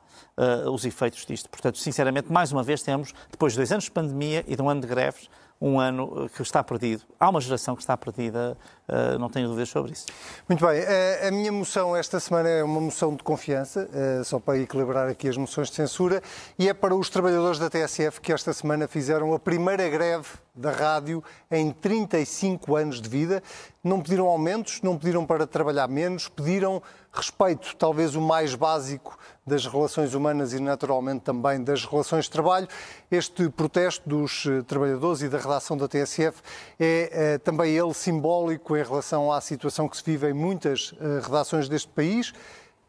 os 0.71 0.83
efeitos 0.83 1.23
disto. 1.23 1.47
Portanto, 1.47 1.77
sinceramente, 1.77 2.31
mais 2.31 2.51
uma 2.51 2.63
vez 2.63 2.81
temos, 2.81 3.13
depois 3.29 3.53
de 3.53 3.59
dois 3.59 3.71
anos 3.71 3.83
de 3.83 3.91
pandemia 3.91 4.43
e 4.47 4.55
de 4.55 4.61
um 4.63 4.69
ano 4.69 4.81
de 4.81 4.87
greves, 4.87 5.29
um 5.59 5.79
ano 5.79 6.29
que 6.35 6.41
está 6.41 6.63
perdido. 6.63 7.03
Há 7.19 7.29
uma 7.29 7.39
geração 7.39 7.75
que 7.75 7.81
está 7.81 7.95
perdida, 7.95 8.57
eh, 8.87 9.17
não 9.17 9.29
tenho 9.29 9.47
dúvidas 9.47 9.69
sobre 9.69 9.93
isso. 9.93 10.05
Muito 10.47 10.65
bem. 10.65 10.77
Eh, 10.77 11.27
a 11.27 11.31
minha 11.31 11.51
moção 11.51 11.95
esta 11.95 12.19
semana 12.19 12.49
é 12.49 12.63
uma 12.63 12.81
moção 12.81 13.15
de 13.15 13.23
confiança, 13.23 13.89
eh, 13.93 14.21
só 14.23 14.37
para 14.37 14.59
equilibrar 14.59 15.07
aqui 15.07 15.29
as 15.29 15.37
moções 15.37 15.69
de 15.69 15.75
censura, 15.75 16.21
e 16.59 16.67
é 16.67 16.73
para 16.73 16.93
os 16.93 17.09
trabalhadores 17.09 17.57
da 17.57 17.69
TSF 17.69 18.19
que 18.19 18.33
esta 18.33 18.53
semana 18.53 18.87
fizeram 18.87 19.33
a 19.33 19.39
primeira 19.39 19.87
greve 19.87 20.27
da 20.53 20.71
rádio 20.71 21.23
em 21.49 21.71
35 21.71 22.75
anos 22.75 23.01
de 23.01 23.09
vida. 23.09 23.41
Não 23.83 24.01
pediram 24.01 24.27
aumentos, 24.27 24.81
não 24.81 24.97
pediram 24.97 25.25
para 25.25 25.47
trabalhar 25.47 25.87
menos, 25.87 26.27
pediram 26.27 26.81
respeito, 27.11 27.75
talvez 27.77 28.15
o 28.15 28.21
mais 28.21 28.55
básico 28.55 29.17
das 29.47 29.67
relações 29.67 30.15
humanas 30.15 30.53
e, 30.53 30.59
naturalmente, 30.59 31.21
também 31.21 31.63
das 31.63 31.85
relações 31.85 32.25
de 32.25 32.31
trabalho. 32.31 32.67
Este 33.11 33.47
protesto 33.47 34.09
dos 34.09 34.47
eh, 34.47 34.63
trabalhadores 34.63 35.21
e 35.21 35.29
da 35.29 35.37
redação 35.37 35.77
da 35.77 35.87
TSF 35.87 36.41
é, 36.79 37.09
é 37.11 37.37
também 37.37 37.77
ele 37.77 37.93
simbólico 37.93 38.75
em 38.75 38.81
relação 38.81 39.31
à 39.31 39.39
situação 39.39 39.87
que 39.87 39.97
se 39.97 40.03
vive 40.03 40.31
em 40.31 40.33
muitas 40.33 40.95
eh, 40.99 41.21
redações 41.23 41.69
deste 41.69 41.89
país. 41.89 42.33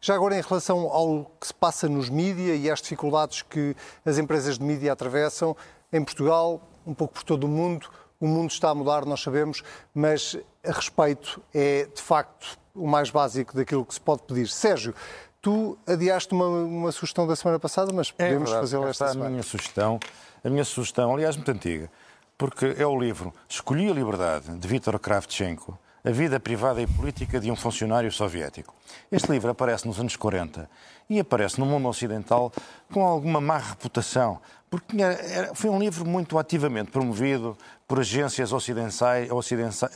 Já 0.00 0.14
agora, 0.14 0.38
em 0.38 0.40
relação 0.40 0.88
ao 0.90 1.26
que 1.38 1.46
se 1.46 1.52
passa 1.52 1.90
nos 1.90 2.08
mídia 2.08 2.54
e 2.54 2.70
às 2.70 2.80
dificuldades 2.80 3.42
que 3.42 3.76
as 4.02 4.16
empresas 4.16 4.58
de 4.58 4.64
mídia 4.64 4.94
atravessam, 4.94 5.54
em 5.92 6.02
Portugal, 6.02 6.62
um 6.86 6.94
pouco 6.94 7.12
por 7.12 7.22
todo 7.22 7.44
o 7.44 7.48
mundo, 7.48 7.90
o 8.18 8.26
mundo 8.26 8.50
está 8.50 8.70
a 8.70 8.74
mudar, 8.74 9.04
nós 9.04 9.20
sabemos, 9.20 9.62
mas 9.94 10.38
respeito 10.64 11.42
é, 11.52 11.86
de 11.94 12.00
facto, 12.00 12.58
o 12.76 12.86
mais 12.86 13.10
básico 13.10 13.56
daquilo 13.56 13.84
que 13.84 13.94
se 13.94 14.00
pode 14.00 14.22
pedir. 14.22 14.48
Sérgio, 14.48 14.94
tu 15.46 15.78
adiaste 15.86 16.34
uma, 16.34 16.48
uma 16.48 16.90
sugestão 16.90 17.24
da 17.24 17.36
semana 17.36 17.60
passada, 17.60 17.92
mas 17.92 18.12
é 18.18 18.24
podemos 18.24 18.50
é 18.50 18.58
fazê-la 18.58 18.88
esta 18.88 19.06
semana. 19.12 19.28
A 19.28 19.30
minha 19.30 19.44
sugestão, 19.44 20.00
a 20.42 20.50
minha 20.50 20.64
sugestão, 20.64 21.14
aliás, 21.14 21.36
muito 21.36 21.48
antiga, 21.52 21.88
porque 22.36 22.74
é 22.76 22.84
o 22.84 22.98
livro 22.98 23.32
Escolhi 23.48 23.88
a 23.88 23.94
Liberdade, 23.94 24.58
de 24.58 24.66
Vítor 24.66 24.98
Kravchenko, 24.98 25.78
a 26.06 26.10
vida 26.12 26.38
privada 26.38 26.80
e 26.80 26.86
política 26.86 27.40
de 27.40 27.50
um 27.50 27.56
funcionário 27.56 28.12
soviético. 28.12 28.72
Este 29.10 29.32
livro 29.32 29.50
aparece 29.50 29.88
nos 29.88 29.98
anos 29.98 30.14
40 30.14 30.70
e 31.10 31.18
aparece 31.18 31.58
no 31.58 31.66
mundo 31.66 31.88
ocidental 31.88 32.52
com 32.92 33.04
alguma 33.04 33.40
má 33.40 33.58
reputação, 33.58 34.38
porque 34.70 34.96
foi 35.54 35.68
um 35.68 35.80
livro 35.80 36.06
muito 36.06 36.38
ativamente 36.38 36.92
promovido 36.92 37.58
por 37.88 37.98
agências 37.98 38.52
ocidentais, 38.52 39.28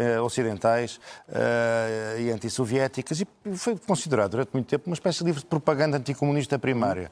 eh, 0.00 0.20
ocidentais 0.20 1.00
uh, 1.28 2.20
e 2.20 2.30
antissoviéticas 2.30 3.20
e 3.20 3.26
foi 3.56 3.76
considerado 3.76 4.32
durante 4.32 4.50
muito 4.52 4.66
tempo 4.66 4.88
uma 4.88 4.94
espécie 4.94 5.20
de 5.20 5.26
livro 5.26 5.40
de 5.40 5.46
propaganda 5.46 5.96
anticomunista 5.96 6.58
primária. 6.58 7.08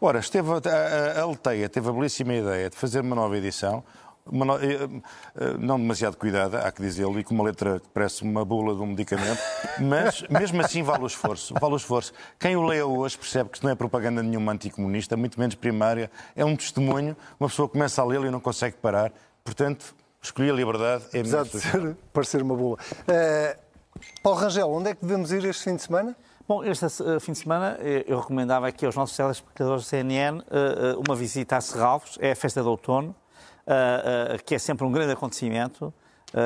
Ora, 0.00 0.20
esteve, 0.20 0.48
a, 0.52 1.18
a, 1.18 1.22
a 1.22 1.26
Leteia 1.26 1.68
teve 1.68 1.88
a 1.88 1.92
belíssima 1.92 2.32
ideia 2.32 2.70
de 2.70 2.76
fazer 2.76 3.00
uma 3.00 3.16
nova 3.16 3.36
edição, 3.36 3.84
uma, 4.30 4.54
eh, 4.56 4.88
eh, 5.36 5.56
não 5.58 5.78
demasiado 5.78 6.16
cuidada, 6.16 6.60
há 6.60 6.70
que 6.70 6.82
dizê-lo, 6.82 7.18
e 7.18 7.24
com 7.24 7.34
uma 7.34 7.44
letra 7.44 7.80
que 7.80 7.88
parece 7.88 8.22
uma 8.22 8.44
bula 8.44 8.74
de 8.74 8.80
um 8.80 8.86
medicamento, 8.86 9.40
mas 9.80 10.22
mesmo 10.28 10.60
assim 10.60 10.82
vale 10.82 11.04
o 11.04 11.06
esforço. 11.06 11.54
Vale 11.60 11.74
o 11.74 11.76
esforço. 11.76 12.12
Quem 12.38 12.56
o 12.56 12.66
lê 12.66 12.82
hoje 12.82 13.16
percebe 13.18 13.50
que 13.50 13.56
isto 13.56 13.64
não 13.64 13.72
é 13.72 13.74
propaganda 13.74 14.22
nenhuma 14.22 14.52
anticomunista, 14.52 15.16
muito 15.16 15.38
menos 15.38 15.54
primária, 15.54 16.10
é 16.36 16.44
um 16.44 16.56
testemunho, 16.56 17.16
uma 17.38 17.48
pessoa 17.48 17.68
começa 17.68 18.02
a 18.02 18.04
lê-lo 18.04 18.26
e 18.26 18.30
não 18.30 18.40
consegue 18.40 18.76
parar. 18.76 19.12
Portanto, 19.44 19.94
escolhi 20.22 20.50
a 20.50 20.54
liberdade. 20.54 21.04
É 21.12 21.20
Apesar 21.20 21.44
de 21.44 21.60
ser, 21.60 21.96
parecer 22.12 22.42
uma 22.42 22.54
bula. 22.54 22.76
Uh, 22.76 23.68
Paulo 24.22 24.38
Rangel, 24.38 24.70
onde 24.70 24.90
é 24.90 24.94
que 24.94 25.04
devemos 25.04 25.32
ir 25.32 25.44
este 25.44 25.64
fim 25.64 25.76
de 25.76 25.82
semana? 25.82 26.16
Bom, 26.48 26.64
este 26.64 26.86
fim 27.20 27.32
de 27.32 27.38
semana 27.38 27.76
eu 28.06 28.20
recomendava 28.20 28.66
aqui 28.66 28.86
aos 28.86 28.96
nossos 28.96 29.14
telespectadores 29.14 29.84
da 29.84 29.90
CNN 29.90 30.42
uma 31.06 31.14
visita 31.14 31.58
a 31.58 31.60
Serralvos, 31.60 32.16
é 32.22 32.32
a 32.32 32.36
festa 32.36 32.62
de 32.62 32.68
outono, 32.68 33.14
que 34.44 34.54
é 34.54 34.58
sempre 34.58 34.86
um 34.86 34.92
grande 34.92 35.12
acontecimento. 35.12 35.92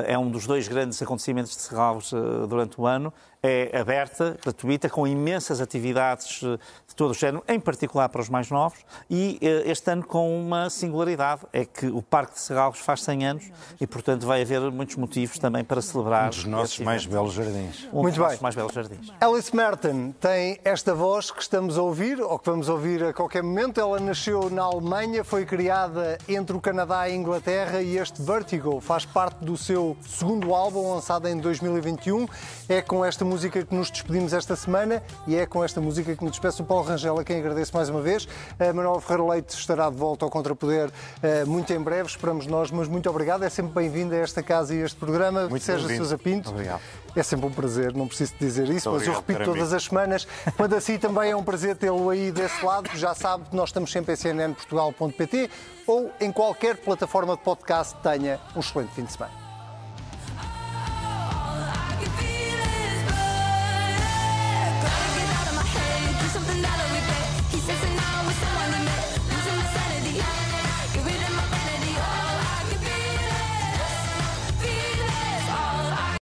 é 0.07 0.17
um 0.17 0.31
dos 0.31 0.47
dois 0.47 0.69
grandes 0.69 1.01
acontecimentos 1.03 1.57
de 1.57 1.63
Serralves 1.63 2.11
durante 2.49 2.81
o 2.81 2.87
ano, 2.87 3.13
é 3.43 3.77
aberta, 3.77 4.39
gratuita, 4.41 4.89
com 4.89 5.05
imensas 5.05 5.61
atividades 5.61 6.43
eh, 6.45 6.59
de 6.87 6.95
todo 6.95 7.11
o 7.11 7.15
género, 7.15 7.43
em 7.49 7.59
particular 7.59 8.09
para 8.09 8.21
os 8.21 8.29
mais 8.29 8.49
novos, 8.51 8.79
e 9.11 9.37
eh, 9.43 9.65
este 9.67 9.91
ano 9.91 10.05
com 10.05 10.41
uma 10.41 10.71
singularidade, 10.71 11.41
é 11.53 11.65
que 11.65 11.87
o 11.87 12.01
Parque 12.01 12.35
de 12.35 12.41
Serralves 12.41 12.81
faz 12.81 13.03
100 13.03 13.27
anos 13.27 13.51
e, 13.81 13.87
portanto, 13.87 14.25
vai 14.25 14.43
haver 14.43 14.61
muitos 14.71 14.95
motivos 14.95 15.41
também 15.41 15.65
para 15.65 15.83
celebrar. 15.83 16.27
Um 16.27 16.31
dos 16.31 16.45
nossos 16.45 16.79
mais 16.79 17.05
belos 17.05 17.33
jardins. 17.33 17.89
Um 17.93 18.03
Muito 18.03 18.17
dos 18.17 18.29
bem. 18.29 18.39
mais 18.41 18.55
belos 18.55 18.73
jardins. 18.73 19.13
Alice 19.21 19.57
Merton 19.57 20.13
tem 20.21 20.61
esta 20.65 20.95
voz 20.95 21.33
que 21.33 21.43
estamos 21.43 21.77
a 21.77 21.83
ouvir, 21.83 22.21
ou 22.21 22.39
que 22.39 22.49
vamos 22.49 22.69
ouvir 22.69 23.03
a 23.03 23.13
qualquer 23.13 23.43
momento. 23.43 23.81
Ela 23.81 23.99
nasceu 23.99 24.49
na 24.51 24.63
Alemanha, 24.63 25.25
foi 25.25 25.45
criada 25.45 26.17
entre 26.29 26.57
o 26.57 26.61
Canadá 26.61 27.09
e 27.09 27.13
a 27.13 27.17
Inglaterra 27.17 27.83
e 27.83 27.99
este 27.99 28.23
Vertigo 28.23 28.79
faz 28.81 29.05
parte 29.05 29.45
do 29.45 29.57
seu 29.57 29.97
segundo 30.07 30.55
álbum, 30.55 30.95
lançado 30.95 31.27
em 31.27 31.37
2021. 31.39 32.29
É 32.69 32.81
com 32.81 33.05
esta 33.05 33.25
música 33.25 33.32
que 33.41 33.75
nos 33.75 33.91
despedimos 33.91 34.35
esta 34.35 34.55
semana 34.55 35.03
e 35.27 35.37
é 35.37 35.47
com 35.47 35.65
esta 35.65 35.81
música 35.81 36.15
que 36.15 36.23
me 36.23 36.29
despeço 36.29 36.63
o 36.63 36.67
Paulo 36.67 36.85
Rangel, 36.85 37.19
a 37.19 37.25
quem 37.25 37.39
agradeço 37.39 37.75
mais 37.75 37.89
uma 37.89 38.03
vez. 38.03 38.29
A 38.61 38.73
Manuel 38.75 39.01
Ferreira 39.01 39.31
Leite 39.33 39.57
estará 39.57 39.89
de 39.89 39.97
volta 39.97 40.25
ao 40.27 40.31
Contrapoder 40.31 40.91
eh, 41.23 41.45
muito 41.47 41.73
em 41.73 41.81
breve, 41.81 42.09
esperamos 42.09 42.47
nós, 42.47 42.71
mas 42.71 42.89
muito 42.89 43.09
obrigado. 43.09 43.43
É 43.43 43.49
sempre 43.49 43.73
bem-vindo 43.73 44.15
a 44.15 44.19
esta 44.19 44.43
casa 44.43 44.75
e 44.75 44.83
a 44.83 44.85
este 44.85 44.99
programa. 44.99 45.49
Muito 45.49 45.65
Seja. 45.65 45.97
Sousa 45.97 46.19
Pinto. 46.19 46.51
Obrigado. 46.51 46.83
É 47.17 47.23
sempre 47.23 47.47
um 47.47 47.51
prazer, 47.51 47.95
não 47.95 48.07
preciso 48.07 48.35
dizer 48.39 48.69
isso, 48.69 48.91
mas 48.91 49.07
eu 49.07 49.15
obrigado, 49.15 49.21
repito 49.21 49.45
todas 49.45 49.71
mim. 49.71 49.77
as 49.77 49.85
semanas. 49.85 50.29
Quando 50.57 50.75
assim 50.75 50.99
também 50.99 51.31
é 51.31 51.37
um 51.37 51.43
prazer 51.43 51.75
tê-lo 51.77 52.11
aí 52.11 52.31
desse 52.31 52.63
lado. 52.65 52.91
Já 52.95 53.15
sabe 53.15 53.49
que 53.49 53.57
nós 53.57 53.71
estamos 53.71 53.91
sempre 53.91 54.13
em 54.13 54.17
cnnportugal.pt 54.17 55.51
ou 55.87 56.11
em 56.21 56.31
qualquer 56.31 56.77
plataforma 56.77 57.35
de 57.35 57.43
podcast. 57.43 57.97
Tenha 58.03 58.39
um 58.55 58.61
excelente 58.61 58.93
fim 58.93 59.05
de 59.05 59.13
semana. 59.13 59.42